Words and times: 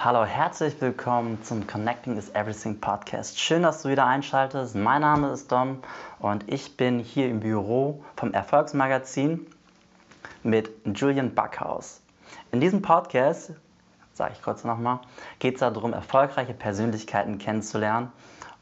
Hallo, 0.00 0.24
herzlich 0.24 0.80
willkommen 0.80 1.42
zum 1.42 1.66
Connecting 1.66 2.16
is 2.18 2.28
Everything 2.32 2.80
Podcast. 2.80 3.40
Schön, 3.40 3.64
dass 3.64 3.82
du 3.82 3.88
wieder 3.88 4.06
einschaltest. 4.06 4.76
Mein 4.76 5.00
Name 5.00 5.32
ist 5.32 5.50
Dom 5.50 5.82
und 6.20 6.44
ich 6.46 6.76
bin 6.76 7.00
hier 7.00 7.28
im 7.28 7.40
Büro 7.40 8.04
vom 8.14 8.32
Erfolgsmagazin 8.32 9.44
mit 10.44 10.70
Julian 10.94 11.34
Backhaus. 11.34 12.00
In 12.52 12.60
diesem 12.60 12.80
Podcast, 12.80 13.54
sage 14.14 14.34
ich 14.36 14.42
kurz 14.42 14.62
nochmal, 14.62 15.00
geht 15.40 15.54
es 15.54 15.60
darum, 15.62 15.92
erfolgreiche 15.92 16.54
Persönlichkeiten 16.54 17.38
kennenzulernen 17.38 18.12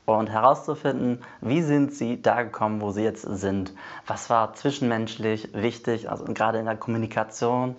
und 0.06 0.30
herauszufinden, 0.30 1.22
wie 1.42 1.60
sind 1.60 1.92
sie 1.92 2.22
da 2.22 2.44
gekommen, 2.44 2.80
wo 2.80 2.92
sie 2.92 3.02
jetzt 3.02 3.20
sind. 3.20 3.74
Was 4.06 4.30
war 4.30 4.54
zwischenmenschlich 4.54 5.50
wichtig, 5.52 6.08
also 6.08 6.24
gerade 6.24 6.60
in 6.60 6.64
der 6.64 6.76
Kommunikation. 6.76 7.74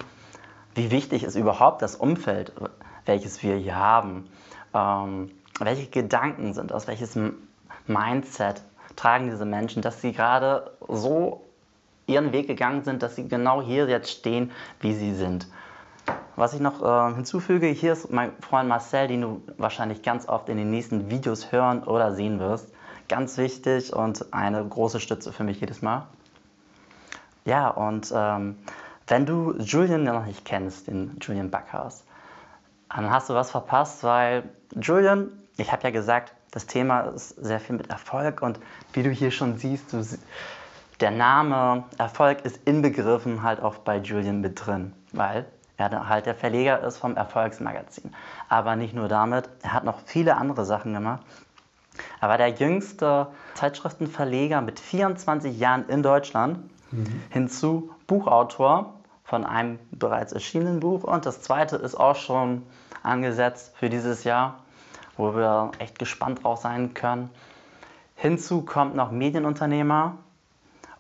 Wie 0.76 0.92
wichtig 0.92 1.24
ist 1.24 1.34
überhaupt 1.36 1.82
das 1.82 1.96
Umfeld, 1.96 2.52
welches 3.08 3.42
wir 3.44 3.56
hier 3.56 3.76
haben? 3.76 4.30
Ähm, 4.74 5.32
welche 5.60 5.88
Gedanken 5.88 6.54
sind 6.54 6.72
das? 6.72 6.88
Welches 6.88 7.18
Mindset 7.88 8.62
tragen 8.96 9.30
diese 9.30 9.46
Menschen, 9.46 9.82
dass 9.82 10.02
sie 10.02 10.12
gerade 10.12 10.72
so 10.88 11.42
ihren 12.08 12.32
Weg 12.32 12.48
gegangen 12.48 12.84
sind, 12.84 13.04
dass 13.04 13.16
sie 13.16 13.28
genau 13.28 13.62
hier 13.62 13.88
jetzt 13.88 14.10
stehen, 14.10 14.52
wie 14.80 14.94
sie 14.94 15.14
sind. 15.14 15.48
Was 16.36 16.54
ich 16.54 16.60
noch 16.60 16.82
äh, 16.84 17.16
hinzufüge, 17.16 17.68
hier 17.68 17.94
ist 17.94 18.12
mein 18.12 18.32
Freund 18.42 18.70
Marcel, 18.70 19.08
den 19.08 19.22
du 19.22 19.42
wahrscheinlich 19.58 20.04
ganz 20.04 20.28
oft 20.28 20.48
in 20.50 20.58
den 20.58 20.70
nächsten 20.70 21.10
Videos 21.10 21.52
hören 21.52 21.84
oder 21.84 22.14
sehen 22.14 22.40
wirst. 22.40 22.72
Ganz 23.10 23.38
wichtig 23.38 23.94
und 23.94 24.34
eine 24.34 24.66
große 24.66 25.00
Stütze 25.00 25.34
für 25.34 25.44
mich 25.44 25.60
jedes 25.60 25.82
Mal. 25.82 26.08
Ja, 27.46 27.70
und 27.70 28.12
ähm, 28.16 28.58
wenn 29.08 29.26
du 29.26 29.54
Julian 29.58 30.04
noch 30.04 30.26
nicht 30.26 30.46
kennst, 30.46 30.88
den 30.88 31.18
Julian 31.22 31.50
Backhaus, 31.50 32.04
dann 32.90 33.10
hast 33.10 33.30
du 33.30 33.34
was 33.34 33.52
verpasst, 33.52 34.04
weil 34.04 34.44
Julian, 34.80 35.32
ich 35.58 35.72
habe 35.72 35.84
ja 35.84 35.90
gesagt, 35.90 36.34
das 36.52 36.66
Thema 36.66 37.02
ist 37.02 37.30
sehr 37.30 37.60
viel 37.60 37.76
mit 37.76 37.90
Erfolg 37.90 38.42
und 38.42 38.60
wie 38.94 39.04
du 39.04 39.10
hier 39.10 39.32
schon 39.32 39.58
siehst, 39.58 39.94
du, 39.94 40.04
der 41.00 41.12
Name 41.12 41.84
Erfolg 41.98 42.44
ist 42.46 42.60
inbegriffen 42.66 43.44
halt 43.44 43.62
auch 43.62 43.78
bei 43.78 43.98
Julian 43.98 44.42
mit 44.42 44.66
drin, 44.66 44.94
weil 45.12 45.46
er 45.78 46.10
halt 46.10 46.26
der 46.26 46.34
Verleger 46.34 46.82
ist 46.82 46.98
vom 46.98 47.16
Erfolgsmagazin. 47.16 48.12
Aber 48.50 48.76
nicht 48.76 48.96
nur 48.96 49.08
damit, 49.08 49.48
er 49.62 49.74
hat 49.74 49.84
noch 49.84 50.00
viele 50.06 50.36
andere 50.38 50.66
Sachen 50.66 50.94
gemacht. 50.94 51.22
Er 52.20 52.30
war 52.30 52.38
der 52.38 52.50
jüngste 52.50 53.28
Zeitschriftenverleger 53.54 54.62
mit 54.62 54.80
24 54.80 55.58
Jahren 55.60 55.88
in 55.90 56.02
Deutschland. 56.02 56.70
Mhm. 56.92 57.22
Hinzu 57.30 57.92
Buchautor 58.08 58.97
von 59.28 59.46
einem 59.46 59.78
bereits 59.92 60.34
erschienenen 60.34 60.80
Buch. 60.80 61.04
Und 61.04 61.26
das 61.26 61.42
zweite 61.42 61.76
ist 61.76 61.96
auch 61.96 62.16
schon 62.16 62.64
angesetzt 63.04 63.74
für 63.78 63.90
dieses 63.90 64.24
Jahr, 64.24 64.56
wo 65.18 65.36
wir 65.36 65.72
echt 65.80 66.00
gespannt 66.00 66.44
drauf 66.44 66.60
sein 66.60 66.94
können. 66.94 67.30
Hinzu 68.16 68.64
kommt 68.64 68.96
noch 68.96 69.12
Medienunternehmer 69.12 70.18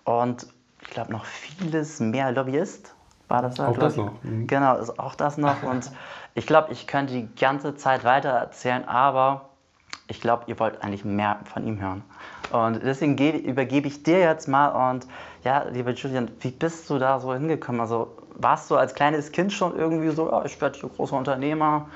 und 0.03 0.45
ich 0.81 0.89
glaube 0.89 1.11
noch 1.11 1.25
vieles 1.25 1.99
mehr 1.99 2.31
Lobbyist 2.31 2.93
war 3.27 3.41
das 3.41 3.55
da? 3.55 3.67
Auch 3.67 3.77
das 3.77 3.97
noch. 3.97 4.11
Mhm. 4.23 4.47
Genau, 4.47 4.77
ist 4.77 4.99
auch 4.99 5.15
das 5.15 5.37
noch. 5.37 5.63
Und 5.63 5.91
ich 6.33 6.47
glaube, 6.47 6.71
ich 6.71 6.87
könnte 6.87 7.13
die 7.13 7.27
ganze 7.35 7.75
Zeit 7.75 8.03
weiter 8.03 8.29
erzählen, 8.29 8.87
aber 8.87 9.49
ich 10.07 10.21
glaube, 10.21 10.43
ihr 10.47 10.59
wollt 10.59 10.81
eigentlich 10.81 11.03
mehr 11.03 11.39
von 11.43 11.67
ihm 11.67 11.81
hören. 11.81 12.03
Und 12.51 12.81
deswegen 12.83 13.17
übergebe 13.17 13.87
ich 13.87 14.03
dir 14.03 14.19
jetzt 14.19 14.47
mal 14.47 14.91
und 14.91 15.05
ja, 15.43 15.63
lieber 15.63 15.91
Julian, 15.91 16.31
wie 16.39 16.51
bist 16.51 16.89
du 16.89 16.97
da 16.97 17.19
so 17.19 17.33
hingekommen? 17.33 17.81
Also 17.81 18.16
warst 18.37 18.71
du 18.71 18.75
als 18.75 18.93
kleines 18.93 19.31
Kind 19.31 19.51
schon 19.51 19.77
irgendwie 19.77 20.09
so, 20.09 20.29
ja, 20.29 20.45
ich 20.45 20.59
werde 20.61 20.79
hier 20.79 20.89
großer 20.89 21.17
Unternehmer? 21.17 21.87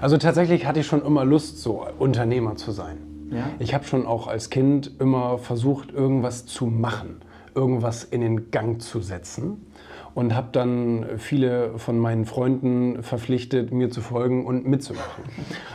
Also 0.00 0.16
tatsächlich 0.18 0.66
hatte 0.66 0.80
ich 0.80 0.86
schon 0.86 1.04
immer 1.04 1.24
Lust, 1.24 1.60
so 1.60 1.86
Unternehmer 1.98 2.56
zu 2.56 2.72
sein. 2.72 2.98
Ja? 3.30 3.46
Ich 3.58 3.74
habe 3.74 3.84
schon 3.84 4.06
auch 4.06 4.26
als 4.26 4.50
Kind 4.50 4.92
immer 4.98 5.38
versucht, 5.38 5.92
irgendwas 5.92 6.46
zu 6.46 6.66
machen, 6.66 7.20
irgendwas 7.54 8.04
in 8.04 8.20
den 8.20 8.50
Gang 8.50 8.80
zu 8.80 9.00
setzen 9.00 9.66
und 10.14 10.34
habe 10.34 10.48
dann 10.52 11.06
viele 11.18 11.78
von 11.78 11.98
meinen 11.98 12.24
Freunden 12.24 13.02
verpflichtet, 13.02 13.72
mir 13.72 13.90
zu 13.90 14.00
folgen 14.00 14.46
und 14.46 14.66
mitzumachen. 14.66 15.24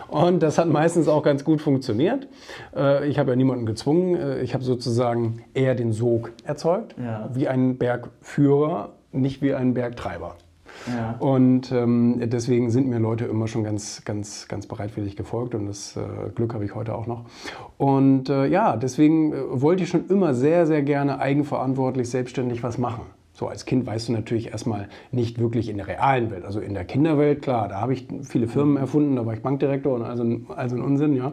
Und 0.08 0.42
das 0.42 0.58
hat 0.58 0.68
meistens 0.68 1.08
auch 1.08 1.24
ganz 1.24 1.44
gut 1.44 1.62
funktioniert. 1.62 2.28
Äh, 2.76 3.08
ich 3.08 3.20
habe 3.20 3.32
ja 3.32 3.36
niemanden 3.36 3.66
gezwungen. 3.66 4.16
Äh, 4.16 4.42
ich 4.42 4.54
habe 4.54 4.64
sozusagen 4.64 5.44
eher 5.54 5.76
den 5.76 5.92
Sog 5.92 6.32
erzeugt, 6.44 6.96
ja. 6.98 7.30
wie 7.34 7.48
ein 7.48 7.78
Bergführer, 7.78 8.94
nicht 9.12 9.42
wie 9.42 9.53
ein 9.53 9.74
Bergtreiber. 9.74 10.36
Ja. 10.88 11.16
Und 11.20 11.72
ähm, 11.72 12.22
deswegen 12.30 12.70
sind 12.70 12.88
mir 12.88 13.00
Leute 13.00 13.25
immer 13.25 13.47
schon 13.47 13.64
ganz, 13.64 14.03
ganz, 14.06 14.47
ganz 14.47 14.68
bereitwillig 14.68 15.16
gefolgt 15.16 15.56
und 15.56 15.66
das 15.66 15.97
äh, 15.97 16.30
Glück 16.34 16.53
habe 16.53 16.64
ich 16.66 16.75
heute 16.75 16.96
auch 16.96 17.08
noch. 17.08 17.25
Und 17.78 18.30
äh, 18.30 18.46
ja, 18.46 18.78
deswegen 18.78 19.34
äh, 19.34 19.38
wollte 19.50 19.84
ich 19.84 19.90
schon 19.90 20.08
immer 20.08 20.34
sehr, 20.34 20.66
sehr 20.66 20.81
gerne 20.84 21.19
eigenverantwortlich, 21.19 22.09
selbstständig 22.09 22.64
was 22.64 22.78
machen. 22.78 23.02
So 23.40 23.48
als 23.48 23.64
Kind 23.64 23.88
weißt 23.88 24.10
du 24.10 24.12
natürlich 24.12 24.52
erstmal 24.52 24.90
nicht 25.14 25.40
wirklich 25.40 25.70
in 25.70 25.78
der 25.78 25.88
realen 25.88 26.30
Welt. 26.30 26.44
Also 26.44 26.60
in 26.60 26.74
der 26.74 26.84
Kinderwelt, 26.84 27.42
klar, 27.42 27.70
da 27.70 27.80
habe 27.80 27.94
ich 27.94 28.06
viele 28.24 28.50
Firmen 28.50 28.76
erfunden, 28.76 29.16
da 29.16 29.26
war 29.26 29.34
ich 29.34 29.42
Bankdirektor 29.42 29.96
und 29.96 30.02
also, 30.02 30.26
also 30.58 30.76
ein 30.76 30.82
Unsinn, 30.82 31.16
ja. 31.16 31.32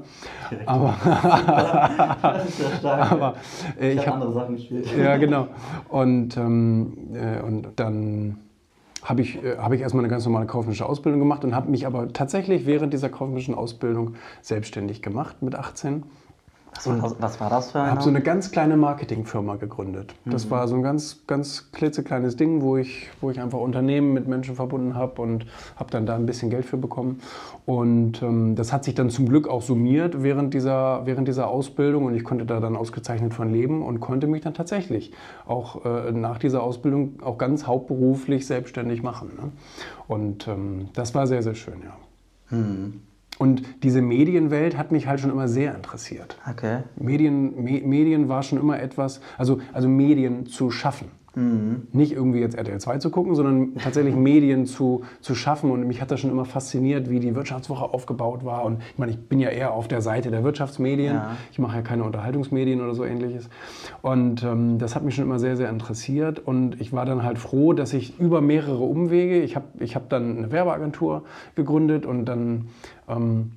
Aber, 0.67 0.95
das 2.23 2.49
ist 2.49 2.85
ja 2.85 3.11
aber 3.11 3.35
äh, 3.81 3.91
ich, 3.91 3.97
ich 3.97 4.07
habe 4.07 4.19
andere 4.19 4.33
Sachen 4.33 4.55
gespielt. 4.55 4.87
Ja, 4.97 5.17
genau. 5.17 5.49
Und, 5.89 6.37
ähm, 6.37 6.97
äh, 7.13 7.43
und 7.43 7.71
dann 7.75 8.39
habe 9.03 9.23
ich, 9.23 9.43
äh, 9.43 9.57
hab 9.57 9.73
ich 9.73 9.81
erstmal 9.81 10.05
eine 10.05 10.11
ganz 10.11 10.25
normale 10.27 10.47
kaufmännische 10.47 10.87
Ausbildung 10.87 11.19
gemacht 11.19 11.45
und 11.45 11.57
habe 11.57 11.69
mich 11.73 11.89
aber 11.89 12.13
tatsächlich 12.13 12.67
während 12.67 12.93
dieser 12.93 13.09
kaufmännischen 13.09 13.57
Ausbildung 13.57 14.15
selbstständig 14.43 15.03
gemacht 15.03 15.43
mit 15.43 15.57
18 15.57 16.05
was 16.77 16.87
war, 16.87 16.97
das, 16.97 17.17
was 17.21 17.41
war 17.41 17.51
das 17.51 17.71
für 17.73 17.79
eine? 17.79 17.89
Ich 17.89 17.91
habe 17.93 18.03
so 18.03 18.11
eine 18.11 18.21
ganz 18.21 18.51
kleine 18.51 18.77
Marketingfirma 18.77 19.57
gegründet. 19.57 20.15
Das 20.25 20.47
mhm. 20.47 20.51
war 20.51 20.69
so 20.69 20.77
ein 20.77 20.83
ganz, 20.83 21.27
ganz 21.27 21.71
klitzekleines 21.73 22.37
Ding, 22.37 22.63
wo 22.63 22.77
ich, 22.77 23.09
wo 23.21 23.31
ich 23.31 23.41
einfach 23.41 23.59
Unternehmen 23.59 24.13
mit 24.13 24.29
Menschen 24.29 24.55
verbunden 24.55 24.95
habe 24.95 25.23
und 25.23 25.47
habe 25.77 25.91
dann 25.91 26.07
da 26.07 26.15
ein 26.15 26.27
bisschen 26.27 26.51
Geld 26.51 26.65
für 26.65 26.77
bekommen. 26.77 27.21
Und 27.65 28.23
ähm, 28.23 28.55
das 28.55 28.73
hat 28.73 28.85
sich 28.85 28.95
dann 28.95 29.11
zum 29.11 29.29
Glück 29.29 29.49
auch 29.49 29.63
summiert 29.63 30.23
während 30.23 30.55
dieser, 30.55 31.07
während 31.07 31.29
dieser 31.29 31.49
Ausbildung 31.49 32.05
und 32.05 32.15
ich 32.15 32.25
konnte 32.25 32.47
da 32.47 32.61
dann 32.61 32.77
ausgezeichnet 32.77 33.35
von 33.35 33.53
leben 33.53 33.83
und 33.83 34.01
konnte 34.01 34.27
mich 34.27 34.43
dann 34.43 34.55
tatsächlich 34.55 35.13
auch 35.47 35.85
äh, 35.85 36.13
nach 36.13 36.39
dieser 36.39 36.63
Ausbildung 36.63 37.21
auch 37.23 37.39
ganz 37.39 37.67
hauptberuflich 37.67 38.47
selbstständig 38.47 39.03
machen. 39.03 39.31
Ne? 39.37 39.53
Und 40.09 40.47
ähm, 40.49 40.89
das 40.95 41.15
war 41.15 41.27
sehr, 41.27 41.43
sehr 41.43 41.55
schön, 41.55 41.83
ja. 41.83 42.57
Mhm. 42.57 43.03
Und 43.39 43.63
diese 43.83 44.01
Medienwelt 44.01 44.77
hat 44.77 44.93
mich 44.93 45.07
halt 45.07 45.21
schon 45.21 45.31
immer 45.31 45.49
sehr 45.49 45.75
interessiert. 45.75 46.39
Okay. 46.51 46.81
Medien, 46.97 47.63
Me 47.63 47.81
Medien 47.83 48.29
war 48.29 48.43
schon 48.43 48.59
immer 48.59 48.81
etwas, 48.81 49.21
also, 49.37 49.61
also 49.73 49.89
Medien 49.89 50.47
zu 50.47 50.71
schaffen. 50.71 51.11
Mhm. 51.37 51.89
Nicht 51.93 52.13
irgendwie 52.13 52.41
jetzt 52.41 52.57
RTL 52.57 52.81
2 52.81 52.97
zu 52.97 53.11
gucken, 53.11 53.35
sondern 53.35 53.75
tatsächlich 53.75 54.17
Medien 54.17 54.65
zu, 54.65 55.03
zu 55.21 55.35
schaffen. 55.35 55.71
Und 55.71 55.87
mich 55.87 56.01
hat 56.01 56.11
das 56.11 56.21
schon 56.21 56.31
immer 56.31 56.47
fasziniert, 56.47 57.11
wie 57.11 57.21
die 57.21 57.35
Wirtschaftswoche 57.35 57.85
aufgebaut 57.85 58.47
war. 58.47 58.65
Und 58.65 58.81
ich 58.93 58.99
meine, 58.99 59.13
ich 59.13 59.19
bin 59.19 59.39
ja 59.39 59.51
eher 59.51 59.75
auf 59.75 59.87
der 59.87 60.01
Seite 60.01 60.31
der 60.31 60.45
Wirtschaftsmedien. 60.45 61.15
Ja. 61.15 61.37
Ich 61.53 61.59
mache 61.59 61.77
ja 61.77 61.83
keine 61.83 62.05
Unterhaltungsmedien 62.05 62.81
oder 62.81 62.95
so 62.95 63.05
ähnliches. 63.05 63.51
Und 64.01 64.43
ähm, 64.45 64.79
das 64.79 64.95
hat 64.95 65.05
mich 65.05 65.15
schon 65.15 65.25
immer 65.25 65.39
sehr, 65.39 65.59
sehr 65.59 65.69
interessiert. 65.69 66.39
Und 66.39 66.81
ich 66.81 66.95
war 66.95 67.05
dann 67.05 67.23
halt 67.23 67.39
froh, 67.39 67.75
dass 67.75 67.93
ich 67.93 68.19
über 68.19 68.41
mehrere 68.41 68.85
Umwege, 68.85 69.43
ich 69.43 69.57
habe 69.57 69.67
ich 69.79 69.95
hab 69.95 70.09
dann 70.09 70.39
eine 70.39 70.53
Werbeagentur 70.53 71.25
gegründet 71.55 72.07
und 72.07 72.25
dann 72.25 72.69
ähm, 73.09 73.53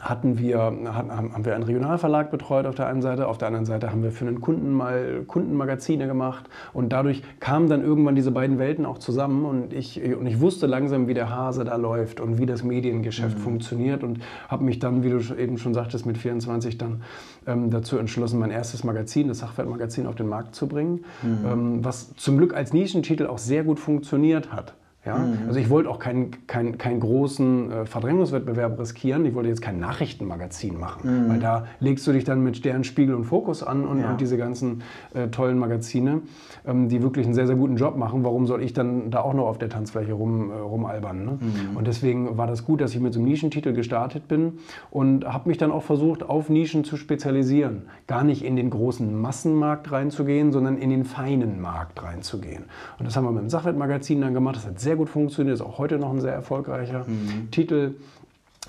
hatten 0.00 0.38
wir, 0.38 0.58
haben 0.58 1.44
wir 1.44 1.54
einen 1.54 1.64
Regionalverlag 1.64 2.30
betreut 2.30 2.66
auf 2.66 2.74
der 2.74 2.86
einen 2.86 3.02
Seite, 3.02 3.26
auf 3.26 3.38
der 3.38 3.48
anderen 3.48 3.66
Seite 3.66 3.90
haben 3.90 4.02
wir 4.02 4.12
für 4.12 4.26
einen 4.26 4.40
Kunden 4.40 4.70
mal 4.70 5.24
Kundenmagazine 5.26 6.06
gemacht 6.06 6.48
und 6.72 6.92
dadurch 6.92 7.22
kamen 7.40 7.68
dann 7.68 7.82
irgendwann 7.82 8.14
diese 8.14 8.30
beiden 8.30 8.58
Welten 8.58 8.86
auch 8.86 8.98
zusammen 8.98 9.44
und 9.44 9.72
ich, 9.72 10.02
und 10.02 10.26
ich 10.26 10.40
wusste 10.40 10.66
langsam, 10.66 11.08
wie 11.08 11.14
der 11.14 11.30
Hase 11.30 11.64
da 11.64 11.76
läuft 11.76 12.20
und 12.20 12.38
wie 12.38 12.46
das 12.46 12.62
Mediengeschäft 12.62 13.38
mhm. 13.38 13.42
funktioniert 13.42 14.04
und 14.04 14.20
habe 14.48 14.64
mich 14.64 14.78
dann, 14.78 15.02
wie 15.02 15.10
du 15.10 15.18
eben 15.34 15.58
schon 15.58 15.74
sagtest, 15.74 16.06
mit 16.06 16.16
24 16.16 16.78
dann 16.78 17.02
ähm, 17.46 17.70
dazu 17.70 17.98
entschlossen, 17.98 18.38
mein 18.38 18.50
erstes 18.50 18.84
Magazin, 18.84 19.28
das 19.28 19.40
Sachwertmagazin, 19.40 20.06
auf 20.06 20.14
den 20.14 20.28
Markt 20.28 20.54
zu 20.54 20.68
bringen, 20.68 21.04
mhm. 21.22 21.46
ähm, 21.46 21.84
was 21.84 22.14
zum 22.14 22.38
Glück 22.38 22.54
als 22.54 22.72
Nischentitel 22.72 23.26
auch 23.26 23.38
sehr 23.38 23.64
gut 23.64 23.80
funktioniert 23.80 24.52
hat. 24.52 24.74
Ja? 25.04 25.18
Mhm. 25.18 25.38
Also 25.46 25.60
ich 25.60 25.70
wollte 25.70 25.88
auch 25.88 25.98
keinen, 25.98 26.46
keinen, 26.46 26.76
keinen 26.76 27.00
großen 27.00 27.70
äh, 27.70 27.86
Verdrängungswettbewerb 27.86 28.78
riskieren. 28.78 29.24
Ich 29.24 29.34
wollte 29.34 29.48
jetzt 29.48 29.62
kein 29.62 29.78
Nachrichtenmagazin 29.78 30.78
machen, 30.78 31.26
mhm. 31.26 31.28
weil 31.30 31.38
da 31.38 31.66
legst 31.80 32.06
du 32.06 32.12
dich 32.12 32.24
dann 32.24 32.42
mit 32.42 32.56
Stern, 32.56 32.84
Spiegel 32.84 33.14
und 33.14 33.24
Fokus 33.24 33.62
an 33.62 33.86
und, 33.86 34.00
ja. 34.00 34.10
und 34.10 34.20
diese 34.20 34.36
ganzen 34.36 34.82
äh, 35.14 35.28
tollen 35.28 35.58
Magazine, 35.58 36.22
ähm, 36.66 36.88
die 36.88 37.02
wirklich 37.02 37.26
einen 37.26 37.34
sehr, 37.34 37.46
sehr 37.46 37.56
guten 37.56 37.76
Job 37.76 37.96
machen. 37.96 38.24
Warum 38.24 38.46
soll 38.46 38.62
ich 38.62 38.72
dann 38.72 39.10
da 39.10 39.20
auch 39.20 39.34
noch 39.34 39.46
auf 39.46 39.58
der 39.58 39.68
Tanzfläche 39.68 40.12
rum, 40.12 40.50
äh, 40.50 40.54
rumalbern? 40.54 41.24
Ne? 41.24 41.38
Mhm. 41.40 41.76
Und 41.76 41.86
deswegen 41.86 42.36
war 42.36 42.46
das 42.46 42.64
gut, 42.64 42.80
dass 42.80 42.94
ich 42.94 43.00
mit 43.00 43.14
so 43.14 43.20
einem 43.20 43.28
Nischentitel 43.28 43.72
gestartet 43.72 44.28
bin 44.28 44.58
und 44.90 45.24
habe 45.24 45.48
mich 45.48 45.58
dann 45.58 45.70
auch 45.70 45.84
versucht, 45.84 46.28
auf 46.28 46.48
Nischen 46.48 46.84
zu 46.84 46.96
spezialisieren. 46.96 47.82
Gar 48.08 48.24
nicht 48.24 48.44
in 48.44 48.56
den 48.56 48.70
großen 48.70 49.18
Massenmarkt 49.18 49.92
reinzugehen, 49.92 50.52
sondern 50.52 50.76
in 50.76 50.90
den 50.90 51.04
feinen 51.04 51.60
Markt 51.60 52.02
reinzugehen. 52.02 52.64
Und 52.98 53.06
das 53.06 53.16
haben 53.16 53.24
wir 53.24 53.30
mit 53.30 53.42
dem 53.42 53.48
Sachwertmagazin 53.48 54.20
dann 54.20 54.34
gemacht. 54.34 54.56
Das 54.56 54.66
hat 54.66 54.80
sehr 54.88 54.96
gut 54.96 55.10
funktioniert, 55.10 55.54
ist 55.54 55.60
auch 55.60 55.76
heute 55.76 55.98
noch 55.98 56.10
ein 56.10 56.20
sehr 56.22 56.32
erfolgreicher 56.32 57.04
mhm. 57.06 57.50
Titel. 57.50 57.94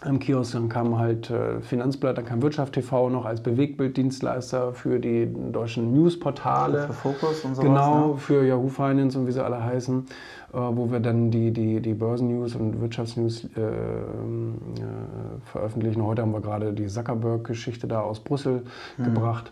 im 0.05 0.19
Kiosk, 0.19 0.51
dann 0.51 0.67
kam 0.67 0.97
halt 0.97 1.29
äh, 1.29 1.61
Finanzblatt, 1.61 2.17
dann 2.17 2.25
kam 2.25 2.41
Wirtschaft 2.41 2.73
TV 2.73 3.09
noch 3.09 3.25
als 3.25 3.41
Bewegtbilddienstleister 3.41 4.73
für 4.73 4.99
die 4.99 5.27
deutschen 5.51 5.93
Newsportale. 5.93 6.87
Für 6.87 6.93
Fokus 6.93 7.45
und 7.45 7.55
sowas. 7.55 7.65
Genau, 7.65 8.07
ne? 8.07 8.17
für 8.17 8.45
Yahoo 8.45 8.67
Finance 8.67 9.17
und 9.17 9.27
wie 9.27 9.31
sie 9.31 9.43
alle 9.43 9.63
heißen, 9.63 10.07
äh, 10.53 10.57
wo 10.57 10.91
wir 10.91 10.99
dann 10.99 11.31
die, 11.31 11.51
die, 11.51 11.79
die 11.79 11.93
Börsennews 11.93 12.55
und 12.55 12.81
Wirtschaftsnews 12.81 13.45
äh, 13.55 13.61
äh, 13.61 13.71
veröffentlichen. 15.45 16.03
Heute 16.03 16.21
haben 16.21 16.33
wir 16.33 16.41
gerade 16.41 16.73
die 16.73 16.87
Zuckerberg-Geschichte 16.87 17.87
da 17.87 18.01
aus 18.01 18.19
Brüssel 18.19 18.63
gebracht. 18.97 19.51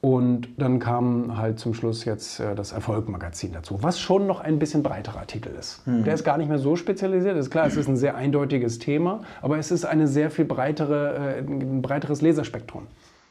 Und 0.00 0.48
dann 0.58 0.78
kam 0.78 1.36
halt 1.36 1.58
zum 1.58 1.74
Schluss 1.74 2.04
jetzt 2.04 2.38
äh, 2.38 2.54
das 2.54 2.72
Erfolg-Magazin 2.72 3.52
dazu, 3.52 3.82
was 3.82 3.98
schon 3.98 4.26
noch 4.26 4.40
ein 4.40 4.58
bisschen 4.58 4.82
breiterer 4.82 5.26
Titel 5.26 5.50
ist. 5.58 5.82
Der 5.86 6.14
ist 6.14 6.24
gar 6.24 6.38
nicht 6.38 6.48
mehr 6.48 6.58
so 6.58 6.76
spezialisiert. 6.76 7.36
Ist 7.36 7.50
klar, 7.50 7.66
es 7.66 7.76
ist 7.76 7.88
ein 7.88 7.96
sehr 7.96 8.14
eindeutiges 8.14 8.78
Thema, 8.78 9.22
aber 9.42 9.58
es 9.58 9.70
ist 9.70 9.84
eine 9.84 10.06
sehr 10.06 10.30
viel 10.30 10.44
breitere, 10.44 11.36
äh, 11.36 11.40
ein 11.40 11.82
breiteres 11.82 12.20
Leserspektrum. 12.20 12.86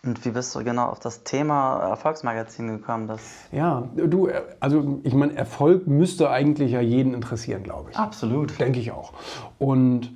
Und 0.05 0.23
wie 0.23 0.29
bist 0.29 0.53
du 0.53 0.63
genau 0.63 0.85
auf 0.87 0.99
das 0.99 1.23
Thema 1.23 1.79
Erfolgsmagazin 1.89 2.67
gekommen? 2.67 3.07
Das 3.07 3.21
Ja, 3.51 3.87
du, 3.95 4.27
äh, 4.27 4.41
also 4.59 4.99
ich 5.03 5.13
meine, 5.13 5.35
Erfolg 5.35 5.87
müsste 5.87 6.29
eigentlich 6.29 6.71
ja 6.71 6.81
jeden 6.81 7.13
interessieren, 7.13 7.63
glaube 7.63 7.91
ich. 7.91 7.97
Absolut. 7.97 8.59
Denke 8.59 8.79
ich 8.79 8.91
auch. 8.91 9.13
Und 9.57 10.11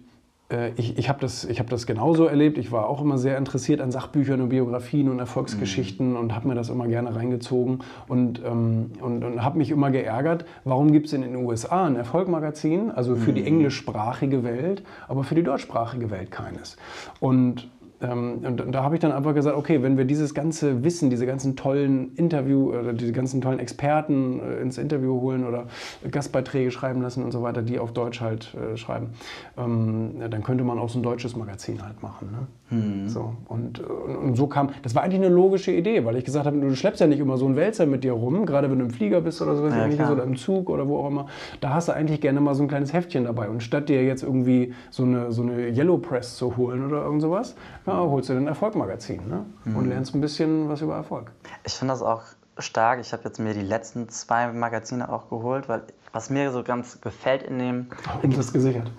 ich, 0.77 0.97
ich 0.97 1.09
habe 1.09 1.19
das, 1.19 1.45
ich 1.45 1.59
hab 1.59 1.69
das 1.69 1.85
genauso 1.85 2.25
erlebt. 2.25 2.57
Ich 2.57 2.71
war 2.71 2.89
auch 2.89 3.01
immer 3.01 3.19
sehr 3.19 3.37
interessiert 3.37 3.81
an 3.81 3.91
Sachbüchern 3.91 4.41
und 4.41 4.49
Biografien 4.49 5.09
und 5.09 5.19
Erfolgsgeschichten 5.19 6.15
und 6.15 6.33
habe 6.33 6.47
mir 6.47 6.55
das 6.55 6.69
immer 6.69 6.87
gerne 6.87 7.15
reingezogen 7.15 7.79
und, 8.07 8.41
ähm, 8.43 8.91
und, 8.99 9.23
und 9.23 9.43
habe 9.43 9.59
mich 9.59 9.69
immer 9.69 9.91
geärgert, 9.91 10.45
warum 10.63 10.91
gibt 10.91 11.07
es 11.07 11.13
in 11.13 11.21
den 11.21 11.35
USA 11.35 11.85
ein 11.85 11.95
Erfolgmagazin, 11.95 12.89
also 12.89 13.15
für 13.15 13.31
die 13.31 13.45
englischsprachige 13.45 14.43
Welt, 14.43 14.83
aber 15.07 15.23
für 15.23 15.35
die 15.35 15.43
deutschsprachige 15.43 16.09
Welt 16.09 16.31
keines. 16.31 16.77
Und 17.19 17.69
und 18.01 18.71
da 18.71 18.83
habe 18.83 18.95
ich 18.95 19.01
dann 19.01 19.11
einfach 19.11 19.33
gesagt, 19.33 19.57
okay, 19.57 19.83
wenn 19.83 19.97
wir 19.97 20.05
dieses 20.05 20.33
ganze 20.33 20.83
Wissen, 20.83 21.09
diese 21.09 21.25
ganzen 21.25 21.57
tollen 21.57 22.15
Interview, 22.15 22.69
oder 22.69 22.93
diese 22.93 23.11
ganzen 23.11 23.41
tollen 23.41 23.59
Experten 23.59 24.39
äh, 24.39 24.61
ins 24.61 24.77
Interview 24.77 25.19
holen 25.19 25.45
oder 25.45 25.67
Gastbeiträge 26.09 26.71
schreiben 26.71 27.01
lassen 27.01 27.23
und 27.23 27.31
so 27.31 27.41
weiter, 27.41 27.61
die 27.61 27.77
auf 27.77 27.91
Deutsch 27.91 28.21
halt 28.21 28.53
äh, 28.55 28.77
schreiben, 28.77 29.09
ähm, 29.57 30.13
dann 30.29 30.43
könnte 30.43 30.63
man 30.63 30.79
auch 30.79 30.89
so 30.89 30.99
ein 30.99 31.03
deutsches 31.03 31.35
Magazin 31.35 31.83
halt 31.83 32.01
machen. 32.01 32.31
Ne? 32.31 32.47
So, 33.07 33.33
und, 33.47 33.79
und, 33.79 34.15
und 34.15 34.35
so 34.35 34.45
kam, 34.45 34.69
das 34.83 34.93
war 34.93 35.01
eigentlich 35.01 35.21
eine 35.21 35.33
logische 35.33 35.71
Idee, 35.71 36.05
weil 36.05 36.15
ich 36.17 36.23
gesagt 36.25 36.45
habe, 36.45 36.59
du 36.59 36.75
schleppst 36.75 37.01
ja 37.01 37.07
nicht 37.07 37.19
immer 37.19 37.35
so 37.37 37.47
einen 37.47 37.55
Wälzer 37.55 37.87
mit 37.87 38.03
dir 38.03 38.13
rum, 38.13 38.45
gerade 38.45 38.69
wenn 38.69 38.77
du 38.77 38.85
im 38.85 38.91
Flieger 38.91 39.21
bist 39.21 39.41
oder 39.41 39.55
so, 39.55 39.67
Ja, 39.67 39.87
klar. 39.87 40.11
oder 40.11 40.23
im 40.23 40.35
Zug 40.35 40.69
oder 40.69 40.87
wo 40.87 40.99
auch 40.99 41.07
immer, 41.07 41.25
da 41.61 41.73
hast 41.73 41.87
du 41.87 41.93
eigentlich 41.93 42.21
gerne 42.21 42.41
mal 42.41 42.53
so 42.53 42.61
ein 42.63 42.67
kleines 42.67 42.93
Heftchen 42.93 43.23
dabei. 43.23 43.49
Und 43.49 43.63
statt 43.63 43.89
dir 43.89 44.03
jetzt 44.03 44.21
irgendwie 44.21 44.73
so 44.91 45.03
eine, 45.03 45.31
so 45.31 45.41
eine 45.41 45.69
Yellow 45.69 45.97
Press 45.97 46.35
zu 46.35 46.57
holen 46.57 46.85
oder 46.85 47.03
irgend 47.03 47.21
sowas, 47.21 47.55
ja, 47.87 47.97
holst 47.97 48.29
du 48.29 48.33
dir 48.33 48.39
ein 48.39 48.47
Erfolgmagazin 48.47 49.21
ne? 49.27 49.45
und 49.75 49.89
lernst 49.89 50.13
ein 50.13 50.21
bisschen 50.21 50.69
was 50.69 50.81
über 50.81 50.95
Erfolg. 50.95 51.31
Ich 51.65 51.73
finde 51.73 51.93
das 51.93 52.03
auch 52.03 52.21
stark. 52.59 52.99
Ich 52.99 53.13
habe 53.13 53.23
jetzt 53.25 53.39
mir 53.39 53.53
die 53.53 53.61
letzten 53.61 54.09
zwei 54.09 54.51
Magazine 54.51 55.11
auch 55.11 55.29
geholt, 55.29 55.69
weil 55.69 55.81
was 56.13 56.29
mir 56.29 56.51
so 56.51 56.63
ganz 56.63 56.99
gefällt 57.01 57.43
in 57.43 57.59
dem. 57.59 57.87
Und 58.23 58.37
das 58.37 58.51
gesichert. 58.53 58.89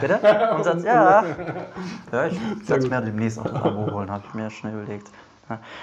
Bitte? 0.00 0.20
Umsatz? 0.54 0.82
Ja. 0.84 1.24
Ja, 2.12 2.26
ich 2.26 2.40
werde 2.68 2.88
mir 2.88 3.00
demnächst 3.02 3.38
auch 3.38 3.44
ein 3.46 3.56
Abo 3.56 3.92
holen, 3.92 4.10
habe 4.10 4.24
ich 4.26 4.34
mir 4.34 4.50
schnell 4.50 4.72
überlegt. 4.74 5.08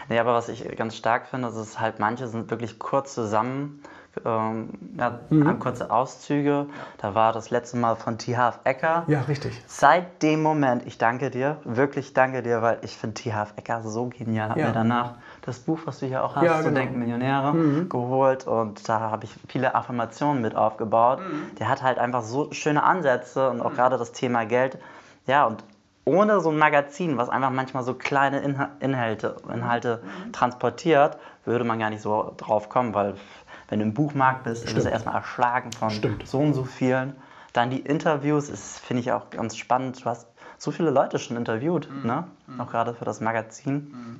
Nee, 0.10 0.20
aber 0.20 0.34
was 0.34 0.50
ich 0.50 0.68
ganz 0.76 0.96
stark 0.96 1.28
finde, 1.28 1.48
ist 1.50 1.56
es 1.56 1.80
halt, 1.80 2.00
manche 2.00 2.28
sind 2.28 2.50
wirklich 2.52 2.78
kurz 2.80 3.14
zusammen. 3.14 3.82
Ähm, 4.24 4.70
ja, 4.98 5.20
Mhm. 5.30 5.60
kurze 5.60 5.92
Auszüge. 5.92 6.68
Da 7.00 7.16
war 7.16 7.34
das 7.34 7.50
letzte 7.50 7.78
Mal 7.78 7.96
von 7.96 8.18
T. 8.18 8.38
Half 8.38 8.60
Ecker. 8.64 9.04
Ja, 9.08 9.22
richtig. 9.22 9.62
Seit 9.68 10.22
dem 10.24 10.42
Moment, 10.42 10.86
ich 10.86 10.98
danke 10.98 11.30
dir, 11.32 11.58
wirklich 11.66 12.14
danke 12.14 12.42
dir, 12.42 12.62
weil 12.62 12.78
ich 12.82 12.96
finde 12.96 13.16
T. 13.16 13.34
Half 13.34 13.54
Ecker 13.58 13.82
so 13.84 14.08
genial. 14.08 14.50
Hab 14.50 14.58
Ja. 14.58 14.68
mir 14.68 14.74
danach 14.74 15.16
das 15.46 15.60
Buch, 15.60 15.80
was 15.86 16.00
du 16.00 16.08
hier 16.08 16.24
auch 16.24 16.36
hast, 16.36 16.44
Ja, 16.44 16.62
genau. 16.62 16.74
Denken 16.76 17.00
Millionäre, 17.00 17.86
geholt 17.88 18.48
und 18.48 18.88
da 18.90 19.00
habe 19.00 19.26
ich 19.26 19.36
viele 19.48 19.76
Affirmationen 19.76 20.42
mit 20.42 20.56
aufgebaut. 20.56 21.20
Der 21.60 21.70
hat 21.70 21.84
halt 21.84 22.00
einfach 22.00 22.24
so 22.24 22.52
schöne 22.52 22.84
Ansätze 22.84 23.50
und 23.50 23.62
auch 23.62 23.74
gerade 23.74 23.98
das 23.98 24.12
Thema 24.12 24.46
Geld. 24.46 24.78
Ja, 25.28 25.46
und 25.46 25.64
ohne 26.06 26.40
so 26.40 26.50
ein 26.52 26.58
Magazin, 26.58 27.18
was 27.18 27.30
einfach 27.30 27.50
manchmal 27.50 27.84
so 27.84 27.94
kleine 27.96 28.40
Inha 28.40 28.70
Inhalte, 28.80 29.38
Inhalte 29.52 30.02
transportiert, 30.32 31.18
würde 31.46 31.64
man 31.64 31.80
gar 31.80 31.90
nicht 31.90 32.02
so 32.02 32.34
drauf 32.38 32.70
kommen, 32.70 32.94
weil 32.94 33.16
wenn 33.70 33.80
du 33.80 33.86
im 33.86 33.94
Buchmarkt 33.94 34.44
bist, 34.44 34.72
bist 34.74 34.86
du 34.86 34.90
erstmal 34.90 35.16
erschlagen 35.16 35.72
von 35.72 35.90
Stimmt. 35.90 36.28
so 36.28 36.40
und 36.40 36.54
so 36.54 36.64
vielen. 36.64 37.16
Dann 37.54 37.70
die 37.70 37.80
Interviews, 37.80 38.50
ist 38.50 38.80
finde 38.80 39.02
ich 39.02 39.12
auch 39.12 39.30
ganz 39.30 39.56
spannend. 39.56 40.04
Du 40.04 40.10
hast 40.10 40.28
so 40.58 40.72
viele 40.72 40.92
Leute 40.92 41.18
schon 41.20 41.38
interviewt, 41.38 41.88
ne? 42.04 42.26
auch 42.60 42.70
gerade 42.70 42.94
für 42.94 43.06
das 43.06 43.22
Magazin. 43.22 44.20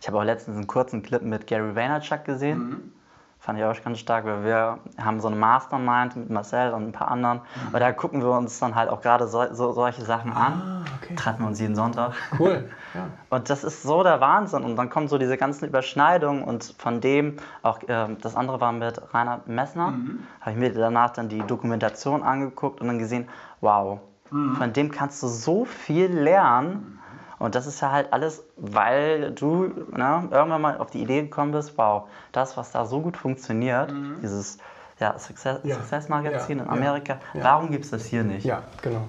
Ich 0.00 0.08
habe 0.08 0.18
auch 0.18 0.24
letztens 0.24 0.56
einen 0.56 0.66
kurzen 0.66 1.02
Clip 1.02 1.22
mit 1.22 1.46
Gary 1.46 1.74
Vaynerchuk 1.74 2.24
gesehen. 2.24 2.92
Fand 3.40 3.56
ich 3.58 3.64
auch 3.64 3.84
ganz 3.84 4.00
stark, 4.00 4.24
weil 4.24 4.44
wir 4.44 4.78
haben 5.00 5.20
so 5.20 5.28
eine 5.28 5.36
Mastermind 5.36 6.16
mit 6.16 6.28
Marcel 6.28 6.72
und 6.72 6.88
ein 6.88 6.92
paar 6.92 7.08
anderen. 7.08 7.40
Und 7.72 7.80
da 7.80 7.92
gucken 7.92 8.20
wir 8.20 8.32
uns 8.32 8.58
dann 8.58 8.74
halt 8.74 8.90
auch 8.90 9.00
gerade 9.00 9.28
so, 9.28 9.54
so, 9.54 9.72
solche 9.72 10.02
Sachen 10.02 10.32
an. 10.32 10.84
okay. 11.00 11.14
Treffen 11.14 11.42
wir 11.42 11.46
uns 11.46 11.60
jeden 11.60 11.76
Sonntag. 11.76 12.14
Cool. 12.38 12.68
Ja. 12.94 13.06
Und 13.28 13.50
das 13.50 13.64
ist 13.64 13.82
so 13.82 14.02
der 14.02 14.18
Wahnsinn. 14.22 14.64
Und 14.64 14.76
dann 14.76 14.88
kommen 14.88 15.08
so 15.08 15.18
diese 15.18 15.36
ganzen 15.36 15.68
Überschneidungen 15.68 16.42
und 16.42 16.74
von 16.78 17.02
dem, 17.02 17.36
auch 17.62 17.80
ähm, 17.86 18.16
das 18.22 18.34
andere 18.34 18.62
war 18.62 18.72
mit 18.72 18.98
Rainer 19.12 19.42
Messner, 19.44 19.92
habe 20.40 20.52
ich 20.52 20.56
mir 20.56 20.72
danach 20.72 21.10
dann 21.10 21.28
die 21.28 21.40
Dokumentation 21.40 22.22
angeguckt 22.22 22.80
und 22.80 22.86
dann 22.86 22.98
gesehen, 22.98 23.28
wow, 23.60 24.00
von 24.30 24.72
dem 24.72 24.90
kannst 24.90 25.22
du 25.22 25.28
so 25.28 25.66
viel 25.66 26.10
lernen. 26.10 26.97
Und 27.38 27.54
das 27.54 27.66
ist 27.66 27.80
ja 27.80 27.92
halt 27.92 28.12
alles, 28.12 28.42
weil 28.56 29.30
du 29.32 29.64
ne, 29.92 30.28
irgendwann 30.30 30.60
mal 30.60 30.78
auf 30.78 30.90
die 30.90 31.00
Idee 31.02 31.22
gekommen 31.22 31.52
bist, 31.52 31.76
wow, 31.78 32.04
das, 32.32 32.56
was 32.56 32.72
da 32.72 32.84
so 32.84 33.00
gut 33.00 33.16
funktioniert, 33.16 33.92
dieses 34.22 34.58
ja, 34.98 35.16
Success, 35.18 35.60
Ja, 35.62 35.76
Success 35.76 36.08
Magazin 36.08 36.58
ja, 36.58 36.64
in 36.64 36.70
Amerika, 36.70 37.18
warum 37.34 37.70
gibt 37.70 37.84
es 37.84 37.90
das 37.92 38.04
hier 38.06 38.24
nicht? 38.24 38.44
ja, 38.44 38.62
genau. 38.82 39.02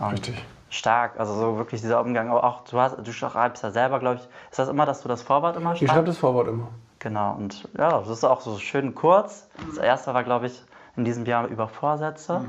Und 0.00 0.12
Richtig. 0.12 0.44
Stark, 0.70 1.18
also 1.18 1.34
so 1.34 1.56
wirklich 1.58 1.80
dieser 1.80 2.00
Umgang. 2.00 2.30
Aber 2.30 2.44
auch 2.44 2.62
du, 2.64 2.78
hast, 2.78 2.96
du 3.04 3.12
schreibst 3.12 3.62
ja 3.62 3.70
selber, 3.70 3.98
glaube 3.98 4.16
ich, 4.16 4.28
ist 4.50 4.58
das 4.58 4.68
immer, 4.68 4.86
dass 4.86 5.02
du 5.02 5.08
das 5.08 5.20
Vorwort 5.22 5.56
immer 5.56 5.72
Ich 5.72 5.78
schreibe 5.80 5.92
schreibst? 5.92 6.08
das 6.08 6.18
Vorwort 6.18 6.48
immer. 6.48 6.68
Genau, 7.00 7.34
und 7.34 7.68
ja, 7.76 7.98
das 7.98 8.08
ist 8.08 8.24
auch 8.24 8.40
so 8.40 8.58
schön 8.58 8.94
kurz. 8.94 9.48
Das 9.68 9.78
erste 9.78 10.14
war, 10.14 10.22
glaube 10.22 10.46
ich, 10.46 10.62
in 11.00 11.04
diesem 11.04 11.24
Jahr 11.24 11.46
über 11.48 11.66
Vorsätze. 11.68 12.44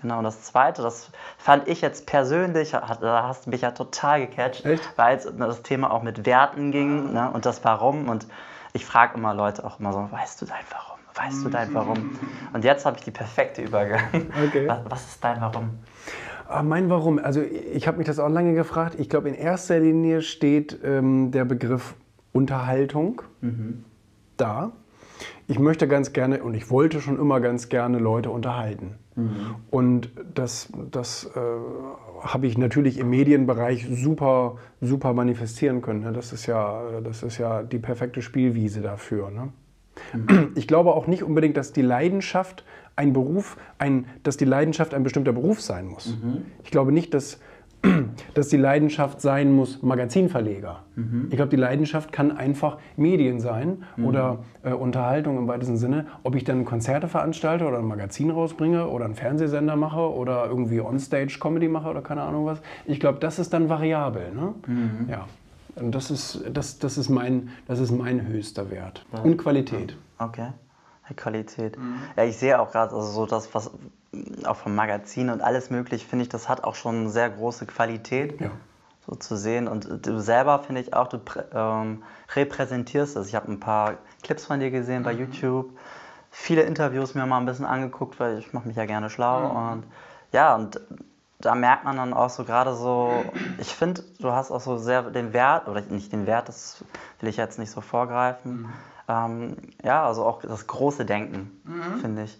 Genau, 0.00 0.18
und 0.18 0.24
das 0.24 0.42
zweite, 0.42 0.82
das 0.82 1.10
fand 1.38 1.68
ich 1.68 1.80
jetzt 1.80 2.06
persönlich, 2.06 2.74
hat, 2.74 3.02
da 3.02 3.26
hast 3.26 3.46
du 3.46 3.50
mich 3.50 3.62
ja 3.62 3.70
total 3.70 4.26
gecatcht, 4.26 4.64
weil 4.96 5.16
es 5.16 5.26
um 5.26 5.38
das 5.38 5.62
Thema 5.62 5.90
auch 5.90 6.02
mit 6.02 6.26
Werten 6.26 6.72
ging 6.72 7.12
ne, 7.12 7.30
und 7.32 7.46
das 7.46 7.64
Warum. 7.64 8.08
Und 8.08 8.26
ich 8.72 8.84
frage 8.84 9.16
immer 9.16 9.32
Leute 9.32 9.64
auch 9.64 9.80
immer 9.80 9.92
so, 9.92 10.08
weißt 10.10 10.42
du 10.42 10.46
dein 10.46 10.64
Warum? 10.70 10.98
Weißt 11.14 11.44
du 11.44 11.48
dein 11.48 11.72
Warum? 11.72 12.18
Und 12.52 12.64
jetzt 12.64 12.84
habe 12.84 12.96
ich 12.98 13.04
die 13.04 13.12
perfekte 13.12 13.62
Übergang. 13.62 14.26
Okay. 14.48 14.68
Was, 14.68 14.78
was 14.88 15.04
ist 15.06 15.24
dein 15.24 15.40
Warum? 15.40 15.78
Ah, 16.48 16.62
mein 16.62 16.90
Warum? 16.90 17.18
Also 17.18 17.40
ich 17.40 17.86
habe 17.86 17.98
mich 17.98 18.06
das 18.06 18.18
auch 18.18 18.28
lange 18.28 18.54
gefragt. 18.54 18.96
Ich 18.98 19.08
glaube, 19.08 19.28
in 19.28 19.34
erster 19.34 19.78
Linie 19.78 20.22
steht 20.22 20.78
ähm, 20.84 21.30
der 21.30 21.44
Begriff 21.44 21.94
Unterhaltung 22.32 23.22
da. 24.36 24.72
Ich 25.46 25.58
möchte 25.58 25.88
ganz 25.88 26.12
gerne 26.12 26.42
und 26.42 26.54
ich 26.54 26.70
wollte 26.70 27.00
schon 27.00 27.18
immer 27.18 27.40
ganz 27.40 27.68
gerne 27.68 27.98
Leute 27.98 28.30
unterhalten. 28.30 28.94
Und 29.70 30.10
das, 30.34 30.68
das 30.90 31.30
äh, 31.36 31.40
habe 32.20 32.46
ich 32.48 32.58
natürlich 32.58 32.98
im 32.98 33.10
Medienbereich 33.10 33.86
super, 33.88 34.56
super 34.80 35.12
manifestieren 35.12 35.82
können. 35.82 36.00
ne? 36.00 36.12
Das 36.12 36.32
ist 36.32 36.46
ja, 36.46 37.00
das 37.00 37.22
ist 37.22 37.38
ja 37.38 37.62
die 37.62 37.78
perfekte 37.78 38.22
Spielwiese 38.22 38.80
dafür. 38.80 39.30
Ne? 39.30 39.52
Ich 40.56 40.66
glaube 40.66 40.94
auch 40.94 41.06
nicht 41.06 41.22
unbedingt, 41.22 41.56
dass 41.56 41.72
die 41.72 41.82
Leidenschaft 41.82 42.64
ein 42.96 43.12
Beruf, 43.12 43.56
ein, 43.78 44.06
dass 44.24 44.36
die 44.36 44.44
Leidenschaft 44.44 44.94
ein 44.94 45.04
bestimmter 45.04 45.32
Beruf 45.32 45.60
sein 45.60 45.86
muss. 45.86 46.16
Ich 46.64 46.70
glaube 46.72 46.90
nicht, 46.90 47.14
dass, 47.14 47.40
dass 48.34 48.48
die 48.48 48.56
Leidenschaft 48.56 49.20
sein 49.20 49.52
muss 49.52 49.82
Magazinverleger. 49.82 50.80
Ich 51.30 51.36
glaube, 51.36 51.50
die 51.50 51.56
Leidenschaft 51.56 52.12
kann 52.12 52.36
einfach 52.36 52.78
Medien 52.96 53.40
sein 53.40 53.84
oder 54.02 54.38
äh, 54.62 54.72
Unterhaltung 54.72 55.38
im 55.38 55.48
weitesten 55.48 55.76
Sinne. 55.76 56.06
Ob 56.22 56.36
ich 56.36 56.44
dann 56.44 56.64
Konzerte 56.64 57.08
veranstalte 57.08 57.66
oder 57.66 57.78
ein 57.78 57.84
Magazin 57.84 58.30
rausbringe 58.30 58.88
oder 58.88 59.04
einen 59.04 59.14
Fernsehsender 59.14 59.76
mache 59.76 60.00
oder 60.00 60.46
irgendwie 60.46 60.80
Onstage 60.80 61.38
Comedy 61.40 61.68
mache 61.68 61.88
oder 61.88 62.00
keine 62.00 62.22
Ahnung 62.22 62.46
was. 62.46 62.60
Ich 62.86 63.00
glaube, 63.00 63.18
das 63.18 63.38
ist 63.38 63.52
dann 63.52 63.68
variabel. 63.68 64.32
Ne? 64.32 64.54
Ja. 65.10 65.26
Und 65.76 65.94
das 65.94 66.10
ist, 66.10 66.42
das, 66.52 66.78
das, 66.78 66.98
ist 66.98 67.08
mein, 67.08 67.48
das 67.66 67.80
ist 67.80 67.90
mein 67.90 68.26
höchster 68.26 68.70
Wert. 68.70 69.04
Und 69.24 69.36
Qualität. 69.36 69.96
Okay. 70.18 70.48
Qualität. 71.16 71.76
Ja, 72.16 72.24
ich 72.24 72.36
sehe 72.36 72.58
auch 72.58 72.70
gerade, 72.72 72.94
also 72.94 73.06
so 73.06 73.26
das, 73.26 73.54
was 73.54 73.70
auch 74.46 74.56
vom 74.56 74.74
Magazin 74.74 75.30
und 75.30 75.42
alles 75.42 75.70
möglich, 75.70 76.06
finde 76.06 76.24
ich, 76.24 76.28
das 76.28 76.48
hat 76.48 76.64
auch 76.64 76.74
schon 76.74 76.96
eine 76.96 77.10
sehr 77.10 77.30
große 77.30 77.66
Qualität. 77.66 78.40
Ja. 78.40 78.50
So 79.06 79.16
zu 79.16 79.36
sehen. 79.36 79.68
Und 79.68 80.06
du 80.06 80.18
selber, 80.18 80.60
finde 80.60 80.80
ich 80.80 80.94
auch, 80.94 81.08
du 81.08 81.20
ähm, 81.52 82.02
repräsentierst 82.34 83.16
es. 83.16 83.28
Ich 83.28 83.34
habe 83.34 83.52
ein 83.52 83.60
paar 83.60 83.98
Clips 84.22 84.46
von 84.46 84.60
dir 84.60 84.70
gesehen 84.70 85.02
bei 85.02 85.12
YouTube, 85.12 85.76
viele 86.30 86.62
Interviews 86.62 87.14
mir 87.14 87.26
mal 87.26 87.36
ein 87.36 87.44
bisschen 87.44 87.66
angeguckt, 87.66 88.18
weil 88.18 88.38
ich 88.38 88.54
mache 88.54 88.66
mich 88.66 88.78
ja 88.78 88.86
gerne 88.86 89.10
schlau. 89.10 89.50
Und 89.50 89.84
ja, 90.32 90.54
und 90.54 90.80
da 91.38 91.54
merkt 91.54 91.84
man 91.84 91.96
dann 91.96 92.14
auch 92.14 92.30
so 92.30 92.44
gerade 92.44 92.74
so, 92.74 93.12
ich 93.58 93.74
finde, 93.74 94.02
du 94.20 94.32
hast 94.32 94.50
auch 94.50 94.60
so 94.60 94.78
sehr 94.78 95.02
den 95.02 95.32
Wert, 95.32 95.68
oder 95.68 95.82
nicht 95.82 96.12
den 96.12 96.26
Wert, 96.26 96.48
das 96.48 96.82
will 97.20 97.28
ich 97.28 97.36
jetzt 97.36 97.58
nicht 97.58 97.70
so 97.70 97.80
vorgreifen. 97.80 98.62
Mhm. 98.62 98.72
Ähm, 99.06 99.56
ja, 99.82 100.06
also 100.06 100.24
auch 100.24 100.40
das 100.40 100.66
große 100.66 101.04
Denken, 101.04 101.60
mhm. 101.64 102.00
finde 102.00 102.22
ich. 102.22 102.38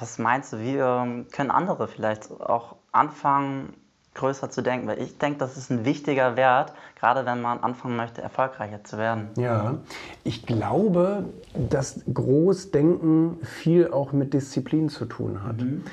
Was 0.00 0.18
meinst 0.18 0.52
du, 0.52 0.60
wie 0.60 0.76
ähm, 0.76 1.26
können 1.30 1.50
andere 1.50 1.86
vielleicht 1.86 2.30
auch 2.40 2.76
anfangen, 2.90 3.74
größer 4.14 4.50
zu 4.50 4.62
denken? 4.62 4.88
Weil 4.88 5.00
ich 5.00 5.18
denke, 5.18 5.38
das 5.38 5.56
ist 5.56 5.70
ein 5.70 5.84
wichtiger 5.84 6.36
Wert, 6.36 6.72
gerade 6.98 7.26
wenn 7.26 7.42
man 7.42 7.60
anfangen 7.60 7.96
möchte, 7.96 8.22
erfolgreicher 8.22 8.82
zu 8.82 8.96
werden. 8.96 9.28
Ja, 9.36 9.78
ich 10.24 10.46
glaube, 10.46 11.26
dass 11.54 12.00
Großdenken 12.12 13.38
viel 13.42 13.90
auch 13.90 14.12
mit 14.12 14.32
Disziplin 14.32 14.88
zu 14.88 15.04
tun 15.04 15.44
hat. 15.44 15.58
Mhm. 15.58 15.84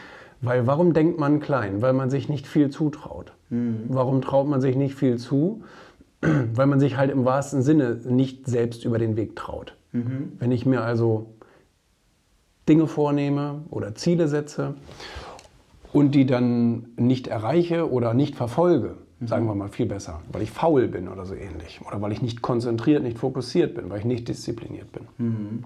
Weil 0.41 0.67
warum 0.67 0.93
denkt 0.93 1.19
man 1.19 1.39
klein? 1.39 1.81
Weil 1.81 1.93
man 1.93 2.09
sich 2.09 2.29
nicht 2.29 2.47
viel 2.47 2.69
zutraut. 2.69 3.33
Mhm. 3.49 3.85
Warum 3.89 4.21
traut 4.21 4.47
man 4.47 4.61
sich 4.61 4.75
nicht 4.75 4.95
viel 4.95 5.17
zu? 5.17 5.63
Weil 6.21 6.67
man 6.67 6.79
sich 6.79 6.97
halt 6.97 7.11
im 7.11 7.25
wahrsten 7.25 7.61
Sinne 7.61 7.99
nicht 8.05 8.47
selbst 8.47 8.85
über 8.85 8.99
den 8.99 9.15
Weg 9.15 9.35
traut. 9.35 9.75
Mhm. 9.91 10.33
Wenn 10.39 10.51
ich 10.51 10.65
mir 10.65 10.81
also 10.81 11.33
Dinge 12.67 12.87
vornehme 12.87 13.61
oder 13.69 13.95
Ziele 13.95 14.27
setze 14.27 14.75
und 15.93 16.13
die 16.13 16.25
dann 16.25 16.87
nicht 16.97 17.27
erreiche 17.27 17.91
oder 17.91 18.13
nicht 18.13 18.35
verfolge, 18.35 18.95
mhm. 19.19 19.27
sagen 19.27 19.45
wir 19.47 19.55
mal 19.55 19.69
viel 19.69 19.85
besser, 19.85 20.21
weil 20.31 20.41
ich 20.41 20.51
faul 20.51 20.87
bin 20.87 21.07
oder 21.07 21.25
so 21.25 21.33
ähnlich 21.33 21.79
oder 21.87 22.01
weil 22.01 22.11
ich 22.11 22.21
nicht 22.21 22.41
konzentriert, 22.41 23.03
nicht 23.03 23.17
fokussiert 23.17 23.75
bin, 23.75 23.89
weil 23.89 23.99
ich 23.99 24.05
nicht 24.05 24.27
diszipliniert 24.27 24.91
bin. 24.91 25.03
Mhm. 25.17 25.63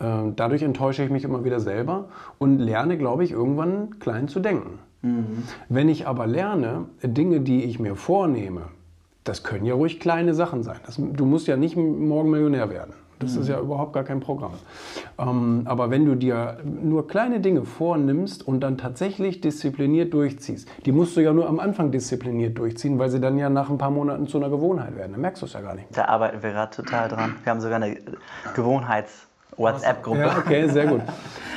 Ähm, 0.00 0.32
dadurch 0.36 0.62
enttäusche 0.62 1.04
ich 1.04 1.10
mich 1.10 1.24
immer 1.24 1.44
wieder 1.44 1.60
selber 1.60 2.08
und 2.38 2.58
lerne, 2.58 2.96
glaube 2.98 3.24
ich, 3.24 3.30
irgendwann 3.30 3.98
klein 4.00 4.28
zu 4.28 4.40
denken. 4.40 4.78
Mhm. 5.02 5.44
Wenn 5.68 5.88
ich 5.88 6.06
aber 6.06 6.26
lerne, 6.26 6.86
Dinge, 7.02 7.40
die 7.40 7.64
ich 7.64 7.78
mir 7.78 7.94
vornehme, 7.94 8.62
das 9.24 9.44
können 9.44 9.66
ja 9.66 9.74
ruhig 9.74 10.00
kleine 10.00 10.34
Sachen 10.34 10.62
sein. 10.62 10.78
Das, 10.86 10.96
du 10.96 11.24
musst 11.24 11.46
ja 11.46 11.56
nicht 11.56 11.76
morgen 11.76 12.30
Millionär 12.30 12.70
werden. 12.70 12.94
Das 13.22 13.34
mhm. 13.34 13.42
ist 13.42 13.48
ja 13.48 13.60
überhaupt 13.60 13.92
gar 13.92 14.04
kein 14.04 14.20
Programm. 14.20 14.52
Ähm, 15.18 15.62
aber 15.64 15.90
wenn 15.90 16.04
du 16.04 16.14
dir 16.14 16.58
nur 16.64 17.06
kleine 17.06 17.40
Dinge 17.40 17.64
vornimmst 17.64 18.46
und 18.46 18.60
dann 18.60 18.78
tatsächlich 18.78 19.40
diszipliniert 19.40 20.12
durchziehst, 20.12 20.68
die 20.84 20.92
musst 20.92 21.16
du 21.16 21.20
ja 21.20 21.32
nur 21.32 21.48
am 21.48 21.60
Anfang 21.60 21.90
diszipliniert 21.90 22.58
durchziehen, 22.58 22.98
weil 22.98 23.10
sie 23.10 23.20
dann 23.20 23.38
ja 23.38 23.48
nach 23.48 23.70
ein 23.70 23.78
paar 23.78 23.90
Monaten 23.90 24.26
zu 24.26 24.38
einer 24.38 24.50
Gewohnheit 24.50 24.96
werden. 24.96 25.12
Dann 25.12 25.20
merkst 25.20 25.42
du 25.42 25.46
es 25.46 25.52
ja 25.52 25.60
gar 25.60 25.74
nicht. 25.74 25.86
Da 25.92 26.06
arbeiten 26.06 26.42
wir 26.42 26.50
gerade 26.50 26.74
total 26.74 27.08
dran. 27.08 27.36
Wir 27.42 27.50
haben 27.50 27.60
sogar 27.60 27.76
eine 27.76 27.96
Gewohnheits- 28.54 29.28
WhatsApp-Gruppe. 29.56 30.20
Ja, 30.20 30.38
okay, 30.38 30.68
sehr 30.68 30.86
gut. 30.86 31.02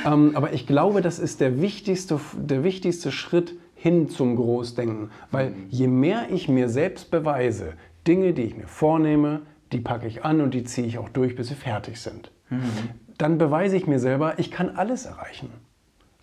ähm, 0.04 0.32
aber 0.34 0.52
ich 0.52 0.66
glaube, 0.66 1.00
das 1.00 1.18
ist 1.18 1.40
der 1.40 1.60
wichtigste, 1.60 2.20
der 2.34 2.62
wichtigste 2.62 3.10
Schritt 3.10 3.54
hin 3.74 4.08
zum 4.08 4.36
Großdenken. 4.36 5.10
Weil 5.30 5.54
je 5.68 5.86
mehr 5.86 6.26
ich 6.30 6.48
mir 6.48 6.68
selbst 6.68 7.10
beweise, 7.10 7.74
Dinge, 8.06 8.32
die 8.32 8.42
ich 8.42 8.56
mir 8.56 8.66
vornehme, 8.66 9.42
die 9.72 9.80
packe 9.80 10.06
ich 10.06 10.24
an 10.24 10.40
und 10.40 10.54
die 10.54 10.64
ziehe 10.64 10.86
ich 10.86 10.98
auch 10.98 11.08
durch, 11.08 11.36
bis 11.36 11.48
sie 11.48 11.54
fertig 11.54 12.00
sind. 12.00 12.30
Mhm. 12.50 12.62
Dann 13.18 13.38
beweise 13.38 13.76
ich 13.76 13.86
mir 13.86 13.98
selber, 13.98 14.38
ich 14.38 14.50
kann 14.50 14.76
alles 14.76 15.06
erreichen. 15.06 15.50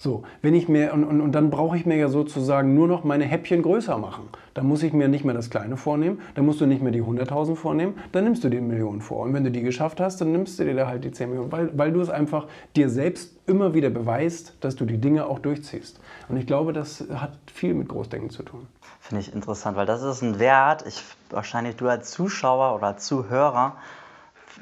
So, 0.04 0.24
wenn 0.42 0.54
ich 0.54 0.68
mir, 0.68 0.94
und, 0.94 1.06
und, 1.06 1.22
und 1.22 1.32
dann 1.32 1.50
brauche 1.50 1.78
ich 1.78 1.86
mir 1.86 1.96
ja 1.96 2.10
sozusagen 2.10 2.74
nur 2.74 2.90
noch 2.90 3.06
meine 3.06 3.24
Häppchen 3.24 3.62
größer 3.62 3.98
machen. 3.98 4.26
Dann 4.54 4.68
muss 4.68 4.84
ich 4.84 4.92
mir 4.92 5.08
nicht 5.08 5.24
mehr 5.24 5.34
das 5.34 5.50
Kleine 5.50 5.78
vornehmen, 5.78 6.20
dann 6.36 6.46
musst 6.46 6.60
du 6.60 6.66
nicht 6.66 6.82
mehr 6.82 6.92
die 6.92 7.02
100.000 7.02 7.56
vornehmen, 7.56 7.94
dann 8.12 8.26
nimmst 8.26 8.44
du 8.44 8.50
die 8.50 8.60
Millionen 8.60 9.00
vor. 9.00 9.22
Und 9.22 9.34
wenn 9.34 9.46
du 9.46 9.52
die 9.52 9.62
geschafft 9.62 10.02
hast, 10.02 10.20
dann 10.20 10.34
nimmst 10.34 10.60
du 10.60 10.66
dir 10.66 10.76
da 10.76 10.88
halt 10.88 11.06
die 11.06 11.12
10 11.12 11.30
Millionen, 11.30 11.54
weil, 11.54 11.70
weil 11.78 11.94
du 11.94 12.02
es 12.02 12.10
einfach 12.10 12.48
dir 12.76 12.90
selbst 12.90 13.38
immer 13.48 13.74
wieder 13.74 13.90
beweist, 13.90 14.58
dass 14.60 14.76
du 14.76 14.84
die 14.84 14.98
Dinge 14.98 15.26
auch 15.26 15.40
durchziehst. 15.40 16.02
Und 16.28 16.36
ich 16.36 16.48
glaube, 16.48 16.74
das 16.74 17.06
hat 17.14 17.38
viel 17.54 17.74
mit 17.74 17.88
Großdenken 17.88 18.30
zu 18.30 18.44
tun. 18.44 18.68
Finde 19.04 19.20
ich 19.20 19.34
interessant, 19.34 19.76
weil 19.76 19.86
das 19.86 20.02
ist 20.02 20.22
ein 20.22 20.40
Wert, 20.40 20.88
ich, 20.88 21.04
wahrscheinlich 21.30 21.76
du 21.76 21.90
als 21.90 22.10
Zuschauer 22.12 22.74
oder 22.74 22.96
Zuhörer, 22.96 23.76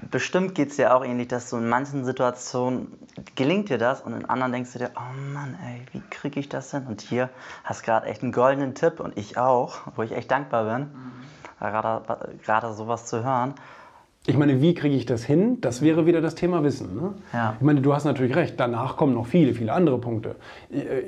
bestimmt 0.10 0.56
geht 0.56 0.72
es 0.72 0.78
dir 0.78 0.96
auch 0.96 1.06
ähnlich, 1.06 1.28
dass 1.28 1.52
du 1.52 1.58
in 1.58 1.70
manchen 1.70 2.06
Situationen 2.06 2.92
gelingt 3.36 3.70
dir 3.70 3.78
das 3.78 4.02
und 4.02 4.14
in 4.14 4.26
anderen 4.26 4.52
denkst 4.52 4.74
du 4.74 4.80
dir, 4.80 4.90
oh 4.96 5.32
Mann, 5.32 5.60
ey, 5.64 5.86
wie 5.92 6.02
kriege 6.10 6.40
ich 6.40 6.50
das 6.50 6.72
hin? 6.72 6.88
Und 6.88 7.02
hier 7.02 7.30
hast 7.64 7.82
du 7.82 7.86
gerade 7.86 8.08
echt 8.08 8.24
einen 8.24 8.32
goldenen 8.32 8.74
Tipp 8.74 9.00
und 9.00 9.16
ich 9.16 9.38
auch, 9.38 9.82
wo 9.96 10.02
ich 10.02 10.12
echt 10.12 10.32
dankbar 10.32 10.64
bin, 10.64 10.90
mhm. 10.92 11.14
gerade, 11.60 12.36
gerade 12.44 12.74
sowas 12.74 13.06
zu 13.06 13.24
hören. 13.24 13.54
Ich 14.28 14.38
meine, 14.38 14.62
wie 14.62 14.76
kriege 14.76 14.96
ich 14.96 15.08
das 15.08 15.24
hin? 15.24 15.60
Das 15.62 15.82
wäre 15.82 16.06
wieder 16.06 16.22
das 16.22 16.36
Thema 16.36 16.64
Wissen. 16.64 16.96
Ne? 16.96 17.14
Ja. 17.34 17.56
Ich 17.60 17.66
meine, 17.66 17.82
du 17.82 17.92
hast 17.92 18.06
natürlich 18.06 18.36
recht, 18.36 18.54
danach 18.60 18.96
kommen 18.96 19.16
noch 19.16 19.26
viele, 19.26 19.56
viele 19.56 19.74
andere 19.74 19.98
Punkte. 19.98 20.36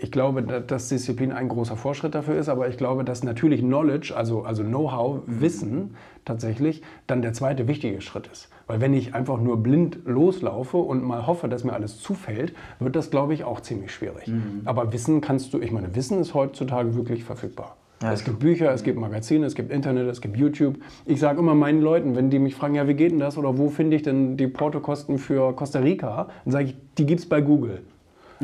Ich 0.02 0.12
glaube, 0.12 0.42
dass 0.42 0.90
Disziplin 0.90 1.32
ein 1.32 1.48
großer 1.48 1.78
Fortschritt 1.78 2.16
dafür 2.16 2.36
ist, 2.36 2.50
aber 2.50 2.70
ich 2.70 2.78
glaube, 2.78 3.04
dass 3.04 3.22
natürlich 3.24 3.62
Knowledge, 3.62 4.16
also, 4.18 4.42
also 4.42 4.64
Know-how, 4.64 5.22
Wissen 5.28 5.96
tatsächlich, 6.26 6.82
dann 7.06 7.22
der 7.22 7.34
zweite 7.34 7.68
wichtige 7.68 8.02
Schritt 8.02 8.28
ist. 8.32 8.50
Weil 8.66 8.82
wenn 8.82 8.96
ich 8.96 9.14
einfach 9.14 9.40
nur 9.40 9.62
blind 9.62 10.00
loslaufe 10.06 10.78
und 10.78 11.04
mal 11.04 11.28
hoffe, 11.28 11.48
dass 11.48 11.64
mir 11.64 11.74
alles 11.74 12.00
zufällt, 12.00 12.54
wird 12.80 12.96
das, 12.96 13.12
glaube 13.12 13.36
ich, 13.36 13.44
auch 13.44 13.60
ziemlich 13.62 13.92
schwierig. 13.92 14.28
Mhm. 14.28 14.62
Aber 14.66 14.92
Wissen 14.92 15.22
kannst 15.22 15.54
du, 15.54 15.60
ich 15.60 15.72
meine, 15.72 15.96
Wissen 15.96 16.20
ist 16.20 16.34
heutzutage 16.34 16.96
wirklich 16.96 17.24
verfügbar. 17.24 17.78
Ja, 18.04 18.12
es 18.12 18.26
gibt 18.26 18.40
Bücher, 18.40 18.74
es 18.74 18.84
gibt 18.84 19.00
Magazine, 19.00 19.46
es 19.46 19.56
gibt 19.56 19.72
Internet, 19.72 20.10
es 20.10 20.20
gibt 20.20 20.36
YouTube. 20.36 20.76
Ich 21.06 21.22
sage 21.22 21.40
immer 21.40 21.56
meinen 21.56 21.80
Leuten, 21.80 22.18
wenn 22.18 22.30
die 22.30 22.38
mich 22.38 22.54
fragen, 22.54 22.76
ja, 22.76 22.86
wie 22.86 22.96
geht 22.96 23.14
denn 23.14 23.20
das 23.20 23.38
oder 23.38 23.58
wo 23.58 23.70
finde 23.70 23.96
ich 23.96 24.04
denn 24.04 24.36
die 24.36 24.48
Portokosten 24.48 25.18
für 25.18 25.54
Costa 25.56 25.80
Rica, 25.80 26.28
dann 26.44 26.52
sage 26.52 26.66
ich, 26.66 26.76
die 26.98 27.06
gibt 27.06 27.22
es 27.22 27.30
bei 27.30 27.40
Google. 27.40 27.80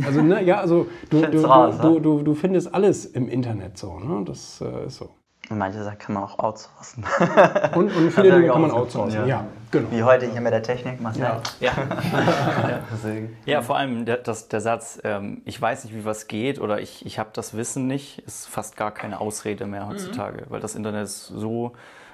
Also, 0.06 0.22
ne, 0.22 0.42
ja, 0.46 0.62
also 0.62 0.88
du, 1.10 1.25
du, 1.25 1.42
raus, 1.42 1.75
du, 1.82 2.00
du, 2.00 2.22
du, 2.22 2.34
findest 2.36 2.74
alles 2.74 3.06
im 3.06 3.28
Internet 3.28 3.78
so. 3.78 4.00
Ne? 4.00 4.24
Das 4.24 4.62
äh, 4.62 4.86
ist 4.88 4.96
so. 4.96 5.10
Und 5.50 5.58
manche 5.58 5.84
Sachen 5.84 5.98
kann 5.98 6.13
man 6.13 6.24
auch 6.24 6.38
outsourcen. 6.38 7.03
Und, 7.75 7.96
und 7.96 8.12
viele 8.12 8.32
Dinge 8.32 8.48
kann 8.50 8.62
man 8.62 8.72
outsourcen, 8.72 9.22
ja. 9.22 9.25
ja. 9.25 9.46
genau. 9.72 9.91
Wie 9.91 10.03
heute 10.03 10.27
hier 10.27 10.41
mit 10.41 10.53
der 10.53 10.62
Technik, 10.62 11.01
Marcel. 11.01 11.24
Ja, 11.24 11.41
ja. 11.60 11.72
ja 13.46 13.62
vor 13.63 13.77
allem 13.77 14.06
der, 14.06 14.18
das, 14.18 14.48
der 14.48 14.62
Satz, 14.62 15.00
ähm, 15.03 15.41
ich 15.46 15.60
weiß 15.60 15.86
nicht, 15.86 15.96
wie 15.96 16.06
was 16.06 16.27
geht 16.27 16.60
oder 16.60 16.79
ich, 16.79 17.03
ich 17.06 17.18
habe 17.18 17.29
das 17.34 17.58
Wissen 17.58 17.88
nicht, 17.88 18.20
ist 18.20 18.48
fast 18.48 18.77
gar 18.77 18.91
keine 18.91 19.20
Ausrede 19.20 19.65
mehr 19.65 19.88
heutzutage, 19.88 20.44
mhm. 20.44 20.46
weil 20.50 20.60
das 20.60 20.75
Internet 20.75 21.06
ist 21.06 21.27
so 21.27 21.74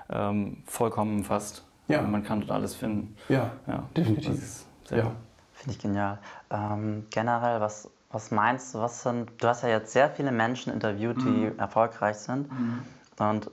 ähm, 0.09 0.63
vollkommen 0.65 1.25
fast. 1.25 1.65
Ja. 1.87 2.01
Man 2.01 2.23
kann 2.23 2.39
dort 2.39 2.51
alles 2.51 2.73
finden. 2.73 3.15
Ja, 3.27 3.51
ja. 3.67 3.83
definitiv. 3.97 4.65
Ja. 4.89 5.11
Finde 5.53 5.71
ich 5.71 5.79
genial. 5.79 6.19
Ähm, 6.49 7.05
generell, 7.09 7.59
was, 7.59 7.89
was 8.11 8.31
meinst 8.31 8.73
du, 8.73 8.79
was 8.79 9.03
sind, 9.03 9.29
du 9.39 9.47
hast 9.47 9.63
ja 9.63 9.69
jetzt 9.69 9.91
sehr 9.91 10.09
viele 10.09 10.31
Menschen 10.31 10.71
interviewt, 10.71 11.17
die 11.17 11.51
mhm. 11.51 11.59
erfolgreich 11.59 12.17
sind. 12.17 12.49
Mhm. 12.51 12.79
Und 13.19 13.49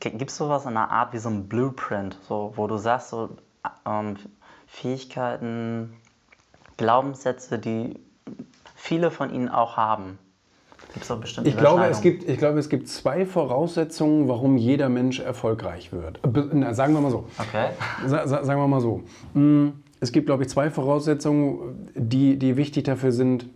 gibt 0.00 0.30
es 0.30 0.36
sowas 0.36 0.64
in 0.64 0.70
einer 0.70 0.90
Art 0.90 1.12
wie 1.12 1.18
so 1.18 1.28
ein 1.28 1.48
Blueprint, 1.48 2.18
so, 2.28 2.52
wo 2.56 2.66
du 2.66 2.76
sagst, 2.76 3.10
so 3.10 3.30
ähm, 3.86 4.16
Fähigkeiten, 4.66 5.94
Glaubenssätze, 6.76 7.58
die 7.58 7.98
viele 8.74 9.10
von 9.10 9.32
ihnen 9.32 9.48
auch 9.48 9.76
haben? 9.76 10.18
Gibt 10.92 11.04
es 11.04 11.10
auch 11.10 11.18
bestimmte 11.18 11.50
ich 11.50 11.56
glaube, 11.56 11.86
es 11.86 12.00
gibt, 12.00 12.28
ich 12.28 12.38
glaube, 12.38 12.58
es 12.58 12.68
gibt 12.68 12.88
zwei 12.88 13.26
Voraussetzungen, 13.26 14.28
warum 14.28 14.56
jeder 14.56 14.88
Mensch 14.88 15.18
erfolgreich 15.18 15.92
wird. 15.92 16.20
Na, 16.52 16.72
sagen 16.72 16.94
wir 16.94 17.00
mal 17.00 17.10
so. 17.10 17.26
Okay. 17.38 17.70
Sa 18.06 18.26
sagen 18.26 18.60
wir 18.60 18.68
mal 18.68 18.80
so. 18.80 19.02
Mm, 19.32 19.70
es 20.00 20.12
gibt, 20.12 20.26
glaube 20.26 20.44
ich, 20.44 20.50
zwei 20.50 20.70
Voraussetzungen, 20.70 21.90
die, 21.94 22.38
die 22.38 22.56
wichtig 22.56 22.84
dafür 22.84 23.10
sind, 23.10 23.46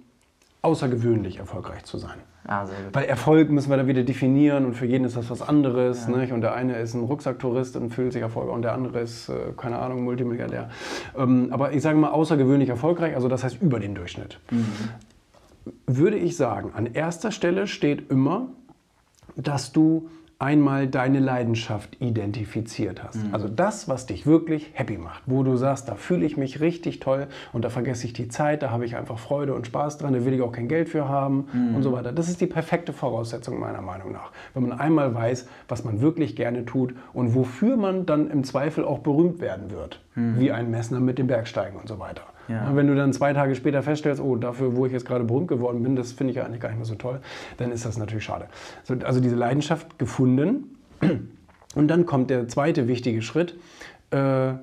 außergewöhnlich 0.63 1.39
erfolgreich 1.39 1.85
zu 1.85 1.99
sein. 1.99 2.19
Ah, 2.47 2.67
Weil 2.95 3.05
Erfolg 3.05 3.51
müssen 3.51 3.69
wir 3.69 3.77
da 3.77 3.87
wieder 3.87 4.05
definieren 4.05 4.65
und 4.65 4.75
für 4.75 4.87
jeden 4.87 5.05
ist 5.05 5.17
das 5.17 5.29
was 5.29 5.43
anderes. 5.43 6.09
Ja. 6.09 6.17
Nicht? 6.17 6.33
Und 6.33 6.41
der 6.41 6.55
eine 6.55 6.79
ist 6.79 6.95
ein 6.95 7.05
Rucksacktourist 7.05 7.77
und 7.77 7.91
fühlt 7.91 8.15
sich 8.15 8.23
erfolgreich 8.23 8.55
und 8.55 8.63
der 8.63 8.73
andere 8.73 9.01
ist, 9.01 9.29
äh, 9.29 9.53
keine 9.57 9.79
Ahnung, 9.79 10.03
Multimilliardär. 10.05 10.71
Ähm, 11.17 11.49
aber 11.51 11.73
ich 11.73 11.83
sage 11.83 11.99
mal 11.99 12.11
außergewöhnlich 12.11 12.71
erfolgreich, 12.71 13.15
also 13.15 13.29
das 13.29 13.45
heißt 13.45 13.61
über 13.61 13.79
den 13.81 13.95
Durchschnitt. 13.95 14.41
Mhm. 14.51 14.67
Würde 15.87 16.17
ich 16.17 16.39
sagen, 16.39 16.73
an 16.75 16.87
erster 16.87 17.33
Stelle 17.33 17.67
steht 17.67 18.11
immer, 18.11 18.49
dass 19.37 19.73
du 19.73 20.09
einmal 20.41 20.87
deine 20.87 21.19
Leidenschaft 21.19 22.01
identifiziert 22.01 23.03
hast. 23.03 23.25
Mhm. 23.25 23.35
Also 23.35 23.49
das, 23.49 23.89
was 23.89 24.07
dich 24.07 24.25
wirklich 24.25 24.71
happy 24.73 24.97
macht, 24.97 25.23
wo 25.27 25.43
du 25.43 25.57
sagst, 25.57 25.89
da 25.89 25.97
fühle 25.97 26.25
ich 26.25 26.37
mich 26.37 26.61
richtig 26.61 27.01
toll 27.01 27.27
und 27.53 27.65
da 27.65 27.71
vergesse 27.71 28.07
ich 28.07 28.13
die 28.13 28.29
Zeit, 28.29 28.63
da 28.63 28.71
habe 28.71 28.85
ich 28.85 28.95
einfach 28.95 29.19
Freude 29.19 29.55
und 29.55 29.67
Spaß 29.67 29.99
dran, 29.99 30.13
da 30.13 30.25
will 30.25 30.33
ich 30.33 30.43
auch 30.43 30.53
kein 30.53 30.69
Geld 30.69 30.89
für 30.89 31.09
haben 31.09 31.49
mhm. 31.53 31.75
und 31.75 31.83
so 31.83 31.93
weiter. 31.93 32.13
Das 32.13 32.29
ist 32.29 32.41
die 32.41 32.47
perfekte 32.47 32.93
Voraussetzung 32.93 33.59
meiner 33.59 33.83
Meinung 33.83 34.13
nach. 34.13 34.31
Wenn 34.55 34.69
man 34.69 34.79
einmal 34.79 35.13
weiß, 35.13 35.49
was 35.67 35.83
man 35.83 36.01
wirklich 36.01 36.37
gerne 36.37 36.65
tut 36.65 36.95
und 37.13 37.35
wofür 37.35 37.77
man 37.77 38.07
dann 38.07 38.31
im 38.31 38.45
Zweifel 38.45 38.85
auch 38.85 39.01
berühmt 39.01 39.41
werden 39.41 39.73
wird, 39.73 40.01
mhm. 40.15 40.39
wie 40.39 40.53
ein 40.53 40.71
Messner 40.71 41.01
mit 41.01 41.19
dem 41.19 41.27
Bergsteigen 41.27 41.81
und 41.81 41.89
so 41.89 41.99
weiter. 41.99 42.23
Ja. 42.49 42.75
Wenn 42.75 42.87
du 42.87 42.95
dann 42.95 43.13
zwei 43.13 43.33
Tage 43.33 43.55
später 43.55 43.83
feststellst, 43.83 44.21
oh, 44.21 44.37
dafür, 44.37 44.75
wo 44.75 44.87
ich 44.87 44.93
jetzt 44.93 45.07
gerade 45.07 45.25
berühmt 45.25 45.49
geworden 45.49 45.83
bin, 45.83 45.97
das 45.97 46.13
finde 46.13 46.31
ich 46.31 46.37
ja 46.39 46.45
eigentlich 46.45 46.61
gar 46.61 46.71
nicht 46.71 46.79
mehr 46.79 46.87
so 46.87 46.95
toll, 46.95 47.21
dann 47.59 47.71
ist 47.71 47.85
das 47.85 47.99
natürlich 47.99 48.25
schade. 48.25 48.47
Also 49.05 49.21
diese 49.21 49.37
Leidenschaft 49.37 49.99
gefunden. 49.99 50.77
Und 51.75 51.89
dann 51.89 52.07
kommt 52.07 52.31
der 52.31 52.49
zweite 52.49 52.89
wichtige 52.89 53.23
Schritt, 53.23 53.59
äh, 54.11 54.55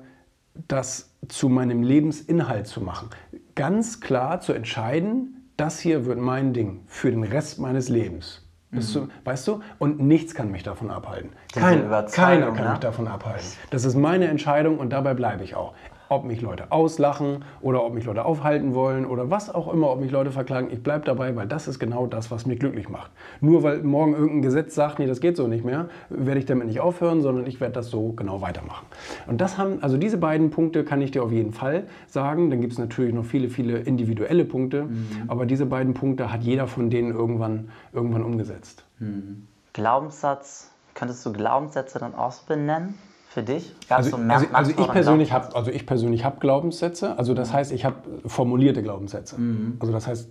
das 0.68 1.12
zu 1.28 1.48
meinem 1.48 1.82
Lebensinhalt 1.82 2.66
zu 2.66 2.80
machen. 2.80 3.10
Ganz 3.54 4.00
klar 4.00 4.40
zu 4.40 4.52
entscheiden, 4.52 5.50
das 5.56 5.78
hier 5.78 6.04
wird 6.04 6.18
mein 6.18 6.52
Ding 6.52 6.82
für 6.86 7.10
den 7.10 7.22
Rest 7.22 7.58
meines 7.58 7.88
Lebens. 7.88 8.42
Mhm. 8.72 9.10
weißt 9.24 9.46
du? 9.48 9.60
Und 9.78 10.00
nichts 10.00 10.34
kann 10.34 10.50
mich 10.50 10.62
davon 10.62 10.90
abhalten. 10.90 11.30
Kein, 11.54 11.88
keiner 12.12 12.52
kann 12.52 12.64
ne? 12.64 12.70
mich 12.70 12.78
davon 12.80 13.06
abhalten. 13.06 13.46
Das 13.70 13.84
ist 13.84 13.94
meine 13.94 14.26
Entscheidung 14.26 14.78
und 14.78 14.90
dabei 14.90 15.14
bleibe 15.14 15.44
ich 15.44 15.54
auch 15.54 15.74
ob 16.08 16.24
mich 16.24 16.40
Leute 16.40 16.70
auslachen 16.70 17.44
oder 17.60 17.84
ob 17.84 17.94
mich 17.94 18.04
Leute 18.04 18.24
aufhalten 18.24 18.74
wollen 18.74 19.06
oder 19.06 19.30
was 19.30 19.54
auch 19.54 19.72
immer, 19.72 19.90
ob 19.90 20.00
mich 20.00 20.10
Leute 20.10 20.30
verklagen. 20.30 20.68
Ich 20.70 20.82
bleibe 20.82 21.04
dabei, 21.04 21.34
weil 21.36 21.46
das 21.46 21.68
ist 21.68 21.78
genau 21.78 22.06
das, 22.06 22.30
was 22.30 22.46
mich 22.46 22.58
glücklich 22.60 22.88
macht. 22.88 23.10
Nur 23.40 23.62
weil 23.62 23.82
morgen 23.82 24.12
irgendein 24.14 24.42
Gesetz 24.42 24.74
sagt, 24.74 24.98
nee, 24.98 25.06
das 25.06 25.20
geht 25.20 25.36
so 25.36 25.46
nicht 25.48 25.64
mehr, 25.64 25.88
werde 26.08 26.38
ich 26.38 26.46
damit 26.46 26.66
nicht 26.66 26.80
aufhören, 26.80 27.22
sondern 27.22 27.46
ich 27.46 27.60
werde 27.60 27.74
das 27.74 27.88
so 27.88 28.12
genau 28.12 28.40
weitermachen. 28.40 28.86
Und 29.26 29.40
das 29.40 29.58
haben, 29.58 29.82
also 29.82 29.96
diese 29.96 30.18
beiden 30.18 30.50
Punkte 30.50 30.84
kann 30.84 31.00
ich 31.02 31.10
dir 31.10 31.22
auf 31.22 31.32
jeden 31.32 31.52
Fall 31.52 31.84
sagen. 32.06 32.50
Dann 32.50 32.60
gibt 32.60 32.72
es 32.72 32.78
natürlich 32.78 33.14
noch 33.14 33.24
viele, 33.24 33.48
viele 33.48 33.78
individuelle 33.78 34.44
Punkte, 34.44 34.84
mhm. 34.84 35.24
aber 35.28 35.46
diese 35.46 35.66
beiden 35.66 35.94
Punkte 35.94 36.32
hat 36.32 36.42
jeder 36.42 36.66
von 36.66 36.90
denen 36.90 37.12
irgendwann, 37.12 37.70
irgendwann 37.92 38.22
umgesetzt. 38.22 38.84
Mhm. 38.98 39.46
Glaubenssatz, 39.72 40.70
könntest 40.94 41.24
du 41.26 41.32
Glaubenssätze 41.32 41.98
dann 41.98 42.14
auch 42.14 42.34
benennen? 42.42 42.94
Für 43.36 43.42
dich? 43.42 43.70
Gab's 43.86 44.06
also, 44.06 44.16
so 44.16 44.22
also, 44.30 44.46
also, 44.50 44.70
ich 44.70 44.88
persönlich 44.88 45.30
habe 45.30 45.54
also 45.54 45.70
ich 45.70 45.84
persönlich 45.84 46.24
habe 46.24 46.40
Glaubenssätze. 46.40 47.18
Also 47.18 47.34
das 47.34 47.50
mhm. 47.50 47.54
heißt, 47.54 47.72
ich 47.72 47.84
habe 47.84 47.96
formulierte 48.24 48.82
Glaubenssätze. 48.82 49.38
Mhm. 49.38 49.76
Also 49.78 49.92
das 49.92 50.06
heißt 50.06 50.30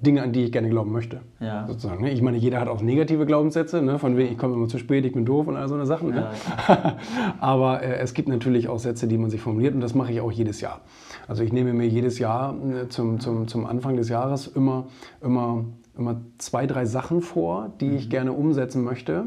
Dinge, 0.00 0.22
an 0.22 0.32
die 0.32 0.44
ich 0.44 0.52
gerne 0.52 0.70
glauben 0.70 0.92
möchte. 0.92 1.20
Ja. 1.40 1.66
Sozusagen. 1.66 2.04
Ne? 2.04 2.12
Ich 2.12 2.22
meine, 2.22 2.36
jeder 2.36 2.60
hat 2.60 2.68
auch 2.68 2.80
negative 2.80 3.26
Glaubenssätze, 3.26 3.82
ne? 3.82 3.98
von 3.98 4.16
wegen, 4.16 4.30
ich 4.30 4.38
komme 4.38 4.54
immer 4.54 4.68
zu 4.68 4.78
spät, 4.78 5.04
ich 5.04 5.12
bin 5.12 5.24
doof 5.24 5.48
und 5.48 5.56
all 5.56 5.66
so 5.66 5.74
eine 5.74 5.84
Sachen. 5.84 6.10
Ne? 6.10 6.28
Ja, 6.68 6.96
Aber 7.40 7.82
äh, 7.82 7.96
es 7.96 8.14
gibt 8.14 8.28
natürlich 8.28 8.68
auch 8.68 8.78
Sätze, 8.78 9.08
die 9.08 9.18
man 9.18 9.30
sich 9.30 9.40
formuliert 9.40 9.74
und 9.74 9.80
das 9.80 9.96
mache 9.96 10.12
ich 10.12 10.20
auch 10.20 10.30
jedes 10.30 10.60
Jahr. 10.60 10.82
Also 11.26 11.42
ich 11.42 11.52
nehme 11.52 11.72
mir 11.72 11.88
jedes 11.88 12.20
Jahr 12.20 12.54
äh, 12.54 12.88
zum, 12.88 13.18
zum, 13.18 13.48
zum 13.48 13.66
Anfang 13.66 13.96
des 13.96 14.08
Jahres 14.08 14.46
immer, 14.46 14.86
immer, 15.20 15.64
immer 15.98 16.20
zwei, 16.38 16.68
drei 16.68 16.86
Sachen 16.86 17.20
vor, 17.20 17.72
die 17.80 17.88
mhm. 17.88 17.96
ich 17.96 18.10
gerne 18.10 18.32
umsetzen 18.32 18.84
möchte 18.84 19.26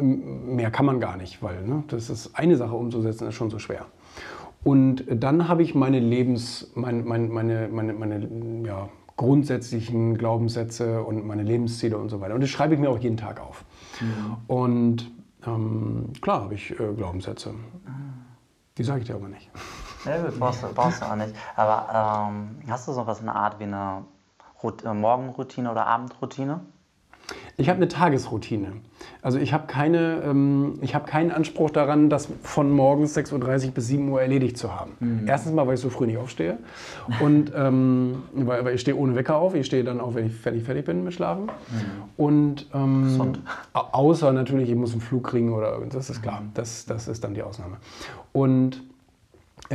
mehr 0.00 0.70
kann 0.70 0.86
man 0.86 1.00
gar 1.00 1.16
nicht, 1.16 1.42
weil 1.42 1.62
ne, 1.62 1.84
das 1.88 2.10
ist 2.10 2.36
eine 2.38 2.56
Sache 2.56 2.74
umzusetzen, 2.74 3.28
ist 3.28 3.34
schon 3.34 3.50
so 3.50 3.58
schwer. 3.58 3.86
Und 4.64 5.04
dann 5.08 5.48
habe 5.48 5.62
ich 5.62 5.74
meine 5.74 6.00
Lebens, 6.00 6.72
mein, 6.74 7.06
mein, 7.06 7.28
meine, 7.28 7.68
meine, 7.68 7.92
meine 7.92 8.66
ja, 8.66 8.88
grundsätzlichen 9.16 10.18
Glaubenssätze 10.18 11.02
und 11.02 11.26
meine 11.26 11.42
Lebensziele 11.42 11.96
und 11.96 12.08
so 12.08 12.20
weiter. 12.20 12.34
Und 12.34 12.40
das 12.40 12.50
schreibe 12.50 12.74
ich 12.74 12.80
mir 12.80 12.90
auch 12.90 12.98
jeden 12.98 13.16
Tag 13.16 13.40
auf. 13.40 13.64
Mhm. 14.00 14.36
Und 14.48 15.10
ähm, 15.46 16.12
klar 16.20 16.42
habe 16.42 16.54
ich 16.54 16.72
äh, 16.72 16.92
Glaubenssätze. 16.94 17.54
Die 18.76 18.84
sage 18.84 19.00
ich 19.00 19.06
dir 19.06 19.14
aber 19.14 19.28
nicht. 19.28 19.50
Gut, 20.04 20.38
brauchst 20.38 20.62
du, 20.62 20.68
brauchst 20.74 21.00
du 21.00 21.06
auch 21.06 21.16
nicht. 21.16 21.34
Aber 21.56 22.28
ähm, 22.28 22.58
hast 22.68 22.86
du 22.88 22.92
so 22.92 23.06
was 23.06 23.20
in 23.20 23.26
der 23.26 23.36
Art 23.36 23.58
wie 23.58 23.64
eine 23.64 24.04
Rut 24.62 24.84
äh, 24.84 24.92
Morgenroutine 24.92 25.70
oder 25.70 25.86
Abendroutine? 25.86 26.60
Ich 27.58 27.70
habe 27.70 27.78
eine 27.78 27.88
Tagesroutine. 27.88 28.72
Also 29.22 29.38
ich 29.38 29.52
habe 29.52 29.66
keine, 29.66 30.22
ähm, 30.24 30.78
hab 30.92 31.06
keinen 31.06 31.30
Anspruch 31.30 31.70
daran, 31.70 32.10
das 32.10 32.28
von 32.42 32.70
morgens 32.70 33.16
6.30 33.16 33.66
Uhr 33.66 33.72
bis 33.72 33.86
7 33.88 34.08
Uhr 34.08 34.20
erledigt 34.20 34.58
zu 34.58 34.74
haben. 34.74 34.92
Mhm. 35.00 35.26
Erstens 35.26 35.52
mal, 35.52 35.66
weil 35.66 35.74
ich 35.74 35.80
so 35.80 35.88
früh 35.88 36.06
nicht 36.06 36.18
aufstehe. 36.18 36.58
Und 37.20 37.52
ähm, 37.56 38.22
weil, 38.34 38.64
weil, 38.64 38.74
ich 38.74 38.82
stehe 38.82 38.96
ohne 38.96 39.14
Wecker 39.14 39.36
auf. 39.36 39.54
Ich 39.54 39.66
stehe 39.66 39.84
dann 39.84 40.00
auch, 40.00 40.14
wenn 40.14 40.26
ich 40.26 40.34
fertig, 40.34 40.64
fertig 40.64 40.84
bin 40.84 41.02
mit 41.02 41.14
Schlafen. 41.14 41.44
Mhm. 41.44 41.50
Und 42.16 42.66
ähm, 42.74 43.38
außer 43.72 44.32
natürlich, 44.32 44.68
ich 44.68 44.76
muss 44.76 44.92
einen 44.92 45.00
Flug 45.00 45.24
kriegen 45.24 45.52
oder 45.52 45.72
irgendwas, 45.72 46.08
das 46.08 46.16
ist 46.16 46.22
klar. 46.22 46.42
Das, 46.52 46.84
das 46.84 47.08
ist 47.08 47.24
dann 47.24 47.32
die 47.32 47.42
Ausnahme. 47.42 47.78
Und 48.32 48.82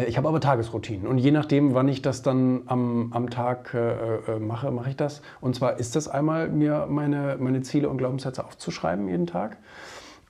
ich 0.08 0.18
habe 0.18 0.28
aber 0.28 0.40
Tagesroutinen 0.40 1.08
und 1.08 1.18
je 1.18 1.32
nachdem, 1.32 1.74
wann 1.74 1.88
ich 1.90 2.02
das 2.02 2.22
dann 2.22 2.62
am, 2.68 3.12
am 3.14 3.30
Tag 3.30 3.74
äh, 3.74 4.36
äh, 4.36 4.40
mache, 4.40 4.72
mache 4.72 4.92
ich 4.92 4.96
das. 4.96 5.22
Und 5.42 5.56
zwar 5.56 5.80
ist 5.80 5.96
das 5.96 6.08
einmal, 6.08 6.50
mir 6.50 6.88
meine, 6.90 7.38
meine 7.40 7.62
Ziele 7.62 7.90
und 7.90 7.98
Glaubenssätze 7.98 8.46
aufzuschreiben 8.46 9.10
jeden 9.10 9.28
Tag. 9.28 9.58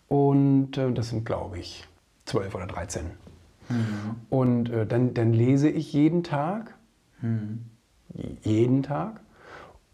Und 0.07 0.77
äh, 0.77 0.91
das 0.91 1.09
sind, 1.09 1.25
glaube 1.25 1.59
ich, 1.59 1.87
zwölf 2.25 2.55
oder 2.55 2.65
dreizehn. 2.65 3.11
Mhm. 3.69 4.15
Und 4.29 4.69
äh, 4.69 4.85
dann, 4.85 5.13
dann 5.13 5.33
lese 5.33 5.69
ich 5.69 5.93
jeden 5.93 6.23
Tag. 6.23 6.75
Mhm. 7.21 7.65
Jeden 8.41 8.83
Tag. 8.83 9.21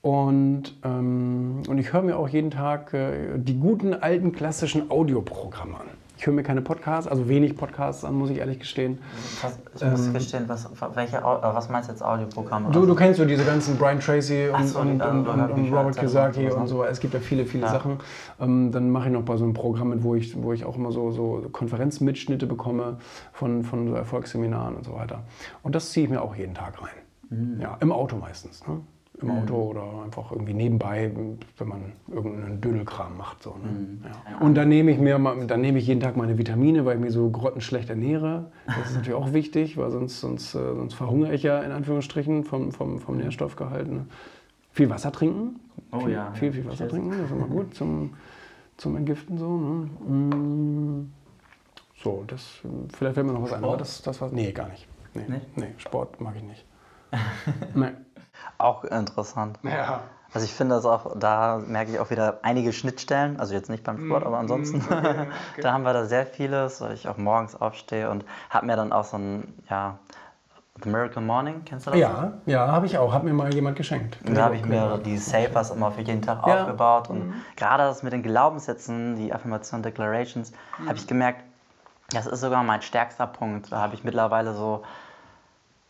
Und, 0.01 0.75
ähm, 0.83 1.63
und 1.67 1.77
ich 1.77 1.91
höre 1.91 2.03
mir 2.03 2.17
auch 2.17 2.29
jeden 2.29 2.51
Tag 2.51 2.93
äh, 2.93 3.37
die 3.37 3.59
guten 3.59 3.93
alten 3.93 4.31
klassischen 4.31 4.89
Audioprogramme 4.89 5.75
an. 5.75 5.87
Ich 6.17 6.25
höre 6.25 6.33
mir 6.33 6.43
keine 6.43 6.61
Podcasts, 6.61 7.07
also 7.07 7.29
wenig 7.29 7.55
Podcasts 7.55 8.03
an, 8.03 8.15
muss 8.15 8.31
ich 8.31 8.37
ehrlich 8.37 8.59
gestehen. 8.59 8.97
Ich 9.75 9.83
muss 9.83 10.07
ähm, 10.07 10.13
gestehen, 10.13 10.43
was, 10.47 10.67
welche, 10.95 11.21
was 11.23 11.69
meinst 11.69 11.89
du 11.89 11.93
jetzt 11.93 12.03
Audioprogramme? 12.03 12.71
Du, 12.71 12.87
du 12.87 12.95
kennst 12.95 13.19
so 13.19 13.25
diese 13.25 13.45
ganzen 13.45 13.77
Brian 13.77 13.99
Tracy 13.99 14.49
und, 14.49 14.67
so, 14.67 14.79
und, 14.79 15.01
und, 15.01 15.27
und, 15.27 15.51
und 15.51 15.73
Robert 15.73 15.95
Kiyosaki 15.95 16.49
und 16.49 16.67
so. 16.67 16.83
Es 16.83 16.99
gibt 16.99 17.13
ja 17.13 17.19
viele, 17.19 17.45
viele 17.45 17.65
ja. 17.65 17.71
Sachen. 17.71 17.99
Ähm, 18.39 18.71
dann 18.71 18.89
mache 18.89 19.07
ich 19.07 19.13
noch 19.13 19.21
bei 19.21 19.37
so 19.37 19.43
einem 19.43 19.53
Programm 19.53 19.89
mit, 19.89 20.03
wo 20.03 20.15
ich, 20.15 20.41
wo 20.41 20.53
ich 20.53 20.65
auch 20.65 20.75
immer 20.75 20.91
so, 20.91 21.11
so 21.11 21.47
Konferenzmitschnitte 21.51 22.47
bekomme 22.47 22.97
von, 23.31 23.63
von 23.63 23.87
so 23.87 23.93
Erfolgsseminaren 23.93 24.75
und 24.75 24.85
so 24.85 24.95
weiter. 24.95 25.23
Und 25.61 25.75
das 25.75 25.91
ziehe 25.91 26.05
ich 26.05 26.09
mir 26.09 26.21
auch 26.23 26.35
jeden 26.35 26.55
Tag 26.55 26.81
rein. 26.81 26.89
Mhm. 27.29 27.61
Ja, 27.61 27.77
im 27.79 27.91
Auto 27.91 28.15
meistens. 28.17 28.65
Ne? 28.67 28.81
Im 29.19 29.31
Auto 29.31 29.55
mhm. 29.55 29.69
oder 29.69 30.03
einfach 30.03 30.31
irgendwie 30.31 30.53
nebenbei, 30.53 31.11
wenn 31.57 31.67
man 31.67 31.93
irgendeinen 32.07 32.61
Dödelkram 32.61 33.17
macht. 33.17 33.41
So, 33.41 33.51
ne? 33.51 33.69
mhm. 33.69 34.01
ja. 34.03 34.37
Und 34.39 34.55
dann 34.55 34.69
nehme 34.69 34.91
ich 34.91 34.99
mir 34.99 35.17
dann 35.47 35.61
nehme 35.61 35.79
ich 35.79 35.87
jeden 35.87 36.01
Tag 36.01 36.17
meine 36.17 36.37
Vitamine, 36.37 36.85
weil 36.85 36.97
ich 36.97 37.01
mich 37.01 37.13
so 37.13 37.29
grottenschlecht 37.29 37.89
ernähre. 37.89 38.51
Das 38.67 38.89
ist 38.89 38.95
natürlich 38.95 39.17
auch 39.17 39.33
wichtig, 39.33 39.77
weil 39.77 39.89
sonst, 39.89 40.19
sonst, 40.19 40.53
äh, 40.53 40.59
sonst 40.59 40.93
verhungere 40.93 41.33
ich 41.33 41.43
ja 41.43 41.61
in 41.61 41.71
Anführungsstrichen 41.71 42.43
vom, 42.43 42.71
vom, 42.71 42.99
vom 42.99 43.17
Nährstoffgehalt. 43.17 43.91
Ne? 43.91 44.05
Viel 44.71 44.89
Wasser 44.91 45.11
trinken. 45.11 45.59
Oh 45.91 46.01
viel, 46.01 46.11
ja. 46.11 46.31
Viel, 46.33 46.53
viel 46.53 46.65
Wasser 46.65 46.77
Cheers. 46.77 46.91
trinken, 46.91 47.11
das 47.11 47.21
ist 47.21 47.31
immer 47.31 47.47
gut 47.47 47.73
zum, 47.73 48.13
zum 48.77 48.97
Entgiften. 48.97 49.39
So, 49.39 49.57
ne? 49.57 49.89
Mm. 50.13 51.11
so 52.03 52.23
das, 52.27 52.59
vielleicht 52.95 53.15
fällt 53.15 53.25
mir 53.25 53.33
noch 53.33 53.41
was 53.41 53.53
ein, 53.53 53.63
aber 53.63 53.77
das, 53.77 54.03
das 54.03 54.21
war, 54.21 54.29
nee, 54.31 54.51
gar 54.51 54.69
nicht. 54.69 54.87
Nee, 55.15 55.23
nicht? 55.27 55.57
nee 55.57 55.73
Sport 55.77 56.21
mag 56.21 56.35
ich 56.35 56.43
nicht. 56.43 56.65
nee. 57.73 57.91
Auch 58.57 58.83
interessant. 58.83 59.59
Ja. 59.63 60.01
Also 60.33 60.45
ich 60.45 60.53
finde 60.53 60.75
das 60.75 60.85
auch, 60.85 61.17
da 61.17 61.61
merke 61.65 61.91
ich 61.91 61.99
auch 61.99 62.09
wieder 62.09 62.39
einige 62.43 62.73
Schnittstellen, 62.73 63.39
also 63.39 63.53
jetzt 63.53 63.69
nicht 63.69 63.83
beim 63.83 64.05
Sport, 64.05 64.25
aber 64.25 64.37
ansonsten, 64.37 64.81
okay, 64.81 64.97
okay. 65.53 65.61
da 65.61 65.71
haben 65.71 65.83
wir 65.83 65.93
da 65.93 66.05
sehr 66.05 66.25
vieles, 66.25 66.81
weil 66.81 66.93
ich 66.93 67.07
auch 67.07 67.17
morgens 67.17 67.59
aufstehe 67.59 68.09
und 68.09 68.25
habe 68.49 68.65
mir 68.65 68.75
dann 68.75 68.91
auch 68.91 69.05
so 69.05 69.17
ein, 69.17 69.53
ja, 69.69 69.97
The 70.83 70.89
Miracle 70.89 71.23
Morning, 71.23 71.63
kennst 71.65 71.87
du 71.87 71.91
das? 71.91 71.99
Ja, 71.99 72.33
ja, 72.45 72.67
habe 72.67 72.85
ich 72.85 72.97
auch, 72.97 73.11
hat 73.11 73.23
mir 73.23 73.33
mal 73.33 73.51
jemand 73.53 73.77
geschenkt. 73.77 74.19
Und 74.27 74.35
da 74.35 74.43
habe 74.43 74.55
ich 74.55 74.65
mir 74.65 74.99
die 75.03 75.17
Safers 75.17 75.71
immer 75.71 75.91
für 75.91 76.01
jeden 76.01 76.21
Tag 76.21 76.45
ja. 76.45 76.61
aufgebaut 76.61 77.09
und 77.09 77.29
mhm. 77.29 77.33
gerade 77.55 77.83
das 77.83 78.03
mit 78.03 78.13
den 78.13 78.21
Glaubenssätzen, 78.21 79.15
die 79.15 79.33
Affirmation 79.33 79.81
Declarations, 79.81 80.51
mhm. 80.77 80.89
habe 80.89 80.97
ich 80.97 81.07
gemerkt, 81.07 81.41
das 82.11 82.27
ist 82.27 82.41
sogar 82.41 82.63
mein 82.63 82.81
stärkster 82.81 83.27
Punkt. 83.27 83.71
Da 83.71 83.79
habe 83.79 83.95
ich 83.95 84.03
mittlerweile 84.03 84.53
so 84.53 84.83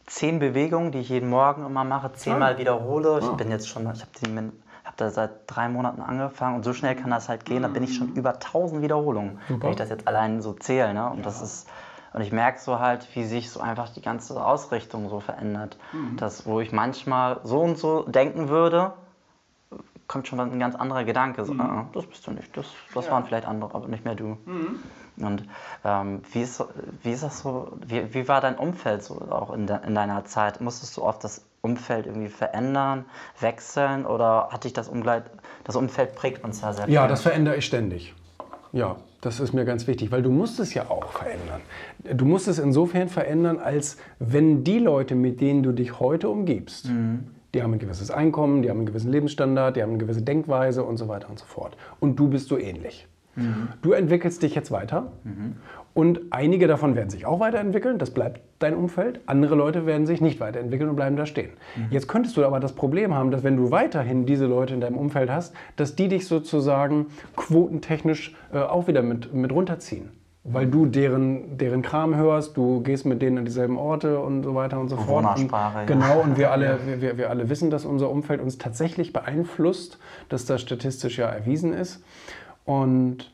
zehn 0.08 0.39
Bewegungen, 0.39 0.91
die 0.91 1.00
ich 1.00 1.10
jeden 1.10 1.30
Morgen 1.30 1.65
immer 1.65 1.84
mache, 1.84 2.12
zehnmal 2.13 2.56
ah. 2.56 2.58
wiederhole. 2.58 3.20
Ich 3.20 3.26
ah. 3.26 3.34
bin 3.34 3.52
jetzt 3.52 3.70
schon, 3.70 3.84
ich 3.84 4.02
habe 4.02 4.52
hab 4.84 4.98
da 4.98 5.10
seit 5.12 5.32
drei 5.48 5.70
Monaten 5.70 6.02
angefangen 6.02 6.56
und 6.56 6.63
so 6.63 6.74
schnell 6.74 6.96
kann 6.96 7.12
das 7.12 7.30
halt 7.30 7.46
gehen. 7.46 7.62
Da 7.62 7.67
bin 7.67 7.84
ich 7.84 7.96
schon 7.96 8.13
über 8.13 8.34
1000 8.34 8.82
Wiederholungen, 8.82 9.39
Super. 9.48 9.63
wenn 9.63 9.70
ich 9.72 9.78
das 9.78 9.89
jetzt 9.89 10.08
allein 10.08 10.41
so 10.41 10.54
zähle. 10.54 10.93
Ne? 10.93 11.10
Und 11.10 11.17
ja. 11.17 11.24
das 11.24 11.41
ist 11.41 11.70
und 12.13 12.24
ich 12.24 12.32
merke 12.32 12.60
so 12.60 12.80
halt, 12.80 13.08
wie 13.15 13.26
sich 13.26 13.52
so 13.52 13.60
einfach 13.60 13.89
die 13.89 14.02
ganze 14.02 14.43
Ausrichtung 14.43 15.08
so 15.08 15.20
verändert. 15.20 15.78
Mhm. 15.91 16.17
Dass, 16.17 16.48
wo 16.48 16.60
ich 16.62 16.72
manchmal 16.72 17.41
so 17.43 17.60
und 17.62 17.78
so 17.78 18.04
denken 18.04 18.50
würde, 18.50 18.93
kommt 20.08 20.28
schon 20.28 20.39
ein 20.39 20.60
ganz 20.60 20.76
anderer 20.76 21.04
Gedanke. 21.04 21.46
So, 21.46 21.54
mhm. 21.54 21.62
ah, 21.62 21.86
das 21.93 22.06
bist 22.06 22.26
du 22.28 22.32
nicht, 22.32 22.56
das, 22.56 22.67
das 22.93 23.06
ja. 23.06 23.12
waren 23.12 23.26
vielleicht 23.26 23.46
andere, 23.46 23.76
aber 23.76 23.88
nicht 23.88 24.06
mehr 24.06 24.15
du. 24.15 24.38
Mhm. 24.46 24.80
Und 25.20 25.43
ähm, 25.84 26.22
wie, 26.32 26.43
ist, 26.43 26.63
wie 27.04 27.12
ist 27.12 27.24
das 27.24 27.39
so, 27.39 27.72
wie, 27.86 28.13
wie 28.13 28.28
war 28.28 28.39
dein 28.39 28.56
Umfeld 28.56 29.04
so 29.04 29.15
auch 29.30 29.54
in, 29.54 29.65
de, 29.65 29.78
in 29.86 29.96
deiner 29.96 30.26
Zeit? 30.26 30.62
Musstest 30.62 30.96
du 30.96 31.04
oft 31.04 31.24
das 31.24 31.43
Umfeld 31.62 32.06
irgendwie 32.06 32.30
verändern, 32.30 33.06
wechseln 33.39 34.06
oder 34.06 34.50
hat 34.52 34.63
dich 34.63 34.74
das, 34.74 34.88
Umgleit, 34.88 35.24
das 35.63 35.76
Umfeld 35.76 36.15
prägt 36.15 36.43
uns 36.43 36.62
ja 36.62 36.72
sehr 36.72 36.86
viel? 36.86 36.93
Ja, 36.93 37.08
das 37.08 37.24
verändere 37.24 37.58
ich 37.58 37.65
ständig. 37.65 38.13
Ja, 38.74 38.98
das 39.22 39.39
ist 39.39 39.54
mir 39.54 39.65
ganz 39.65 39.88
wichtig, 39.88 40.12
weil 40.12 40.22
du 40.22 40.30
musst 40.30 40.60
es 40.60 40.76
ja 40.76 40.88
auch 40.89 41.12
verändern. 41.12 41.62
Du 42.13 42.26
musst 42.26 42.48
es 42.48 42.60
insofern 42.60 43.10
verändern, 43.10 43.58
als 43.58 43.98
wenn 44.20 44.63
die 44.63 44.78
Leute, 44.78 45.15
mit 45.15 45.41
denen 45.41 45.63
du 45.63 45.72
dich 45.72 46.00
heute 46.00 46.30
umgibst, 46.30 46.86
mhm 46.86 47.32
die 47.54 47.64
haben 47.64 47.74
ein 47.74 47.80
gewisses 47.80 48.12
Einkommen, 48.12 48.62
die 48.62 48.70
haben 48.70 48.78
einen 48.78 48.86
gewissen 48.86 49.12
Lebensstandard, 49.12 49.76
die 49.76 49.82
haben 49.82 49.92
eine 49.92 49.98
gewisse 49.98 50.22
Denkweise 50.22 50.84
und 50.84 50.98
so 50.98 51.08
weiter 51.08 51.30
und 51.30 51.40
so 51.40 51.46
fort. 51.46 51.78
Und 52.00 52.18
du 52.18 52.30
bist 52.30 52.48
so 52.50 52.58
ähnlich. 52.58 53.08
Mhm. 53.36 53.70
Du 53.82 53.94
entwickelst 53.94 54.42
dich 54.44 54.56
jetzt 54.56 54.72
weiter 54.72 55.12
mhm. 55.24 55.56
und 55.94 56.22
einige 56.32 56.68
davon 56.68 56.96
werden 56.96 57.10
sich 57.10 57.26
auch 57.26 57.40
weiterentwickeln, 57.40 58.00
das 58.00 58.10
bleibt 58.10 58.42
dein 58.60 58.76
Umfeld. 58.76 59.22
Andere 59.28 59.56
Leute 59.56 59.86
werden 59.86 60.08
sich 60.08 60.22
nicht 60.22 60.40
weiterentwickeln 60.40 60.90
und 60.90 60.96
bleiben 60.96 61.16
da 61.16 61.26
stehen. 61.26 61.52
Mhm. 61.76 61.88
Jetzt 61.92 62.08
könntest 62.08 62.36
du 62.36 62.46
aber 62.46 62.60
das 62.60 62.74
Problem 62.74 63.14
haben, 63.14 63.30
dass 63.30 63.44
wenn 63.44 63.56
du 63.56 63.70
weiterhin 63.72 64.26
diese 64.26 64.48
Leute 64.48 64.74
in 64.74 64.82
deinem 64.82 64.98
Umfeld 64.98 65.30
hast, 65.30 65.54
dass 65.76 65.96
die 65.96 66.08
dich 66.08 66.26
sozusagen 66.26 67.08
quotentechnisch 67.36 68.36
äh, 68.52 68.58
auch 68.58 68.88
wieder 68.88 69.04
mit, 69.04 69.34
mit 69.34 69.52
runterziehen 69.52 70.10
weil 70.50 70.66
du 70.68 70.86
deren, 70.86 71.58
deren 71.58 71.82
Kram 71.82 72.16
hörst, 72.16 72.56
du 72.56 72.82
gehst 72.82 73.06
mit 73.06 73.22
denen 73.22 73.40
an 73.40 73.46
dieselben 73.46 73.78
Orte 73.78 74.20
und 74.20 74.44
so 74.44 74.56
weiter 74.56 74.80
und 74.80 74.88
so 74.88 74.96
fort. 74.96 75.38
Und, 75.38 75.52
ja. 75.52 75.84
Genau, 75.86 76.22
und 76.22 76.38
wir 76.38 76.52
alle, 76.52 76.80
wir, 77.00 77.18
wir 77.18 77.30
alle 77.30 77.50
wissen, 77.50 77.70
dass 77.70 77.86
unser 77.86 78.10
Umfeld 78.10 78.42
uns 78.42 78.58
tatsächlich 78.58 79.12
beeinflusst, 79.12 80.00
dass 80.30 80.46
das 80.46 80.62
statistisch 80.62 81.18
ja 81.18 81.28
erwiesen 81.28 81.74
ist. 81.74 82.02
Und 82.64 83.34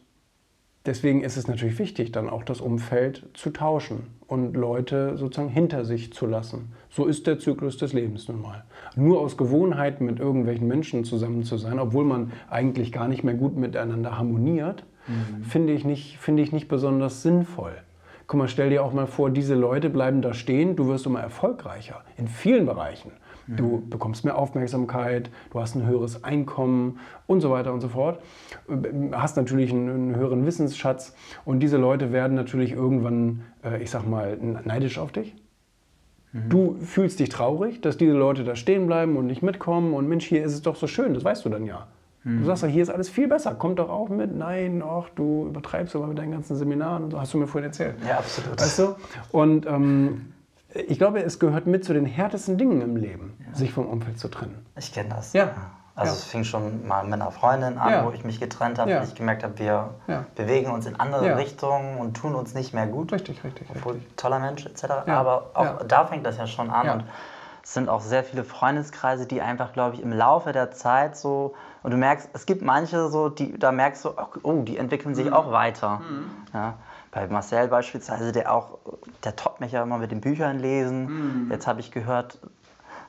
deswegen 0.88 1.22
ist 1.22 1.38
es 1.38 1.48
natürlich 1.48 1.78
wichtig, 1.78 2.12
dann 2.12 2.30
auch 2.30 2.44
das 2.44 2.62
Umfeld 2.62 3.30
zu 3.36 3.52
tauschen 3.52 4.08
und 4.26 4.56
Leute 4.56 5.16
sozusagen 5.16 5.50
hinter 5.50 5.86
sich 5.86 6.14
zu 6.14 6.26
lassen. 6.26 6.74
So 6.90 7.06
ist 7.06 7.28
der 7.28 7.38
Zyklus 7.38 7.78
des 7.78 7.94
Lebens 7.94 8.28
nun 8.28 8.42
mal. 8.42 8.64
Nur 8.96 9.22
aus 9.22 9.38
Gewohnheit 9.38 10.02
mit 10.02 10.20
irgendwelchen 10.20 10.68
Menschen 10.68 11.04
zusammen 11.04 11.44
zu 11.44 11.58
sein, 11.58 11.78
obwohl 11.78 12.06
man 12.06 12.32
eigentlich 12.50 12.92
gar 12.92 13.08
nicht 13.08 13.24
mehr 13.24 13.36
gut 13.36 13.56
miteinander 13.56 14.18
harmoniert, 14.18 14.84
mhm. 15.08 15.44
finde 15.44 15.74
ich, 15.74 15.86
nicht, 15.86 16.20
ich 16.28 16.52
nicht 16.52 16.68
besonders 16.68 17.22
sinnvoll. 17.22 17.74
Guck 18.28 18.38
mal, 18.38 18.48
stell 18.48 18.70
dir 18.70 18.84
auch 18.84 18.94
mal 18.94 19.08
vor, 19.08 19.30
diese 19.30 19.56
Leute 19.56 19.90
bleiben 19.90 20.22
da 20.22 20.34
stehen, 20.34 20.76
du 20.76 20.88
wirst 20.88 21.06
immer 21.06 21.20
erfolgreicher 21.20 22.04
in 22.18 22.28
vielen 22.28 22.66
Bereichen. 22.66 23.12
Du 23.48 23.78
mhm. 23.78 23.90
bekommst 23.90 24.24
mehr 24.24 24.38
Aufmerksamkeit, 24.38 25.30
du 25.52 25.60
hast 25.60 25.76
ein 25.76 25.86
höheres 25.86 26.24
Einkommen 26.24 27.00
und 27.28 27.42
so 27.42 27.52
weiter 27.52 27.74
und 27.74 27.82
so 27.82 27.90
fort. 27.90 28.20
Hast 29.12 29.36
natürlich 29.36 29.72
einen, 29.72 29.90
einen 29.90 30.16
höheren 30.16 30.46
Wissensschatz 30.46 31.14
und 31.44 31.60
diese 31.60 31.78
Leute 31.78 32.14
werden 32.14 32.36
natürlich 32.36 32.72
irgendwann, 32.72 33.42
äh, 33.64 33.84
ich 33.84 33.92
sag 33.92 34.08
mal, 34.08 34.38
neidisch 34.38 34.98
auf 34.98 35.12
dich. 35.12 35.36
Mhm. 36.32 36.50
Du 36.50 36.76
fühlst 36.80 37.20
dich 37.20 37.30
traurig, 37.30 37.82
dass 37.82 37.98
diese 37.98 38.14
Leute 38.14 38.46
da 38.46 38.56
stehen 38.56 38.88
bleiben 38.88 39.18
und 39.18 39.28
nicht 39.28 39.44
mitkommen 39.44 39.94
und 39.94 40.08
Mensch, 40.08 40.26
hier 40.26 40.44
ist 40.44 40.54
es 40.54 40.62
doch 40.62 40.78
so 40.78 40.88
schön, 40.88 41.14
das 41.14 41.26
weißt 41.26 41.44
du 41.44 41.50
dann 41.50 41.66
ja. 41.66 41.88
Mhm. 42.24 42.40
Du 42.40 42.46
sagst 42.46 42.64
ja, 42.64 42.70
hier 42.70 42.84
ist 42.84 42.90
alles 42.90 43.10
viel 43.10 43.28
besser, 43.28 43.56
kommt 43.56 43.80
doch 43.80 43.90
auch 43.90 44.10
mit. 44.10 44.36
Nein, 44.36 44.84
ach, 44.86 45.10
du 45.16 45.48
übertreibst 45.48 45.96
aber 45.96 46.08
mit 46.08 46.18
deinen 46.18 46.32
ganzen 46.32 46.56
Seminaren 46.56 47.04
und 47.04 47.12
so, 47.12 47.20
hast 47.20 47.34
du 47.34 47.38
mir 47.38 47.48
vorhin 47.48 47.70
erzählt. 47.70 47.96
Ja, 48.08 48.18
absolut. 48.18 48.60
Weißt 48.60 48.80
du? 48.80 48.96
Und 49.32 49.66
ähm, 49.66 50.34
ich 50.74 50.98
glaube, 50.98 51.24
es 51.24 51.40
gehört 51.40 51.68
mit 51.68 51.84
zu 51.84 51.94
den 51.94 52.06
härtesten 52.06 52.58
Dingen 52.58 52.82
im 52.82 52.96
Leben, 52.96 53.38
ja. 53.46 53.56
sich 53.56 53.74
vom 53.74 53.88
Umfeld 53.88 54.20
zu 54.20 54.30
trennen. 54.30 54.66
Ich 54.78 54.94
kenne 54.94 55.10
das. 55.10 55.34
Ja. 55.34 55.52
Also 55.96 56.12
ja. 56.12 56.18
es 56.18 56.24
fing 56.24 56.44
schon 56.44 56.88
mal 56.88 57.04
mit 57.04 57.14
einer 57.14 57.30
Freundin 57.30 57.78
an, 57.78 57.92
ja. 57.92 58.06
wo 58.06 58.12
ich 58.12 58.24
mich 58.24 58.40
getrennt 58.40 58.80
habe, 58.80 58.90
ja. 58.90 58.98
weil 58.98 59.08
ich 59.08 59.14
gemerkt 59.14 59.44
habe, 59.44 59.60
wir 59.60 59.94
bewegen 60.36 60.72
uns 60.72 60.88
in 60.88 61.00
andere 61.00 61.38
Richtungen 61.38 61.98
und 61.98 62.16
tun 62.16 62.34
uns 62.34 62.56
nicht 62.56 62.74
mehr 62.74 62.88
gut. 62.88 63.14
Richtig, 63.14 63.44
richtig. 63.44 63.68
Obwohl 63.70 63.94
richtig. 63.94 64.16
toller 64.18 64.40
Mensch 64.40 64.66
etc. 64.66 64.86
Aber 65.06 65.52
auch 65.54 65.84
da 65.88 66.06
fängt 66.06 66.26
das 66.26 66.38
ja 66.38 66.48
schon 66.48 66.72
an 66.72 66.90
und 66.90 67.04
es 67.64 67.74
sind 67.76 67.90
auch 67.90 68.02
sehr 68.02 68.24
viele 68.24 68.44
Freundeskreise, 68.44 69.26
die 69.26 69.42
einfach, 69.42 69.72
glaube 69.72 69.96
ich, 69.96 70.02
im 70.02 70.12
Laufe 70.12 70.52
der 70.52 70.72
Zeit 70.72 71.16
so 71.16 71.54
und 71.84 71.92
du 71.92 71.98
merkst, 71.98 72.30
es 72.34 72.46
gibt 72.46 72.62
manche 72.62 73.10
so, 73.10 73.30
die 73.30 73.58
da 73.58 73.72
merkst 73.72 74.06
du, 74.06 74.12
oh, 74.44 74.62
die 74.64 74.78
entwickeln 74.78 75.16
sich 75.16 75.28
mhm. 75.28 75.34
auch 75.34 75.52
weiter. 75.52 76.00
Mhm. 76.00 76.32
Ja 76.54 76.76
bei 77.14 77.28
Marcel 77.28 77.68
beispielsweise, 77.68 78.32
der 78.32 78.52
auch, 78.52 78.80
der 79.24 79.36
toppt 79.36 79.62
mich 79.62 79.72
ja 79.72 79.84
immer 79.84 80.00
mit 80.00 80.12
den 80.12 80.20
Büchern 80.20 80.60
lesen. 80.60 81.46
Mhm. 81.46 81.52
Jetzt 81.52 81.68
habe 81.68 81.80
ich 81.80 81.92
gehört, 81.92 82.40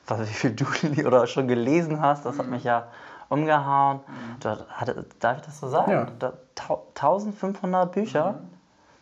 was, 0.05 0.21
wie 0.21 0.33
viel 0.33 0.51
du 0.51 0.65
oder 1.05 1.25
schon 1.27 1.47
gelesen 1.47 2.01
hast, 2.01 2.23
das 2.25 2.35
mhm. 2.35 2.39
hat 2.39 2.47
mich 2.47 2.63
ja 2.63 2.87
umgehauen. 3.29 4.01
Mhm. 4.07 4.69
Hatte, 4.69 5.05
darf 5.19 5.37
ich 5.37 5.45
das 5.45 5.59
so 5.59 5.67
sagen? 5.69 5.91
Ja. 5.91 6.07
Da, 6.19 6.33
1500 6.95 7.91
Bücher, 7.91 8.33
mhm. 8.33 8.49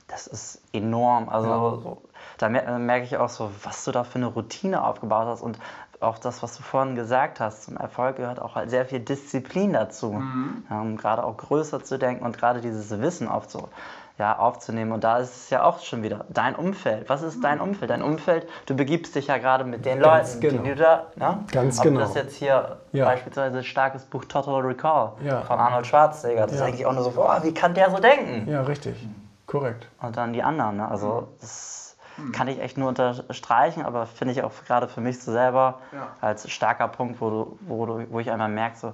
das 0.07 0.27
ist 0.27 0.62
enorm. 0.71 1.27
Also 1.27 1.49
ja. 1.49 1.59
so, 1.59 2.01
da 2.38 2.49
merke 2.49 3.05
ich 3.05 3.17
auch 3.17 3.29
so, 3.29 3.51
was 3.63 3.83
du 3.83 3.91
da 3.91 4.05
für 4.05 4.15
eine 4.15 4.27
Routine 4.27 4.86
aufgebaut 4.86 5.27
hast 5.27 5.41
und 5.41 5.59
auch 6.04 6.20
das, 6.20 6.44
was 6.44 6.56
du 6.58 6.63
vorhin 6.63 6.96
gesagt 6.96 7.39
hast, 7.39 7.63
zum 7.63 7.78
Erfolg 7.78 8.18
gehört 8.18 8.42
auch 8.42 8.56
halt 8.56 8.70
sehr 8.70 8.86
viel 8.86 9.00
Disziplin 9.00 9.74
dazu, 9.74 10.13
mhm. 10.13 10.66
um 10.70 10.98
gerade 10.98 11.24
auch 11.24 11.38
größer 11.38 11.84
zu 11.84 11.98
denken 11.98 12.26
und 12.26 12.38
gerade 12.38 12.62
dieses 12.62 12.89
Wissen 13.02 13.28
aufzubauen 13.28 13.70
ja, 14.20 14.38
aufzunehmen. 14.38 14.92
Und 14.92 15.04
da 15.04 15.18
ist 15.18 15.36
es 15.36 15.50
ja 15.50 15.63
auch 15.63 15.80
schon 15.80 16.04
wieder 16.04 16.26
dein 16.30 16.56
Umfeld. 16.56 17.10
Was 17.10 17.24
ist 17.24 17.44
dein 17.44 17.60
Umfeld? 17.60 17.89
Dein 17.89 18.04
Umfeld, 18.04 18.48
du 18.68 18.76
begibst 18.76 19.16
dich 19.16 19.28
ja 19.28 19.38
gerade 19.38 19.63
mit 19.63 19.86
den 19.86 20.00
Ganz 20.00 20.36
Leuten, 20.36 20.42
genau. 20.42 20.63
die 20.63 20.70
du 20.70 20.76
da, 20.76 21.08
ne? 21.16 21.39
Ganz 21.52 21.80
Ob 21.80 21.84
genau. 21.86 22.00
das 22.02 22.13
jetzt 22.13 22.36
hier 22.36 22.78
ja. 22.92 23.06
beispielsweise 23.06 23.63
starkes 23.63 24.04
Buch 24.06 24.26
Total 24.26 24.62
Recall 24.62 25.13
ja. 25.24 25.42
von 25.42 25.60
Arnold 25.60 25.88
Schwarzenegger, 25.88 26.44
das 26.44 26.52
ja. 26.52 26.58
ist 26.58 26.63
eigentlich 26.63 26.86
auch 26.86 26.94
nur 26.94 27.04
so, 27.04 27.12
boah, 27.12 27.39
wie 27.44 27.54
kann 27.54 27.74
der 27.74 27.89
so 27.89 27.98
denken? 27.98 28.50
Ja, 28.50 28.62
richtig. 28.62 28.96
Korrekt. 29.48 29.88
Und 30.02 30.16
dann 30.16 30.34
die 30.34 30.44
anderen, 30.44 30.78
ne? 30.78 30.88
Also 30.88 31.30
das 31.42 31.83
kann 32.32 32.47
ich 32.47 32.60
echt 32.60 32.78
nur 32.78 32.89
unterstreichen, 32.89 33.84
aber 33.84 34.06
finde 34.06 34.34
ich 34.34 34.43
auch 34.43 34.52
gerade 34.65 34.88
für 34.88 35.02
mich 35.02 35.19
so 35.19 35.32
selber 35.32 35.80
als 36.21 36.49
starker 36.49 36.88
Punkt, 36.88 37.19
wo, 37.21 37.30
du, 37.30 37.58
wo, 37.62 37.86
du, 37.86 38.08
wo 38.12 38.19
ich 38.19 38.32
einmal 38.32 38.49
merke, 38.49 38.78
so, 38.78 38.93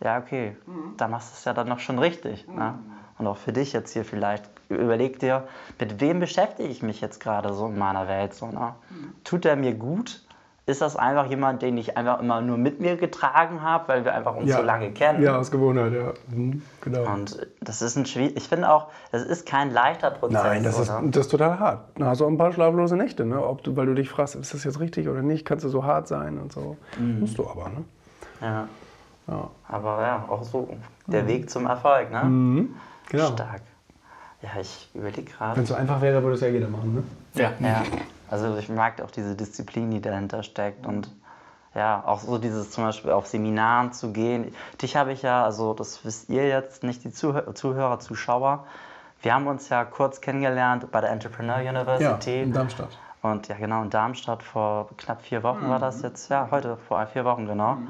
ja, 0.00 0.18
okay, 0.18 0.56
mhm. 0.66 0.96
da 0.96 1.08
machst 1.08 1.32
du 1.32 1.34
es 1.36 1.44
ja 1.44 1.52
dann 1.52 1.68
noch 1.68 1.78
schon 1.78 1.98
richtig. 1.98 2.46
Mhm. 2.48 2.54
Ne? 2.56 2.74
Und 3.18 3.26
auch 3.26 3.36
für 3.36 3.52
dich 3.52 3.72
jetzt 3.72 3.92
hier 3.92 4.04
vielleicht, 4.04 4.50
überleg 4.68 5.20
dir, 5.20 5.46
mit 5.78 6.00
wem 6.00 6.18
beschäftige 6.20 6.68
ich 6.68 6.82
mich 6.82 7.00
jetzt 7.00 7.20
gerade 7.20 7.52
so 7.54 7.66
in 7.66 7.78
meiner 7.78 8.08
Welt? 8.08 8.34
So, 8.34 8.46
ne? 8.46 8.74
Tut 9.22 9.44
der 9.44 9.56
mir 9.56 9.74
gut? 9.74 10.23
Ist 10.66 10.80
das 10.80 10.96
einfach 10.96 11.26
jemand, 11.26 11.60
den 11.60 11.76
ich 11.76 11.98
einfach 11.98 12.20
immer 12.20 12.40
nur 12.40 12.56
mit 12.56 12.80
mir 12.80 12.96
getragen 12.96 13.60
habe, 13.60 13.88
weil 13.88 14.04
wir 14.06 14.14
einfach 14.14 14.34
uns 14.34 14.48
ja. 14.48 14.56
so 14.56 14.62
lange 14.62 14.92
kennen? 14.92 15.22
Ja, 15.22 15.36
aus 15.36 15.50
Gewohnheit, 15.50 15.92
ja. 15.92 16.14
Mhm, 16.34 16.62
genau. 16.80 17.04
Und 17.04 17.46
das 17.60 17.82
ist 17.82 17.96
ein 17.96 18.06
schwierig, 18.06 18.34
ich 18.38 18.48
finde 18.48 18.72
auch, 18.72 18.88
das 19.12 19.24
ist 19.24 19.44
kein 19.46 19.70
leichter 19.74 20.10
Prozess. 20.10 20.42
Nein, 20.42 20.62
das, 20.62 20.78
ist, 20.78 20.90
das 20.90 21.26
ist 21.26 21.30
total 21.30 21.58
hart. 21.58 21.80
Da 21.98 22.06
hast 22.06 22.22
du 22.22 22.24
auch 22.24 22.30
ein 22.30 22.38
paar 22.38 22.50
schlaflose 22.50 22.96
Nächte, 22.96 23.26
ne? 23.26 23.46
Ob 23.46 23.62
du, 23.62 23.76
weil 23.76 23.84
du 23.84 23.94
dich 23.94 24.08
fragst, 24.08 24.36
ist 24.36 24.54
das 24.54 24.64
jetzt 24.64 24.80
richtig 24.80 25.06
oder 25.08 25.20
nicht? 25.20 25.44
Kannst 25.44 25.66
du 25.66 25.68
so 25.68 25.84
hart 25.84 26.08
sein 26.08 26.38
und 26.38 26.50
so? 26.50 26.78
Mhm. 26.98 27.20
Musst 27.20 27.36
du 27.36 27.46
aber, 27.46 27.68
ne? 27.68 27.84
Ja. 28.40 28.68
ja. 29.26 29.50
Aber 29.68 30.00
ja, 30.00 30.24
auch 30.30 30.44
so 30.44 30.70
der 31.06 31.24
mhm. 31.24 31.28
Weg 31.28 31.50
zum 31.50 31.66
Erfolg, 31.66 32.10
ne? 32.10 32.24
Mhm. 32.24 32.74
Genau. 33.10 33.26
Stark. 33.26 33.60
Ja, 34.40 34.60
ich 34.60 34.88
überlege 34.94 35.30
gerade. 35.30 35.56
Wenn 35.56 35.64
es 35.64 35.68
so 35.68 35.74
einfach 35.74 36.00
wäre, 36.00 36.22
würde 36.22 36.36
es 36.36 36.40
ja 36.40 36.48
jeder 36.48 36.68
machen, 36.68 36.94
ne? 36.94 37.02
Ja. 37.34 37.52
ja. 37.60 37.82
Also 38.30 38.56
ich 38.56 38.68
mag 38.68 39.00
auch 39.02 39.10
diese 39.10 39.34
Disziplin, 39.34 39.90
die 39.90 40.00
dahinter 40.00 40.42
steckt 40.42 40.86
und 40.86 41.10
ja, 41.74 42.02
auch 42.06 42.20
so 42.20 42.38
dieses 42.38 42.70
zum 42.70 42.84
Beispiel 42.84 43.10
auf 43.10 43.26
Seminaren 43.26 43.92
zu 43.92 44.12
gehen. 44.12 44.54
Dich 44.80 44.96
habe 44.96 45.12
ich 45.12 45.22
ja, 45.22 45.44
also 45.44 45.74
das 45.74 46.04
wisst 46.04 46.28
ihr 46.30 46.46
jetzt 46.48 46.84
nicht, 46.84 47.02
die 47.04 47.12
Zuhörer, 47.12 47.54
Zuhörer 47.54 47.98
Zuschauer. 47.98 48.64
Wir 49.22 49.34
haben 49.34 49.46
uns 49.46 49.68
ja 49.70 49.84
kurz 49.84 50.20
kennengelernt 50.20 50.90
bei 50.92 51.00
der 51.00 51.10
Entrepreneur 51.10 51.56
University. 51.58 52.36
Ja, 52.36 52.42
in 52.42 52.52
Darmstadt. 52.52 52.96
Und 53.22 53.48
ja, 53.48 53.56
genau, 53.56 53.82
in 53.82 53.90
Darmstadt 53.90 54.42
vor 54.42 54.90
knapp 54.98 55.22
vier 55.22 55.42
Wochen 55.42 55.64
mhm. 55.64 55.70
war 55.70 55.78
das 55.78 56.02
jetzt. 56.02 56.28
Ja, 56.28 56.48
heute 56.50 56.76
vor 56.76 57.04
vier 57.06 57.24
Wochen, 57.24 57.46
genau. 57.46 57.76
Mhm. 57.76 57.88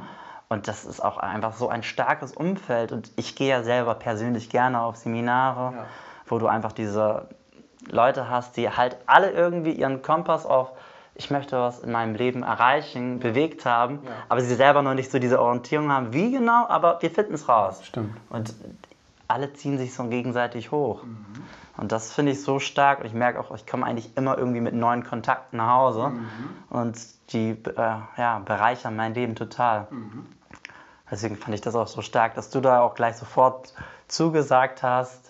Und 0.48 0.68
das 0.68 0.84
ist 0.84 1.00
auch 1.00 1.18
einfach 1.18 1.54
so 1.54 1.68
ein 1.68 1.82
starkes 1.82 2.32
Umfeld. 2.32 2.92
Und 2.92 3.10
ich 3.16 3.34
gehe 3.34 3.48
ja 3.48 3.62
selber 3.64 3.96
persönlich 3.96 4.48
gerne 4.48 4.80
auf 4.80 4.96
Seminare, 4.96 5.74
ja. 5.76 5.84
wo 6.26 6.38
du 6.38 6.46
einfach 6.46 6.72
diese 6.72 7.28
Leute 7.90 8.28
hast, 8.28 8.56
die 8.56 8.70
halt 8.70 8.96
alle 9.06 9.30
irgendwie 9.30 9.72
ihren 9.72 10.02
Kompass 10.02 10.46
auf 10.46 10.72
ich 11.14 11.30
möchte 11.30 11.56
was 11.58 11.80
in 11.80 11.92
meinem 11.92 12.14
Leben 12.14 12.42
erreichen, 12.42 13.20
bewegt 13.20 13.64
haben, 13.64 14.00
ja. 14.04 14.10
aber 14.28 14.40
sie 14.40 14.54
selber 14.54 14.82
noch 14.82 14.94
nicht 14.94 15.10
so 15.10 15.18
diese 15.18 15.40
Orientierung 15.40 15.92
haben, 15.92 16.12
wie 16.12 16.32
genau, 16.32 16.66
aber 16.68 17.00
wir 17.02 17.10
finden 17.10 17.34
es 17.34 17.48
raus. 17.48 17.84
Stimmt. 17.84 18.16
Und 18.30 18.54
alle 19.28 19.52
ziehen 19.52 19.78
sich 19.78 19.94
so 19.94 20.04
gegenseitig 20.04 20.70
hoch. 20.72 21.04
Mhm. 21.04 21.26
Und 21.76 21.92
das 21.92 22.12
finde 22.12 22.32
ich 22.32 22.42
so 22.42 22.58
stark. 22.58 23.00
Und 23.00 23.06
ich 23.06 23.14
merke 23.14 23.40
auch, 23.40 23.54
ich 23.54 23.66
komme 23.66 23.86
eigentlich 23.86 24.16
immer 24.16 24.36
irgendwie 24.38 24.60
mit 24.60 24.74
neuen 24.74 25.04
Kontakten 25.04 25.56
nach 25.56 25.70
Hause. 25.70 26.08
Mhm. 26.10 26.26
Und 26.70 26.98
die 27.32 27.50
äh, 27.50 27.96
ja, 28.16 28.42
bereichern 28.44 28.96
mein 28.96 29.14
Leben 29.14 29.34
total. 29.34 29.86
Mhm. 29.90 30.26
Deswegen 31.10 31.36
fand 31.36 31.54
ich 31.54 31.60
das 31.60 31.74
auch 31.74 31.86
so 31.86 32.02
stark, 32.02 32.34
dass 32.34 32.50
du 32.50 32.60
da 32.60 32.80
auch 32.80 32.94
gleich 32.94 33.16
sofort 33.16 33.72
zugesagt 34.08 34.82
hast 34.82 35.23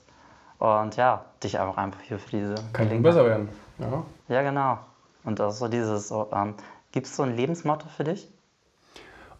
und 0.65 0.97
ja, 0.97 1.25
dich 1.43 1.59
auch 1.59 1.77
einfach 1.77 2.01
hier 2.01 2.19
für 2.19 2.31
diese. 2.31 2.55
Kann 2.73 2.89
Gelegenheit. 2.89 3.03
besser 3.03 3.27
werden. 3.27 3.49
Ja. 3.79 4.03
ja, 4.29 4.43
genau. 4.43 4.79
Und 5.25 5.41
auch 5.41 5.51
so 5.51 5.69
dieses, 5.69 6.09
so, 6.09 6.29
ähm, 6.33 6.55
gibt 6.93 7.07
es 7.07 7.17
so 7.17 7.23
ein 7.23 7.37
Lebensmotto 7.37 7.89
für 7.89 8.05
dich? 8.05 8.29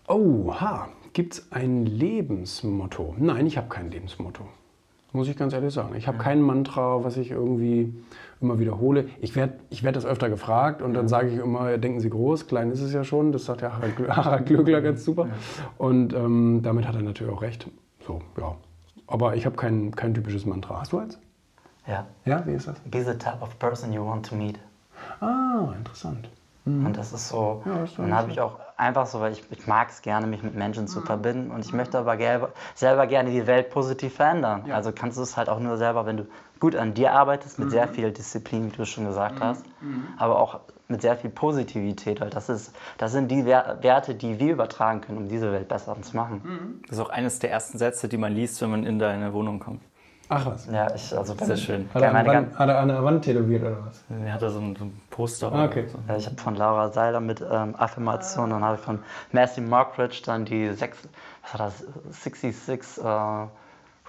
Oh, 0.07 0.53
ha, 0.61 0.89
gibt 1.15 1.35
es 1.35 1.53
ein 1.53 1.87
Lebensmotto? 1.87 3.15
Nein, 3.19 3.47
ich 3.47 3.57
habe 3.57 3.69
kein 3.69 3.91
Lebensmotto. 3.91 4.45
Muss 5.13 5.29
ich 5.29 5.37
ganz 5.37 5.53
ehrlich 5.53 5.73
sagen. 5.73 5.95
Ich 5.95 6.09
habe 6.09 6.19
kein 6.19 6.43
Mantra, 6.43 7.05
was 7.05 7.17
ich 7.17 7.31
irgendwie 7.31 7.95
immer 8.41 8.59
wiederhole. 8.59 9.09
Ich 9.21 9.37
werde 9.37 9.55
ich 9.71 9.85
werd 9.85 9.95
das 9.95 10.05
öfter 10.05 10.29
gefragt 10.29 10.83
und 10.83 10.93
dann 10.93 11.07
sage 11.07 11.29
ich 11.29 11.39
immer, 11.39 11.79
denken 11.79 12.01
Sie 12.01 12.11
groß, 12.11 12.49
klein 12.49 12.73
ist 12.73 12.81
es 12.81 12.93
ja 12.93 13.05
schon. 13.05 13.31
Das 13.31 13.45
sagt 13.45 13.63
ja 13.63 13.79
Harald 14.09 14.47
Glöckler 14.47 14.83
ganz 14.83 15.05
super. 15.05 15.29
Und 15.79 16.13
ähm, 16.13 16.61
damit 16.65 16.89
hat 16.89 16.97
er 16.97 17.03
natürlich 17.03 17.33
auch 17.33 17.43
recht. 17.43 17.69
So, 18.05 18.21
ja. 18.39 18.57
Aber 19.15 19.37
ich 19.37 19.47
habe 19.47 19.55
kein, 19.55 19.95
kein 19.95 20.13
typisches 20.13 20.45
Mantra. 20.45 20.81
Hast 20.81 20.91
du 20.91 20.99
eins? 20.99 21.21
Ja. 21.87 22.05
Ja, 22.25 22.45
wie 22.49 22.51
ist 22.51 22.67
das? 22.67 22.77
Be 22.81 23.05
the 23.05 23.13
type 23.13 23.39
of 23.43 23.57
person 23.61 23.93
you 23.93 24.05
want 24.05 24.27
to 24.27 24.35
meet. 24.35 24.59
Ah, 25.21 25.73
interessant. 25.79 26.29
Mhm. 26.65 26.87
Und 26.87 26.97
das 26.97 27.13
ist 27.13 27.29
so, 27.29 27.63
ja, 27.65 27.79
das 27.79 27.95
dann 27.95 28.13
habe 28.13 28.33
ich 28.33 28.41
auch 28.41 28.59
einfach 28.77 29.07
so, 29.07 29.21
weil 29.21 29.31
ich, 29.31 29.45
ich 29.53 29.69
mag 29.69 29.91
es 29.91 30.03
gerne, 30.03 30.27
mich 30.27 30.43
mit 30.43 30.57
Menschen 30.57 30.89
zu 30.89 30.99
mhm. 30.99 31.05
verbinden 31.05 31.51
und 31.53 31.65
ich 31.65 31.73
möchte 31.73 31.97
aber 31.97 32.17
selber, 32.17 32.49
selber 32.75 33.07
gerne 33.07 33.31
die 33.31 33.47
Welt 33.47 33.71
positiv 33.71 34.17
verändern. 34.17 34.65
Ja. 34.67 34.75
Also 34.75 34.91
kannst 34.91 35.17
du 35.17 35.23
es 35.23 35.37
halt 35.37 35.49
auch 35.49 35.61
nur 35.61 35.77
selber, 35.77 36.07
wenn 36.07 36.17
du 36.17 36.27
gut 36.65 36.77
an 36.77 36.95
dir 36.95 37.13
arbeitest, 37.13 37.59
mit 37.59 37.69
mhm. 37.69 37.73
sehr 37.73 37.89
viel 37.89 38.11
Disziplin, 38.11 38.73
wie 38.73 38.77
du 38.77 38.87
schon 38.87 39.05
gesagt 39.05 39.35
mhm. 39.35 39.45
hast, 39.45 39.67
mhm. 39.83 40.05
aber 40.17 40.39
auch 40.39 40.61
mit 40.89 41.03
sehr 41.03 41.15
viel 41.15 41.29
Positivität, 41.29 42.23
weil 42.23 42.31
das, 42.31 42.49
ist, 42.49 42.75
das 42.97 43.13
sind 43.13 43.31
die 43.31 43.45
Werte, 43.45 44.15
die 44.15 44.41
wir 44.41 44.53
übertragen 44.53 45.03
können, 45.03 45.19
um 45.19 45.29
diese 45.29 45.53
Welt 45.53 45.69
besser 45.69 45.95
zu 46.01 46.17
machen. 46.17 46.81
Das 46.89 46.97
ist 46.97 47.05
auch 47.05 47.11
eines 47.11 47.39
der 47.39 47.51
ersten 47.51 47.77
Sätze, 47.77 48.09
die 48.09 48.17
man 48.17 48.33
liest, 48.33 48.63
wenn 48.63 48.71
man 48.71 48.87
in 48.87 48.99
deine 48.99 49.35
Wohnung 49.35 49.61
kommt. 49.61 49.83
Ach 50.31 50.47
was. 50.47 50.67
Ja, 50.73 50.95
ich, 50.95 51.15
also 51.15 51.35
Sehr 51.35 51.57
schön. 51.59 51.91
Hat 51.93 52.01
er, 52.01 52.15
an, 52.15 52.27
Wand, 52.27 52.59
hat 52.59 52.69
er 52.71 52.79
an 52.79 52.89
der 52.89 53.05
Wand 53.05 53.25
tätowiert 53.25 53.61
oder 53.61 53.77
was? 53.85 54.03
Er 54.09 54.33
hatte 54.33 54.49
so 54.49 54.59
ein, 54.59 54.75
so 54.75 54.87
ein 54.87 55.01
Poster. 55.11 55.53
Ah, 55.53 55.67
okay. 55.67 55.87
So. 55.87 55.99
Ja, 56.09 56.17
ich 56.17 56.25
habe 56.25 56.37
von 56.37 56.55
Laura 56.55 56.89
Seiler 56.89 57.21
mit 57.21 57.43
ähm, 57.43 57.75
Affirmation 57.77 58.53
und 58.53 58.65
habe 58.65 58.79
von 58.79 59.01
Matthew 59.33 59.61
Mockridge 59.61 60.23
dann 60.25 60.47
die 60.47 60.73
sechs, 60.73 60.97
was 61.43 61.61
war 61.61 61.67
das, 61.67 61.85
66 62.23 63.05
äh, 63.05 63.47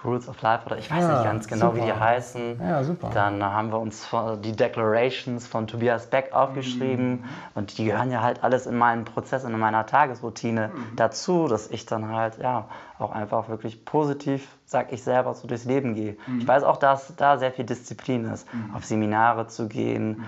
Rules 0.04 0.28
of 0.30 0.40
Life 0.42 0.66
oder 0.66 0.78
ich 0.78 0.92
weiß 0.92 1.00
Ja, 1.02 1.12
nicht 1.14 1.24
ganz 1.24 1.48
genau, 1.48 1.74
wie 1.76 1.80
die 1.82 1.88
super. 1.88 2.00
heißen. 2.00 2.60
Ja, 2.60 2.84
super. 2.84 3.10
Dann 3.14 3.42
haben 3.44 3.72
wir 3.72 3.80
uns 3.80 4.08
die 4.44 4.52
Declarations 4.52 5.48
von 5.48 5.68
Tobias 5.68 6.08
Beck 6.08 6.32
aufgeschrieben 6.34 7.12
Mhm. 7.12 7.24
und 7.56 7.78
die 7.78 7.86
gehören 7.86 8.12
ja 8.12 8.22
halt 8.22 8.44
alles 8.44 8.66
in 8.68 8.78
meinen 8.78 9.06
Prozess, 9.06 9.44
in 9.46 9.58
meiner 9.58 9.86
Tagesroutine 9.86 10.68
Mhm. 10.76 10.96
dazu, 10.96 11.48
dass 11.48 11.68
ich 11.72 11.86
dann 11.86 12.10
halt 12.14 12.38
ja 12.38 12.66
auch 13.00 13.12
einfach 13.12 13.50
wirklich 13.50 13.84
positiv, 13.86 14.48
sag 14.66 14.92
ich 14.92 15.02
selber, 15.04 15.34
so 15.34 15.48
durchs 15.48 15.66
Leben 15.66 15.96
gehe. 15.96 16.18
Mhm. 16.28 16.40
Ich 16.40 16.48
weiß 16.48 16.64
auch, 16.64 16.78
dass 16.78 17.16
da 17.16 17.38
sehr 17.38 17.52
viel 17.52 17.66
Disziplin 17.66 18.26
ist, 18.26 18.48
auf 18.74 18.86
Seminare 18.86 19.48
zu 19.48 19.68
gehen, 19.68 20.10
Mhm. 20.20 20.26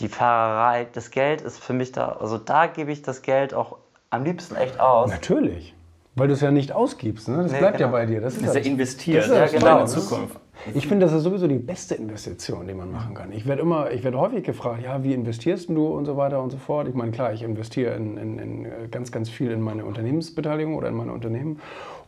die 0.00 0.08
Fahrerei, 0.08 0.86
das 0.92 1.10
Geld 1.12 1.40
ist 1.40 1.62
für 1.62 1.72
mich 1.72 1.92
da, 1.92 2.16
also 2.20 2.36
da 2.36 2.66
gebe 2.66 2.90
ich 2.92 3.02
das 3.02 3.22
Geld 3.22 3.54
auch 3.54 3.76
am 4.10 4.24
liebsten 4.24 4.56
echt 4.56 4.80
aus. 4.80 5.10
Natürlich. 5.10 5.74
Weil 6.16 6.28
du 6.28 6.34
es 6.34 6.40
ja 6.40 6.50
nicht 6.52 6.70
ausgibst, 6.72 7.28
ne? 7.28 7.38
Das 7.42 7.52
Nee, 7.52 7.58
bleibt 7.58 7.80
ja 7.80 7.86
genau. 7.86 7.98
bei 7.98 8.06
dir. 8.06 8.20
Das 8.20 8.36
ist, 8.36 8.46
Das 8.46 8.54
ja 8.54 8.60
investiert 8.60 9.18
Das 9.18 9.26
ist 9.30 9.36
ja 9.36 9.44
in 9.46 9.58
genau. 9.58 9.80
ne? 9.80 9.86
Zukunft. 9.86 10.38
Ich 10.72 10.86
finde, 10.86 11.04
das 11.06 11.12
ist 11.12 11.24
sowieso 11.24 11.48
die 11.48 11.58
beste 11.58 11.96
Investition, 11.96 12.66
die 12.68 12.74
man 12.74 12.90
machen 12.92 13.14
kann. 13.14 13.32
Ich 13.32 13.46
werde 13.46 13.62
immer, 13.62 13.90
ich 13.90 14.04
werde 14.04 14.18
häufig 14.18 14.44
gefragt, 14.44 14.82
ja, 14.84 15.02
wie 15.02 15.12
investierst 15.12 15.68
du 15.68 15.88
und 15.88 16.04
so 16.04 16.16
weiter 16.16 16.40
und 16.40 16.50
so 16.50 16.56
fort. 16.56 16.86
Ich 16.88 16.94
meine, 16.94 17.10
klar, 17.10 17.32
ich 17.32 17.42
investiere 17.42 17.94
in, 17.96 18.16
in, 18.16 18.38
in 18.38 18.64
äh, 18.64 18.68
ganz, 18.90 19.10
ganz 19.10 19.28
viel 19.28 19.50
in 19.50 19.60
meine 19.60 19.84
Unternehmensbeteiligung 19.84 20.76
oder 20.76 20.88
in 20.88 20.94
meine 20.94 21.12
Unternehmen 21.12 21.60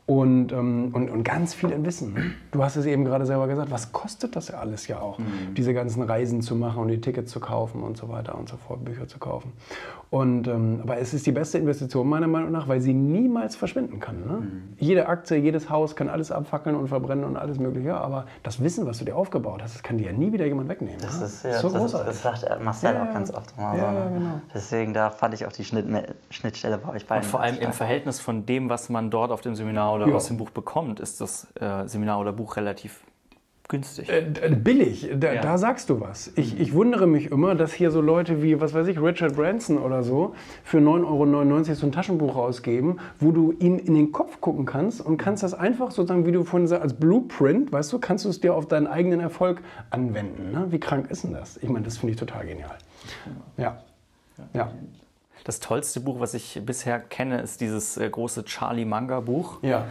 und, 0.06 0.52
ähm, 0.52 0.90
und, 0.92 1.10
und 1.10 1.24
ganz 1.24 1.52
viel 1.52 1.70
in 1.70 1.84
Wissen. 1.84 2.34
Du 2.52 2.62
hast 2.62 2.76
es 2.76 2.86
eben 2.86 3.04
gerade 3.04 3.26
selber 3.26 3.48
gesagt, 3.48 3.72
was 3.72 3.90
kostet 3.90 4.36
das 4.36 4.48
ja 4.48 4.58
alles 4.58 4.86
ja 4.86 5.00
auch, 5.00 5.18
diese 5.56 5.74
ganzen 5.74 6.02
Reisen 6.02 6.42
zu 6.42 6.54
machen 6.54 6.80
und 6.80 6.88
die 6.88 7.00
Tickets 7.00 7.32
zu 7.32 7.40
kaufen 7.40 7.82
und 7.82 7.96
so 7.96 8.08
weiter 8.08 8.38
und 8.38 8.48
so 8.48 8.56
fort, 8.56 8.84
Bücher 8.84 9.08
zu 9.08 9.18
kaufen. 9.18 9.52
Und, 10.08 10.46
ähm, 10.46 10.78
aber 10.84 10.98
es 10.98 11.12
ist 11.12 11.26
die 11.26 11.32
beste 11.32 11.58
Investition 11.58 12.08
meiner 12.08 12.28
Meinung 12.28 12.52
nach, 12.52 12.68
weil 12.68 12.80
sie 12.80 12.94
niemals 12.94 13.56
verschwinden 13.56 13.98
kann. 13.98 14.24
Ne? 14.24 14.46
Jede 14.78 15.08
Aktie, 15.08 15.36
jedes 15.38 15.68
Haus 15.68 15.96
kann 15.96 16.08
alles 16.08 16.30
abfackeln 16.30 16.76
und 16.76 16.86
verbrennen 16.86 17.24
und 17.24 17.36
alles 17.36 17.58
Mögliche, 17.58 17.96
aber 17.96 18.26
das 18.44 18.62
Wissen, 18.62 18.86
was 18.86 18.98
du 18.98 19.04
dir 19.04 19.16
aufgebaut 19.16 19.60
hast, 19.62 19.74
das 19.74 19.82
kann 19.82 19.98
dir 19.98 20.06
ja 20.06 20.12
nie 20.12 20.32
wieder 20.32 20.46
jemand 20.46 20.68
wegnehmen. 20.68 21.00
Das 21.00 21.18
ne? 21.18 21.26
ist 21.26 21.44
ja, 21.44 21.58
so 21.58 21.68
das, 21.68 21.80
großartig. 21.80 22.06
das 22.06 22.22
sagt 22.22 22.44
er- 22.44 22.60
Marcel 22.60 22.94
Ja, 22.94 23.02
auch 23.02 23.12
ganz 23.12 23.32
oft 23.34 23.52
immer 23.58 23.76
Ja, 23.76 23.80
so. 23.80 23.90
Ne? 23.90 23.98
ja, 23.98 24.08
genau. 24.10 24.40
Deswegen, 24.54 24.94
da 24.94 25.10
fand 25.10 25.34
ich 25.34 25.44
auch 25.44 25.52
die 25.52 25.64
Schnitt, 25.64 25.86
Schnittstelle 26.30 26.78
bei 26.78 26.92
euch 26.92 27.06
beiden. 27.06 27.24
Und 27.24 27.30
vor 27.30 27.40
allem 27.40 27.58
im. 27.58 27.72
Verhältnis 27.72 28.20
von 28.20 28.46
dem, 28.46 28.70
was 28.70 28.88
man 28.88 29.10
dort 29.10 29.30
auf 29.32 29.40
dem 29.40 29.54
Seminar 29.56 29.95
oder 29.96 30.08
Ja. 30.08 30.14
aus 30.14 30.28
dem 30.28 30.36
Buch 30.36 30.50
bekommt, 30.50 31.00
ist 31.00 31.20
das 31.20 31.48
äh, 31.60 31.86
Seminar 31.88 32.20
oder 32.20 32.32
Buch 32.32 32.56
relativ 32.56 33.00
günstig. 33.68 34.08
Äh, 34.08 34.22
d- 34.30 34.54
billig, 34.54 35.10
da, 35.18 35.32
Ja. 35.32 35.40
da 35.42 35.58
sagst 35.58 35.90
du 35.90 36.00
was. 36.00 36.30
Ich, 36.36 36.60
ich 36.60 36.72
wundere 36.72 37.08
mich 37.08 37.32
immer, 37.32 37.56
dass 37.56 37.72
hier 37.72 37.90
so 37.90 38.00
Leute 38.00 38.40
wie, 38.40 38.60
was 38.60 38.74
weiß 38.74 38.86
ich, 38.86 39.00
Richard 39.02 39.34
Branson 39.34 39.78
oder 39.78 40.04
so 40.04 40.36
für 40.62 40.78
9,99 40.78 41.68
Euro 41.68 41.74
so 41.74 41.86
ein 41.86 41.90
Taschenbuch 41.92 42.36
ausgeben, 42.36 42.98
wo 43.18 43.32
du 43.32 43.52
ihm 43.58 43.78
in 43.78 43.94
den 43.94 44.12
Kopf 44.12 44.40
gucken 44.40 44.66
kannst 44.66 45.00
und 45.04 45.16
kannst 45.16 45.42
das 45.42 45.52
einfach 45.52 45.90
sozusagen, 45.90 46.26
wie 46.26 46.32
du 46.32 46.44
vorhin 46.44 46.68
sagst, 46.68 46.82
als 46.84 46.94
Blueprint, 46.94 47.72
weißt 47.72 47.92
du, 47.92 47.98
kannst 47.98 48.24
du 48.24 48.28
es 48.28 48.40
dir 48.40 48.54
auf 48.54 48.68
deinen 48.68 48.86
eigenen 48.86 49.18
Erfolg 49.18 49.60
anwenden. 49.90 50.52
Ne? 50.52 50.66
Wie 50.70 50.78
krank 50.78 51.10
ist 51.10 51.24
denn 51.24 51.32
das? 51.32 51.56
Ich 51.56 51.68
meine, 51.68 51.84
das 51.84 51.98
finde 51.98 52.12
ich 52.12 52.18
total 52.20 52.46
genial. 52.46 52.76
Ja. 53.56 53.82
Ja. 54.54 54.70
Das 55.46 55.60
tollste 55.60 56.00
Buch, 56.00 56.18
was 56.18 56.34
ich 56.34 56.60
bisher 56.66 56.98
kenne, 56.98 57.40
ist 57.40 57.60
dieses 57.60 57.96
äh, 57.96 58.10
große 58.10 58.44
Charlie 58.46 58.84
Manga 58.84 59.20
Buch. 59.20 59.58
Ja. 59.62 59.84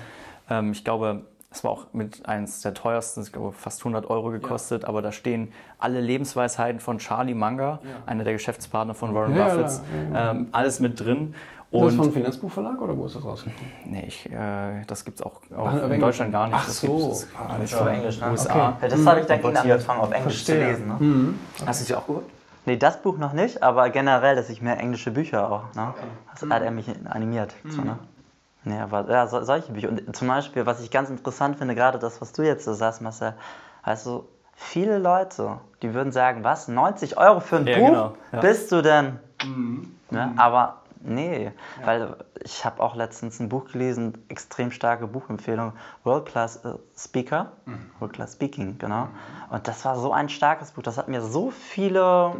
Ähm, 0.50 0.74
ich 0.74 0.84
glaube, 0.84 1.22
es 1.50 1.64
war 1.64 1.72
auch 1.72 1.86
mit 1.94 2.28
eins 2.28 2.60
der 2.60 2.74
teuersten, 2.74 3.22
ich 3.24 3.32
glaube 3.32 3.54
fast 3.54 3.80
100 3.80 4.10
Euro 4.10 4.32
gekostet, 4.32 4.84
aber 4.84 5.02
da 5.02 5.14
stehen 5.14 5.54
alle 5.80 6.02
Lebensweisheiten 6.02 6.82
von 6.82 6.98
Charlie 6.98 7.34
Manga, 7.34 7.80
einer 8.06 8.26
der 8.26 8.34
Geschäftspartner 8.34 8.94
von 8.96 9.16
Warren 9.16 9.34
Ja, 9.34 9.48
ja, 9.48 9.56
Buffett, 9.56 9.80
ähm, 10.14 10.48
alles 10.52 10.82
mit 10.82 11.00
drin. 11.00 11.34
Ist 11.72 11.82
das 11.82 11.92
Und 11.94 11.98
vom 12.04 12.12
Finanzbuchverlag 12.12 12.82
oder 12.82 12.98
wo 12.98 13.06
ist 13.06 13.16
das 13.16 13.24
rausgekommen? 13.24 13.72
nee, 13.86 14.04
ich, 14.08 14.30
äh, 14.30 14.84
das 14.88 15.06
gibt 15.06 15.20
es 15.22 15.26
auch, 15.26 15.40
auch 15.56 15.72
in 15.74 15.80
Englisch. 15.84 16.00
Deutschland 16.02 16.32
gar 16.34 16.48
nicht. 16.48 16.56
Ach 16.58 16.66
das 16.66 16.82
so. 16.82 16.88
gibt's- 16.88 17.28
das 17.32 17.40
Ah, 17.40 17.56
das 17.60 17.74
Auf 17.74 17.80
von 17.80 17.88
Englisch, 17.88 18.20
ne? 18.20 18.32
USA. 18.32 18.56
Ja, 18.82 18.88
das 18.90 19.06
habe 19.06 19.20
ich 19.22 19.26
dann 19.26 19.46
angefangen, 19.58 20.02
auf 20.02 20.12
Englisch 20.12 20.44
Verstehe. 20.44 20.76
zu 20.76 20.84
lesen. 20.84 20.88
Ne? 20.88 21.34
Hast 21.66 21.80
du 21.82 21.86
sie 21.86 21.96
auch 21.96 22.06
geholt? 22.06 22.26
Nee, 22.66 22.78
das 22.78 23.02
Buch 23.02 23.18
noch 23.18 23.34
nicht, 23.34 23.62
aber 23.62 23.90
generell, 23.90 24.36
dass 24.36 24.50
ich 24.50 24.62
mehr 24.62 24.80
englische 24.80 25.12
Bücher 25.12 25.52
auch. 25.52 25.64
Ne? 25.76 25.94
Das 26.32 26.50
hat 26.50 26.64
er 26.64 26.72
mich 26.72 26.88
animiert. 27.10 27.54
So, 27.68 27.82
ne? 27.84 27.98
Nee, 28.64 28.80
aber 28.80 29.10
ja, 29.10 29.28
so, 29.28 29.44
solche 29.44 29.72
Bücher. 29.72 29.90
Und 29.90 30.16
zum 30.16 30.28
Beispiel, 30.28 30.66
was 30.66 30.82
ich 30.82 30.90
ganz 30.90 31.10
interessant 31.10 31.58
finde, 31.58 31.76
gerade 31.76 32.00
das, 32.00 32.20
was 32.22 32.32
du 32.34 32.42
jetzt 32.42 32.66
so 32.66 32.74
sagst, 32.74 33.02
Marcel, 33.02 33.34
weißt 33.84 34.08
du, 34.08 34.28
viele 34.56 34.98
Leute, 34.98 35.60
die 35.84 35.94
würden 35.94 36.12
sagen, 36.12 36.44
was, 36.44 36.68
90 36.68 37.18
Euro 37.18 37.40
für 37.40 37.58
ein 37.58 37.68
Ja, 37.68 37.78
Buch? 37.78 37.86
genau, 37.88 38.14
ja. 38.32 38.40
Bist 38.40 38.72
du 38.72 38.82
denn? 38.82 39.20
Ne? 40.10 40.34
Aber 40.38 40.78
nee, 41.06 41.52
weil 41.84 42.16
ich 42.44 42.66
habe 42.66 42.82
auch 42.82 42.96
letztens 42.96 43.40
ein 43.40 43.50
Buch 43.50 43.66
gelesen, 43.72 44.14
extrem 44.30 44.72
starke 44.72 45.08
Buchempfehlung, 45.08 45.74
World 46.04 46.26
Class 46.26 46.58
äh, 46.66 46.74
Speaker, 46.98 47.52
World 48.00 48.14
Class 48.14 48.34
Speaking, 48.34 48.78
genau. 48.78 49.08
Und 49.50 49.68
das 49.68 49.84
war 49.86 49.98
so 49.98 50.12
ein 50.12 50.30
starkes 50.30 50.72
Buch, 50.72 50.84
das 50.84 50.98
hat 50.98 51.08
mir 51.08 51.22
so 51.22 51.52
viele 51.52 52.34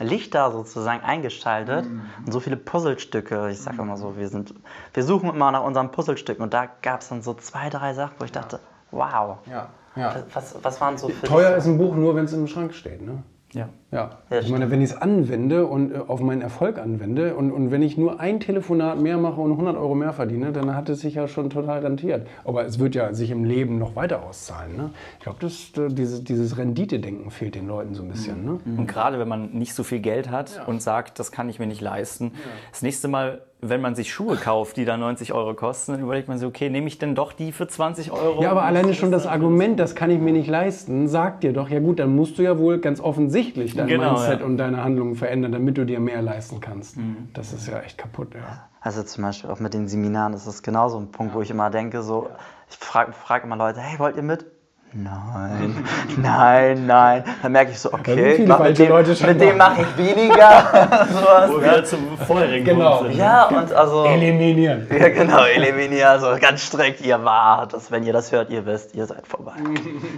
Lichter 0.00 0.50
sozusagen 0.50 1.04
eingeschaltet 1.04 1.86
und 2.26 2.32
so 2.32 2.40
viele 2.40 2.56
Puzzlestücke. 2.56 3.50
Ich 3.50 3.60
sage 3.60 3.80
immer 3.80 3.96
so, 3.96 4.16
wir 4.16 4.28
sind, 4.28 4.54
wir 4.92 5.04
suchen 5.04 5.28
immer 5.28 5.52
nach 5.52 5.62
unseren 5.62 5.90
Puzzlestücken 5.92 6.42
und 6.42 6.52
da 6.52 6.66
gab 6.82 7.00
es 7.00 7.08
dann 7.08 7.22
so 7.22 7.34
zwei, 7.34 7.70
drei 7.70 7.94
Sachen, 7.94 8.14
wo 8.18 8.24
ich 8.24 8.32
dachte, 8.32 8.58
wow, 8.90 9.38
Ja. 9.46 9.68
ja. 9.94 10.16
was, 10.32 10.56
was 10.62 10.80
waren 10.80 10.98
so 10.98 11.08
für 11.08 11.26
Teuer 11.26 11.56
ist 11.56 11.66
ein 11.66 11.78
Buch 11.78 11.94
nur, 11.94 12.16
wenn 12.16 12.24
es 12.24 12.32
im 12.32 12.48
Schrank 12.48 12.74
steht. 12.74 13.02
Ne? 13.02 13.22
Ja. 13.54 13.68
Ja, 13.92 14.10
Ja, 14.28 14.40
ich 14.40 14.50
meine, 14.50 14.72
wenn 14.72 14.82
ich 14.82 14.90
es 14.90 14.96
anwende 14.96 15.66
und 15.66 15.92
äh, 15.92 15.98
auf 15.98 16.20
meinen 16.20 16.42
Erfolg 16.42 16.78
anwende 16.78 17.36
und, 17.36 17.52
und 17.52 17.70
wenn 17.70 17.80
ich 17.82 17.96
nur 17.96 18.18
ein 18.18 18.40
Telefonat 18.40 18.98
mehr 19.00 19.16
mache 19.18 19.40
und 19.40 19.52
100 19.52 19.76
Euro 19.76 19.94
mehr 19.94 20.12
verdiene, 20.12 20.50
dann 20.52 20.74
hat 20.74 20.88
es 20.88 21.00
sich 21.00 21.14
ja 21.14 21.28
schon 21.28 21.48
total 21.48 21.78
rentiert. 21.80 22.26
Aber 22.44 22.64
es 22.64 22.80
wird 22.80 22.96
ja 22.96 23.14
sich 23.14 23.30
im 23.30 23.44
Leben 23.44 23.78
noch 23.78 23.94
weiter 23.94 24.24
auszahlen. 24.24 24.76
Ne? 24.76 24.90
Ich 25.18 25.22
glaube, 25.22 25.38
das, 25.40 25.70
äh, 25.76 25.94
dieses, 25.94 26.24
dieses 26.24 26.58
Rendite-Denken 26.58 27.30
fehlt 27.30 27.54
den 27.54 27.68
Leuten 27.68 27.94
so 27.94 28.02
ein 28.02 28.08
bisschen. 28.08 28.44
Ne? 28.44 28.58
Und 28.64 28.88
gerade 28.88 29.20
wenn 29.20 29.28
man 29.28 29.52
nicht 29.52 29.74
so 29.74 29.84
viel 29.84 30.00
Geld 30.00 30.28
hat 30.30 30.66
und 30.66 30.82
sagt, 30.82 31.20
das 31.20 31.30
kann 31.30 31.48
ich 31.48 31.60
mir 31.60 31.66
nicht 31.66 31.80
leisten, 31.80 32.32
das 32.72 32.82
nächste 32.82 33.06
Mal, 33.06 33.42
wenn 33.60 33.80
man 33.80 33.94
sich 33.94 34.12
Schuhe 34.12 34.36
kauft, 34.36 34.76
die 34.76 34.84
da 34.84 34.96
90 34.96 35.32
Euro 35.32 35.54
kosten, 35.54 35.92
dann 35.92 36.02
überlegt 36.02 36.28
man 36.28 36.38
sich, 36.38 36.46
okay, 36.46 36.68
nehme 36.68 36.86
ich 36.86 36.98
denn 36.98 37.14
doch 37.14 37.32
die 37.32 37.50
für 37.52 37.66
20 37.66 38.12
Euro? 38.12 38.42
Ja, 38.42 38.50
aber 38.50 38.64
alleine 38.64 38.94
schon 38.94 39.10
das 39.10 39.26
Argument, 39.26 39.80
das 39.80 39.94
kann 39.94 40.10
ich 40.10 40.20
mir 40.20 40.32
nicht 40.32 40.48
leisten, 40.48 41.08
sagt 41.08 41.44
dir 41.44 41.52
doch, 41.52 41.68
ja 41.70 41.80
gut, 41.80 41.98
dann 41.98 42.14
musst 42.14 42.38
du 42.38 42.42
ja 42.42 42.58
wohl 42.58 42.78
ganz 42.78 43.00
offensichtlich 43.00 43.74
dein 43.74 43.86
Genau, 43.86 44.12
Mindset 44.12 44.40
ja. 44.40 44.46
und 44.46 44.58
deine 44.58 44.84
Handlungen 44.84 45.14
verändern, 45.14 45.52
damit 45.52 45.78
du 45.78 45.86
dir 45.86 46.00
mehr 46.00 46.20
leisten 46.20 46.60
kannst. 46.60 46.96
Das 47.32 47.52
ist 47.52 47.66
ja 47.66 47.80
echt 47.80 47.96
kaputt, 47.98 48.34
ja. 48.34 48.68
Also 48.80 49.02
zum 49.02 49.24
Beispiel 49.24 49.48
auch 49.48 49.60
mit 49.60 49.72
den 49.72 49.88
Seminaren, 49.88 50.32
das 50.32 50.46
ist 50.46 50.62
genauso 50.62 50.98
ein 50.98 51.10
Punkt, 51.10 51.34
wo 51.34 51.40
ich 51.40 51.50
immer 51.50 51.70
denke, 51.70 52.02
so, 52.02 52.28
ich 52.68 52.76
frage 52.76 53.12
frag 53.12 53.44
immer 53.44 53.56
Leute, 53.56 53.80
hey, 53.80 53.98
wollt 53.98 54.16
ihr 54.16 54.22
mit? 54.22 54.44
Nein, 54.96 55.84
nein, 56.16 56.86
nein. 56.86 57.24
Dann 57.42 57.52
merke 57.52 57.72
ich 57.72 57.78
so, 57.80 57.92
okay, 57.92 58.44
mach 58.46 58.60
mit, 58.60 58.78
dem, 58.78 58.94
mit 58.94 59.40
dem 59.40 59.56
mache 59.56 59.82
ich 59.82 59.98
weniger. 59.98 61.06
Sowas, 61.10 61.50
Wo 61.50 61.60
wir 61.60 61.72
ne? 61.72 61.84
zum 61.84 62.16
vorherigen 62.16 62.64
Genau. 62.64 62.98
Punkt 62.98 63.10
sind. 63.12 63.20
Ja, 63.20 63.44
und 63.46 63.72
also. 63.72 64.04
Eliminieren. 64.04 64.86
Ja, 64.94 65.08
genau, 65.08 65.42
eliminieren, 65.44 66.08
also 66.08 66.36
ganz 66.40 66.62
strikt, 66.64 67.00
ihr 67.00 67.24
wart 67.24 67.72
das, 67.72 67.90
wenn 67.90 68.04
ihr 68.04 68.12
das 68.12 68.30
hört, 68.30 68.50
ihr 68.50 68.64
wisst, 68.64 68.94
ihr 68.94 69.06
seid 69.06 69.26
vorbei. 69.26 69.54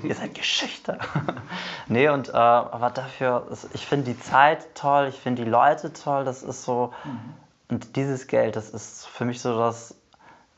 ihr 0.03 0.15
seid 0.15 0.35
Geschichte. 0.35 0.99
nee, 1.89 2.09
und, 2.11 2.29
äh, 2.29 2.33
aber 2.33 2.91
dafür, 2.91 3.47
ich 3.73 3.87
finde 3.87 4.13
die 4.13 4.21
Zeit 4.21 4.75
toll, 4.75 5.07
ich 5.09 5.17
finde 5.17 5.45
die 5.45 5.51
Leute 5.51 5.93
toll, 5.95 6.25
das 6.25 6.43
ist 6.43 6.65
so, 6.65 6.93
und 7.71 7.97
dieses 7.97 8.27
Geld, 8.27 8.57
das 8.57 8.69
ist 8.69 9.07
für 9.07 9.25
mich 9.25 9.41
so 9.41 9.57
das, 9.59 9.95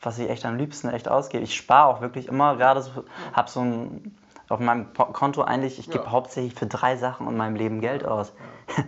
was 0.01 0.19
ich 0.19 0.31
echt 0.31 0.45
am 0.47 0.57
liebsten 0.57 0.89
echt 0.89 1.09
ausgebe. 1.09 1.43
Ich 1.45 1.55
spare 1.57 1.89
auch 1.89 2.01
wirklich 2.01 2.29
immer, 2.29 2.57
gerade 2.57 2.83
so, 2.83 2.91
habe 3.33 3.51
so 3.51 3.61
ein, 3.61 4.17
auf 4.49 4.61
meinem 4.61 4.93
Konto 4.95 5.43
eigentlich, 5.43 5.79
ich 5.79 5.91
gebe 5.91 6.11
hauptsächlich 6.11 6.55
für 6.55 6.67
drei 6.67 6.97
Sachen 6.97 7.27
in 7.29 7.37
meinem 7.37 7.57
Leben 7.57 7.81
Geld 7.81 8.05
aus. 8.05 8.33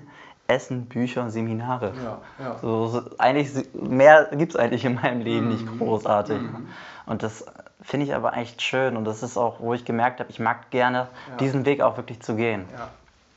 Essen, 0.46 0.86
Bücher 0.86 1.22
und 1.22 1.30
Seminare. 1.30 1.92
ja. 2.38 2.56
So, 2.60 2.86
so, 2.88 3.02
eigentlich, 3.18 3.52
mehr 3.72 4.28
gibt 4.32 4.52
es 4.52 4.56
eigentlich 4.58 4.84
in 4.84 4.94
meinem 4.96 5.20
Leben 5.20 5.48
nicht 5.48 5.64
großartig. 5.78 6.40
Und 7.06 7.22
das 7.22 7.44
finde 7.82 8.06
ich 8.06 8.14
aber 8.14 8.36
echt 8.36 8.60
schön 8.60 8.96
und 8.96 9.04
das 9.04 9.22
ist 9.22 9.36
auch, 9.36 9.60
wo 9.60 9.74
ich 9.74 9.84
gemerkt 9.84 10.18
habe, 10.20 10.28
ich 10.30 10.40
mag 10.40 10.70
gerne 10.70 11.08
diesen 11.38 11.64
Weg 11.66 11.80
auch 11.82 11.96
wirklich 11.96 12.20
zu 12.20 12.34
gehen. 12.36 12.64
Ja. 12.76 12.88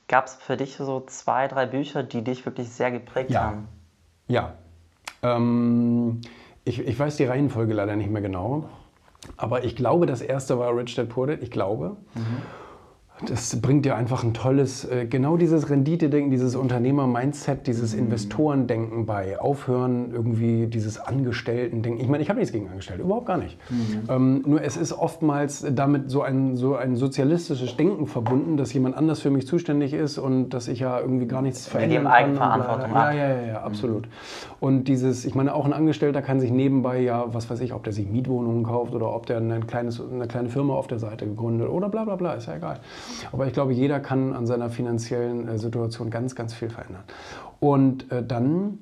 Gab 0.08 0.26
es 0.26 0.36
für 0.36 0.58
dich 0.58 0.76
so 0.76 1.02
zwei, 1.08 1.48
drei 1.48 1.66
Bücher, 1.68 2.02
die 2.04 2.24
dich 2.24 2.46
wirklich 2.46 2.70
sehr 2.72 2.92
geprägt 2.92 3.30
Ja. 3.32 3.42
haben? 3.42 3.68
Ja. 4.28 4.54
Ähm, 5.22 6.22
ich, 6.66 6.80
ich 6.80 6.98
weiß 6.98 7.18
die 7.18 7.26
Reihenfolge 7.26 7.74
leider 7.74 7.96
nicht 7.96 8.10
mehr 8.10 8.22
genau. 8.22 8.70
Aber 9.38 9.64
ich 9.64 9.76
glaube, 9.76 10.06
das 10.06 10.22
erste 10.22 10.60
war 10.60 10.76
Rich 10.76 10.96
Dad 10.96 11.10
Poor 11.10 11.28
Dad. 11.28 11.42
Ich 11.42 11.52
glaube. 11.52 11.98
Das 13.28 13.62
bringt 13.62 13.86
dir 13.86 13.96
einfach 13.96 14.24
ein 14.24 14.34
tolles, 14.34 14.86
äh, 14.86 15.06
genau 15.06 15.38
dieses 15.38 15.70
Rendite-Denken, 15.70 16.32
dieses 16.32 16.56
Unternehmer-Mindset, 16.56 17.68
dieses 17.68 17.94
mhm. 17.94 18.04
Investorendenken 18.04 19.06
bei. 19.06 19.40
Aufhören, 19.40 20.12
irgendwie 20.12 20.68
dieses 20.68 21.00
Angestellten-Denken. 21.00 22.02
Ich 22.02 22.08
meine, 22.08 22.24
ich 22.24 22.30
habe 22.30 22.40
nichts 22.40 22.52
gegen 22.52 22.68
Angestellte, 22.70 23.04
überhaupt 23.04 23.28
gar 23.28 23.38
nicht. 23.38 23.58
Mhm. 23.70 24.10
Ähm, 24.10 24.44
nur 24.46 24.62
es 24.62 24.78
ist 24.78 24.94
oftmals 24.94 25.66
damit 25.72 26.10
so 26.10 26.22
ein, 26.22 26.58
so 26.58 26.76
ein 26.76 26.96
sozialistisches 26.96 27.78
Denken 27.78 28.08
verbunden, 28.08 28.58
dass 28.58 28.74
jemand 28.74 28.98
anders 28.98 29.22
für 29.22 29.30
mich 29.30 29.48
zuständig 29.48 29.94
ist 29.94 30.18
und 30.18 30.50
dass 30.50 30.68
ich 30.68 30.80
ja 30.80 31.00
irgendwie 31.00 31.28
gar 31.28 31.42
nichts 31.42 31.68
verändern 31.68 32.04
kann. 32.04 32.14
Eigenverantwortung 32.14 32.92
ja, 32.94 33.12
ja, 33.14 33.28
ja, 33.28 33.46
ja, 33.46 33.62
absolut. 33.62 34.06
Mhm. 34.06 34.10
Und 34.60 34.88
dieses, 34.88 35.26
ich 35.26 35.36
meine, 35.36 35.54
auch 35.54 35.66
ein 35.66 35.74
Angestellter 35.74 36.22
kann 36.22 36.40
sich 36.40 36.52
nebenbei 36.52 37.00
ja, 37.00 37.26
was 37.34 37.50
weiß 37.50 37.62
ich, 37.62 37.74
ob 37.74 37.84
der 37.84 37.94
sich 37.94 38.08
Mietwohnungen 38.08 38.64
kauft 38.64 38.94
oder 38.94 39.14
ob 39.14 39.26
der 39.28 39.38
ein 39.38 39.68
kleines, 39.68 40.02
eine 40.02 40.28
kleine 40.28 40.50
Firma 40.50 40.74
auf 40.74 40.88
der 40.88 41.00
Seite 41.00 41.26
gegründet 41.26 41.70
oder 41.70 41.90
bla 41.90 42.06
bla 42.06 42.16
bla, 42.16 42.34
ist 42.34 42.48
ja 42.48 42.56
egal. 42.56 42.80
Aber 43.32 43.48
ich 43.48 43.54
glaube, 43.54 43.74
jeder 43.74 44.00
kann 44.00 44.34
an 44.34 44.46
seiner 44.46 44.70
finanziellen 44.70 45.48
äh, 45.48 45.58
Situation 45.58 46.10
ganz, 46.10 46.36
ganz 46.36 46.54
viel 46.54 46.70
verändern. 46.70 47.04
Und 47.60 48.12
äh, 48.12 48.24
dann 48.24 48.80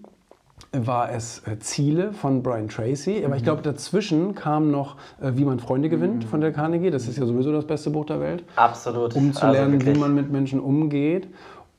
war 0.72 1.12
es 1.12 1.46
äh, 1.48 1.60
Ziele 1.60 2.14
von 2.14 2.44
Brian 2.44 2.68
Tracy. 2.70 3.24
Aber 3.26 3.36
ich 3.36 3.42
mhm. 3.42 3.46
glaube, 3.46 3.62
dazwischen 3.62 4.36
kam 4.36 4.72
noch 4.72 4.96
Wie 5.20 5.44
man 5.44 5.60
Freunde 5.60 5.90
gewinnt 5.90 6.24
mhm. 6.24 6.28
von 6.28 6.42
der 6.42 6.52
Carnegie. 6.52 6.92
Das 6.92 7.08
ist 7.08 7.18
ja 7.18 7.26
sowieso 7.26 7.52
das 7.52 7.66
beste 7.66 7.90
Buch 7.90 8.06
der 8.06 8.20
Welt. 8.20 8.44
Absolut. 8.56 9.16
Um 9.16 9.34
zu 9.34 9.44
also 9.44 9.54
lernen, 9.54 9.74
wirklich. 9.74 9.96
wie 9.96 10.00
man 10.00 10.16
mit 10.16 10.32
Menschen 10.32 10.60
umgeht. 10.60 11.28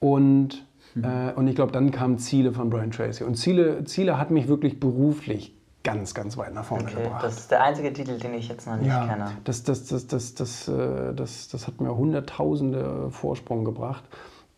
Und, 0.01 0.65
mhm. 0.95 1.05
äh, 1.05 1.33
und 1.35 1.49
ich 1.49 1.55
glaube, 1.55 1.73
dann 1.73 1.91
kamen 1.91 2.19
Ziele 2.19 2.53
von 2.53 2.71
Brian 2.71 2.91
Tracy. 2.91 3.25
Und 3.25 3.37
Ziele, 3.37 3.85
Ziele 3.85 4.19
hat 4.19 4.31
mich 4.31 4.49
wirklich 4.49 4.79
beruflich 4.81 5.55
ganz, 5.85 6.15
ganz 6.15 6.37
weit 6.37 6.55
nach 6.55 6.65
vorne 6.65 6.85
okay, 6.85 7.03
gebracht. 7.03 7.25
Das 7.25 7.39
ist 7.39 7.51
der 7.51 7.63
einzige 7.63 7.93
Titel, 7.93 8.19
den 8.19 8.35
ich 8.35 8.49
jetzt 8.49 8.67
noch 8.67 8.77
nicht 8.77 8.89
ja, 8.89 9.07
kenne. 9.07 9.33
Das, 9.45 9.63
das, 9.63 9.87
das, 9.87 10.07
das, 10.07 10.35
das, 10.35 10.69
äh, 10.69 11.15
das, 11.15 11.49
das 11.49 11.67
hat 11.67 11.81
mir 11.81 11.95
hunderttausende 11.97 13.11
Vorsprung 13.11 13.65
gebracht, 13.65 14.05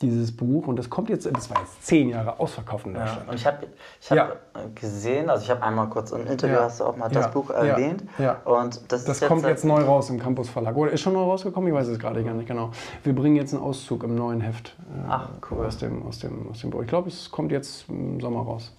dieses 0.02 0.36
Buch. 0.36 0.66
Und 0.66 0.78
das 0.78 0.90
kommt 0.90 1.08
jetzt, 1.08 1.26
das 1.26 1.48
war 1.50 1.60
jetzt 1.60 1.86
zehn 1.86 2.10
Jahre 2.10 2.38
ausverkauft 2.38 2.86
in 2.86 2.94
Deutschland. 2.94 3.22
Ja, 3.24 3.30
und 3.30 3.34
ich 3.36 3.46
habe 3.46 3.66
ich 4.00 4.10
hab 4.10 4.16
ja. 4.16 4.36
gesehen, 4.74 5.30
also 5.30 5.44
ich 5.44 5.50
habe 5.50 5.62
einmal 5.62 5.88
kurz 5.88 6.12
im 6.12 6.26
Interview, 6.26 6.56
hast 6.56 6.80
du 6.80 6.84
auch 6.84 6.96
mal 6.96 7.08
das 7.08 7.30
Buch 7.30 7.50
erwähnt. 7.50 8.04
Ja. 8.18 8.42
Und 8.44 8.92
das, 8.92 9.04
das 9.04 9.20
kommt 9.22 9.42
jetzt, 9.42 9.50
jetzt 9.50 9.64
neu 9.64 9.82
raus 9.82 10.10
im 10.10 10.20
Campus 10.20 10.50
Verlag. 10.50 10.76
Oder 10.76 10.92
ist 10.92 11.00
schon 11.00 11.14
neu 11.14 11.22
rausgekommen? 11.22 11.68
Ich 11.68 11.74
weiß 11.74 11.88
es 11.88 11.98
gerade 11.98 12.22
gar 12.22 12.34
nicht 12.34 12.48
genau. 12.48 12.70
Wir 13.02 13.14
bringen 13.14 13.36
jetzt 13.36 13.54
einen 13.54 13.62
Auszug 13.62 14.04
im 14.04 14.14
neuen 14.14 14.42
Heft 14.42 14.76
äh, 14.94 15.06
Ach, 15.08 15.28
cool. 15.50 15.64
aus, 15.64 15.78
dem, 15.78 16.06
aus, 16.06 16.18
dem, 16.18 16.50
aus 16.50 16.60
dem 16.60 16.70
Buch. 16.70 16.82
Ich 16.82 16.88
glaube, 16.88 17.08
es 17.08 17.30
kommt 17.30 17.50
jetzt 17.50 17.88
im 17.88 18.20
Sommer 18.20 18.42
raus. 18.42 18.72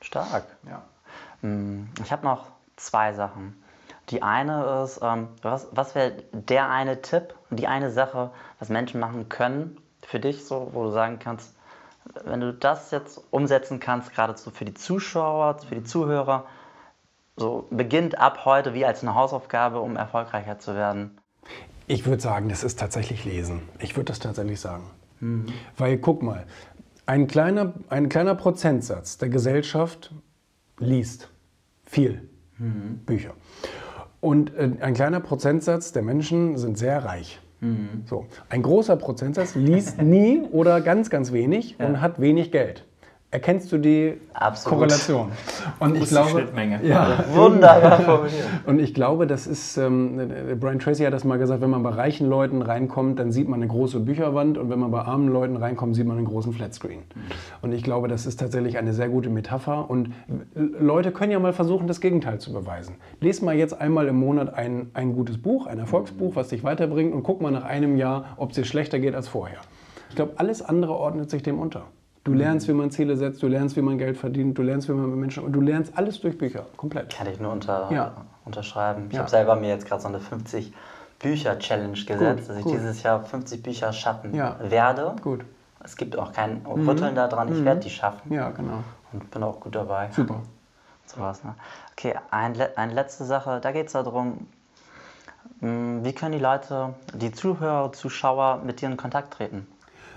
Stark. 0.00 0.44
Ja. 0.66 0.82
Hm, 1.42 1.88
ich 2.02 2.12
habe 2.12 2.24
noch 2.24 2.46
zwei 2.76 3.12
Sachen. 3.12 3.62
Die 4.10 4.22
eine 4.22 4.82
ist, 4.84 5.00
ähm, 5.02 5.28
was, 5.42 5.68
was 5.72 5.94
wäre 5.94 6.12
der 6.32 6.70
eine 6.70 7.02
Tipp, 7.02 7.34
die 7.50 7.66
eine 7.66 7.90
Sache, 7.90 8.30
was 8.58 8.68
Menschen 8.68 9.00
machen 9.00 9.28
können 9.28 9.78
für 10.06 10.20
dich, 10.20 10.44
so, 10.44 10.70
wo 10.72 10.84
du 10.84 10.90
sagen 10.90 11.18
kannst, 11.18 11.54
wenn 12.24 12.40
du 12.40 12.52
das 12.52 12.92
jetzt 12.92 13.20
umsetzen 13.30 13.80
kannst, 13.80 14.12
geradezu 14.12 14.50
für 14.50 14.64
die 14.64 14.74
Zuschauer, 14.74 15.58
für 15.58 15.74
die 15.74 15.84
Zuhörer, 15.84 16.44
so 17.36 17.66
beginnt 17.70 18.18
ab 18.18 18.44
heute 18.44 18.74
wie 18.74 18.86
als 18.86 19.02
eine 19.02 19.14
Hausaufgabe, 19.14 19.80
um 19.80 19.96
erfolgreicher 19.96 20.58
zu 20.58 20.74
werden? 20.74 21.18
Ich 21.88 22.06
würde 22.06 22.22
sagen, 22.22 22.48
das 22.48 22.64
ist 22.64 22.78
tatsächlich 22.78 23.24
Lesen. 23.24 23.68
Ich 23.80 23.96
würde 23.96 24.06
das 24.06 24.20
tatsächlich 24.20 24.60
sagen. 24.60 24.90
Mhm. 25.20 25.46
Weil 25.76 25.98
guck 25.98 26.22
mal, 26.22 26.46
ein 27.06 27.26
kleiner, 27.26 27.74
ein 27.88 28.08
kleiner 28.08 28.34
Prozentsatz 28.34 29.18
der 29.18 29.28
Gesellschaft 29.28 30.12
liest 30.78 31.28
viel 31.84 32.28
mhm. 32.58 33.00
Bücher. 33.06 33.34
Und 34.20 34.54
äh, 34.54 34.70
ein 34.80 34.94
kleiner 34.94 35.20
Prozentsatz 35.20 35.92
der 35.92 36.02
Menschen 36.02 36.56
sind 36.56 36.78
sehr 36.78 37.04
reich. 37.04 37.40
Mhm. 37.60 38.02
So. 38.06 38.26
Ein 38.48 38.62
großer 38.62 38.96
Prozentsatz 38.96 39.54
liest 39.54 40.00
nie 40.02 40.40
oder 40.50 40.80
ganz, 40.80 41.10
ganz 41.10 41.32
wenig 41.32 41.76
ja. 41.78 41.86
und 41.86 42.00
hat 42.00 42.20
wenig 42.20 42.52
Geld. 42.52 42.84
Erkennst 43.32 43.72
du 43.72 43.78
die 43.78 44.14
Absolut. 44.34 44.78
Korrelation? 44.78 45.32
Und 45.80 45.96
ich 45.96 46.08
glaube, 46.08 46.30
Schnittmenge. 46.30 46.80
Ja, 46.84 47.24
wunderbar 47.34 48.00
formuliert. 48.00 48.46
Und 48.66 48.78
ich 48.78 48.94
glaube, 48.94 49.26
das 49.26 49.48
ist, 49.48 49.76
ähm, 49.76 50.30
Brian 50.60 50.78
Tracy 50.78 51.02
hat 51.02 51.12
das 51.12 51.24
mal 51.24 51.36
gesagt, 51.36 51.60
wenn 51.60 51.70
man 51.70 51.82
bei 51.82 51.90
reichen 51.90 52.28
Leuten 52.28 52.62
reinkommt, 52.62 53.18
dann 53.18 53.32
sieht 53.32 53.48
man 53.48 53.60
eine 53.60 53.68
große 53.68 53.98
Bücherwand 53.98 54.58
und 54.58 54.70
wenn 54.70 54.78
man 54.78 54.90
bei 54.92 55.02
armen 55.02 55.28
Leuten 55.28 55.56
reinkommt, 55.56 55.96
sieht 55.96 56.06
man 56.06 56.16
einen 56.16 56.26
großen 56.26 56.52
Flatscreen. 56.52 57.02
Und 57.62 57.72
ich 57.72 57.82
glaube, 57.82 58.06
das 58.06 58.26
ist 58.26 58.38
tatsächlich 58.38 58.78
eine 58.78 58.92
sehr 58.92 59.08
gute 59.08 59.28
Metapher 59.28 59.90
und 59.90 60.12
Leute 60.54 61.10
können 61.10 61.32
ja 61.32 61.40
mal 61.40 61.52
versuchen, 61.52 61.88
das 61.88 62.00
Gegenteil 62.00 62.38
zu 62.38 62.52
beweisen. 62.52 62.94
Lies 63.20 63.42
mal 63.42 63.56
jetzt 63.56 63.78
einmal 63.80 64.06
im 64.06 64.16
Monat 64.16 64.54
ein, 64.54 64.90
ein 64.94 65.14
gutes 65.14 65.38
Buch, 65.38 65.66
ein 65.66 65.78
Erfolgsbuch, 65.78 66.36
was 66.36 66.48
dich 66.48 66.62
weiterbringt 66.62 67.12
und 67.12 67.24
guck 67.24 67.42
mal 67.42 67.50
nach 67.50 67.64
einem 67.64 67.96
Jahr, 67.96 68.36
ob 68.36 68.50
es 68.50 68.56
dir 68.56 68.64
schlechter 68.64 69.00
geht 69.00 69.16
als 69.16 69.26
vorher. 69.26 69.58
Ich 70.10 70.16
glaube, 70.16 70.34
alles 70.36 70.62
andere 70.62 70.94
ordnet 70.94 71.28
sich 71.28 71.42
dem 71.42 71.58
unter. 71.58 71.86
Du 72.26 72.34
lernst, 72.34 72.66
wie 72.66 72.72
man 72.72 72.90
Ziele 72.90 73.16
setzt, 73.16 73.40
du 73.40 73.46
lernst, 73.46 73.76
wie 73.76 73.82
man 73.82 73.98
Geld 73.98 74.16
verdient, 74.16 74.58
du 74.58 74.62
lernst, 74.62 74.88
wie 74.88 74.92
man 74.92 75.08
mit 75.08 75.16
Menschen. 75.16 75.44
Und 75.44 75.52
du 75.52 75.60
lernst 75.60 75.96
alles 75.96 76.20
durch 76.20 76.36
Bücher, 76.36 76.66
komplett. 76.76 77.14
Kann 77.14 77.28
ich 77.28 77.38
nur 77.38 77.52
unter, 77.52 77.88
ja. 77.92 78.14
unterschreiben. 78.44 79.04
Ich 79.06 79.12
ja. 79.12 79.20
habe 79.20 79.30
selber 79.30 79.54
mir 79.54 79.68
jetzt 79.68 79.86
gerade 79.86 80.02
so 80.02 80.08
eine 80.08 80.18
50 80.18 80.74
Bücher-Challenge 81.20 81.92
gesetzt, 81.92 82.40
gut, 82.40 82.48
dass 82.48 82.56
ich 82.56 82.64
gut. 82.64 82.74
dieses 82.74 83.02
Jahr 83.04 83.24
50 83.24 83.62
Bücher 83.62 83.92
schaffen 83.92 84.34
ja. 84.34 84.56
werde. 84.58 85.14
Gut. 85.22 85.44
Es 85.84 85.96
gibt 85.96 86.18
auch 86.18 86.32
kein 86.32 86.64
mhm. 86.64 86.88
Rütteln 86.88 87.12
mhm. 87.12 87.16
daran, 87.16 87.48
ich 87.48 87.60
mhm. 87.60 87.64
werde 87.64 87.80
die 87.82 87.90
schaffen. 87.90 88.32
Ja, 88.32 88.50
genau. 88.50 88.82
Und 89.12 89.30
bin 89.30 89.44
auch 89.44 89.60
gut 89.60 89.76
dabei. 89.76 90.08
Super. 90.10 90.42
So 91.08 91.20
was, 91.20 91.44
ne? 91.44 91.54
Okay, 91.92 92.16
ein, 92.32 92.56
eine 92.74 92.92
letzte 92.92 93.24
Sache, 93.24 93.60
da 93.60 93.70
geht 93.70 93.86
es 93.86 93.92
darum, 93.92 94.48
hm, 95.60 96.04
wie 96.04 96.12
können 96.12 96.32
die 96.32 96.40
Leute, 96.40 96.94
die 97.14 97.30
Zuhörer, 97.30 97.92
Zuschauer 97.92 98.62
mit 98.66 98.80
dir 98.80 98.88
in 98.88 98.96
Kontakt 98.96 99.32
treten? 99.32 99.68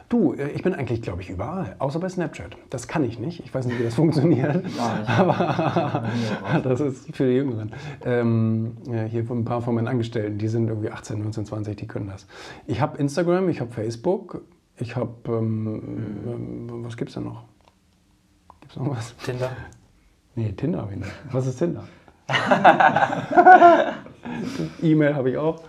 Du, 0.10 0.34
äh, 0.34 0.50
ich 0.50 0.64
bin 0.64 0.74
eigentlich, 0.74 1.04
glaube 1.04 1.22
ich, 1.22 1.30
überall, 1.30 1.76
außer 1.78 2.00
bei 2.00 2.10
Snapchat. 2.10 2.58
Das 2.72 2.88
kann 2.88 3.04
ich 3.04 3.20
nicht. 3.20 3.42
Ich 3.42 3.54
weiß 3.54 3.68
nicht, 3.68 3.80
wie 3.80 3.84
das 3.84 3.94
funktioniert. 4.02 4.66
aber 5.08 6.06
das 6.64 6.80
ist 6.82 7.16
für 7.16 7.28
die 7.28 7.34
Jüngeren. 7.36 7.72
Ähm, 8.04 8.78
hier 9.10 9.24
ein 9.30 9.46
paar 9.46 9.62
von 9.62 9.76
meinen 9.76 9.88
Angestellten, 9.88 10.40
die 10.40 10.48
sind 10.48 10.68
irgendwie 10.68 10.90
18, 10.90 11.22
19, 11.22 11.46
20, 11.46 11.78
die 11.78 11.88
können 11.88 12.08
das. 12.08 12.26
Ich 12.66 12.82
habe 12.82 12.98
Instagram, 12.98 13.50
ich 13.50 13.62
habe 13.62 13.72
Facebook, 13.72 14.42
ich 14.78 14.96
habe, 14.96 15.14
ähm, 15.28 15.82
ähm, 16.26 16.84
was 16.84 16.98
gibt 16.98 17.10
es 17.10 17.14
denn 17.14 17.26
noch? 17.26 17.44
Gibt 18.62 18.72
es 18.72 18.78
noch 18.80 18.90
was? 18.90 19.16
Tinder? 19.18 19.52
Nee, 20.36 20.54
Tinder 20.54 20.82
habe 20.82 20.94
ich 20.94 21.00
nicht. 21.00 21.12
Was 21.32 21.46
ist 21.46 21.58
Tinder? 21.60 21.84
E-Mail 24.82 25.16
habe 25.16 25.32
ich 25.32 25.38
auch. 25.38 25.62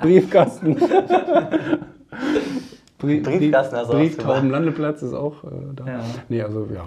Briefkasten. 0.00 0.76
Brie 2.98 3.20
Briefkasten, 3.20 3.76
also 3.76 3.92
Brieftaubenlandeplatz 3.92 5.02
ist 5.02 5.14
auch 5.14 5.42
äh, 5.44 5.48
da. 5.74 5.86
Ja. 5.86 6.00
Nee, 6.28 6.42
also 6.42 6.68
ja. 6.72 6.86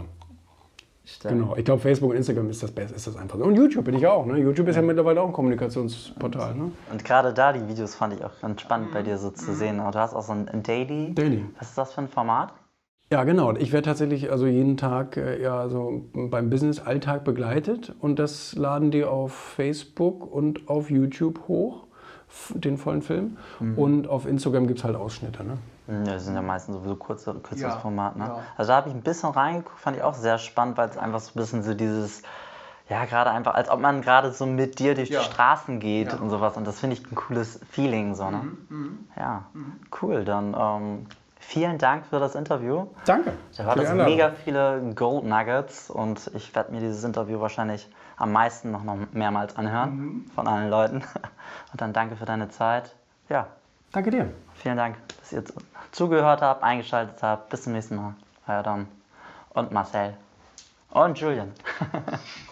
Stimmt. 1.05 1.33
Genau. 1.33 1.55
Ich 1.57 1.65
glaube, 1.65 1.81
Facebook 1.81 2.12
und 2.12 2.15
Instagram 2.15 2.49
ist 2.49 2.63
das 2.63 2.71
Beste, 2.71 2.95
ist 2.95 3.07
das 3.07 3.17
einfach 3.17 3.38
so. 3.38 3.43
Und 3.43 3.55
YouTube 3.55 3.83
bin 3.83 3.95
ich 3.95 4.07
auch. 4.07 4.25
Ne? 4.25 4.38
YouTube 4.39 4.69
ist 4.69 4.77
ja 4.77 4.81
mittlerweile 4.81 5.21
auch 5.21 5.27
ein 5.27 5.33
Kommunikationsportal. 5.33 6.55
Ne? 6.55 6.71
Und 6.91 7.03
gerade 7.03 7.33
da 7.33 7.51
die 7.51 7.67
Videos 7.67 7.95
fand 7.95 8.13
ich 8.13 8.23
auch 8.23 8.39
ganz 8.41 8.62
spannend 8.62 8.93
bei 8.93 9.01
dir 9.01 9.17
so 9.17 9.29
zu 9.29 9.53
sehen. 9.53 9.81
Und 9.81 9.95
du 9.95 9.99
hast 9.99 10.13
auch 10.13 10.21
so 10.21 10.31
ein 10.31 10.63
Daily. 10.63 11.13
Daily. 11.13 11.43
Was 11.59 11.69
ist 11.69 11.77
das 11.77 11.93
für 11.93 12.01
ein 12.01 12.07
Format? 12.07 12.53
Ja, 13.12 13.25
genau. 13.25 13.53
Ich 13.55 13.73
werde 13.73 13.86
tatsächlich 13.86 14.31
also 14.31 14.47
jeden 14.47 14.77
Tag 14.77 15.17
äh, 15.17 15.41
ja, 15.41 15.67
so 15.67 16.05
beim 16.13 16.49
Business-Alltag 16.49 17.25
begleitet 17.25 17.93
und 17.99 18.17
das 18.17 18.55
laden 18.55 18.89
die 18.89 19.03
auf 19.03 19.33
Facebook 19.33 20.31
und 20.33 20.69
auf 20.69 20.89
YouTube 20.89 21.47
hoch 21.49 21.83
den 22.50 22.78
vollen 22.78 23.02
Film. 23.02 23.38
Mhm. 23.60 23.78
Und 23.78 24.08
auf 24.08 24.26
Instagram 24.26 24.67
gibt 24.67 24.80
es 24.80 24.86
halt 24.86 24.96
Ausschnitte. 24.96 25.43
Ne? 25.43 25.58
Ja, 25.88 26.13
das 26.13 26.26
sind 26.26 26.36
ja 26.36 26.41
meistens 26.41 26.76
sowieso 26.76 26.96
kurze, 26.96 27.34
kürzeres 27.36 27.74
ja, 27.74 27.80
Format. 27.80 28.15
Ne? 28.15 28.26
Ja. 28.26 28.39
Also 28.58 28.69
da 28.69 28.78
habe 28.78 28.89
ich 28.89 28.96
ein 28.96 29.02
bisschen 29.02 29.30
reingeguckt, 29.30 29.80
fand 29.80 29.98
ich 29.98 30.04
auch 30.04 30.13
sehr 30.13 30.38
spannend, 30.38 30.78
weil 30.78 30.89
es 30.89 30.98
einfach 30.98 31.19
so 31.19 31.32
ein 31.32 31.41
bisschen 31.41 31.63
so 31.63 31.74
dieses, 31.74 32.22
ja, 32.89 33.06
gerade 33.06 33.32
einfach, 33.32 33.54
als 33.54 33.69
ob 33.69 33.80
man 33.80 34.02
gerade 34.02 34.32
so 34.32 34.46
mit 34.46 34.80
dir 34.80 34.96
durch 34.96 35.10
ja. 35.10 35.19
die 35.19 35.26
Straßen 35.26 35.80
geht 35.80 36.19
und 36.19 36.30
sowas. 36.30 36.58
Und 36.58 36.65
das 36.65 36.80
finde 36.80 36.96
ich 36.96 37.12
ein 37.12 37.15
cooles 37.15 37.60
Feeling. 37.69 38.15
So, 38.15 38.30
ne? 38.30 38.38
Mhm. 38.38 38.65
mhm. 38.69 39.00
Ja, 39.17 39.46
mhm. 39.54 39.74
cool. 40.02 40.26
Dann 40.26 40.56
ähm, 40.58 41.06
vielen 41.39 41.78
Dank 41.78 42.06
für 42.06 42.19
das 42.19 42.36
Interview. 42.36 42.88
Danke. 43.06 43.34
Da 43.58 43.65
war 43.65 43.76
das 43.76 43.93
mega 43.93 44.32
viele 44.32 44.93
Gold 44.96 45.26
Nuggets 45.26 45.89
und 45.89 46.32
ich 46.34 46.56
werde 46.56 46.72
mir 46.72 46.80
dieses 46.80 47.04
Interview 47.04 47.39
wahrscheinlich 47.39 47.89
am 48.23 48.31
meisten 48.31 48.71
noch, 48.71 48.83
noch 48.83 48.97
mehrmals 49.12 49.55
anhören 49.57 49.97
mhm. 49.97 50.25
von 50.33 50.47
allen 50.47 50.69
Leuten. 50.69 51.03
Und 51.71 51.81
dann 51.81 51.93
danke 51.93 52.15
für 52.15 52.25
deine 52.25 52.49
Zeit. 52.49 52.95
Ja. 53.29 53.47
Danke 53.91 54.09
dir. 54.09 54.33
Vielen 54.55 54.77
Dank, 54.77 54.95
dass 55.19 55.33
ihr 55.33 55.43
zugehört 55.91 56.41
habt, 56.41 56.63
eingeschaltet 56.63 57.21
habt. 57.21 57.49
Bis 57.49 57.63
zum 57.63 57.73
nächsten 57.73 57.95
Mal. 57.97 58.15
Euer 58.47 58.63
Dom 58.63 58.88
und 59.49 59.71
Marcel 59.71 60.15
und 60.89 61.19
Julian. 61.19 61.52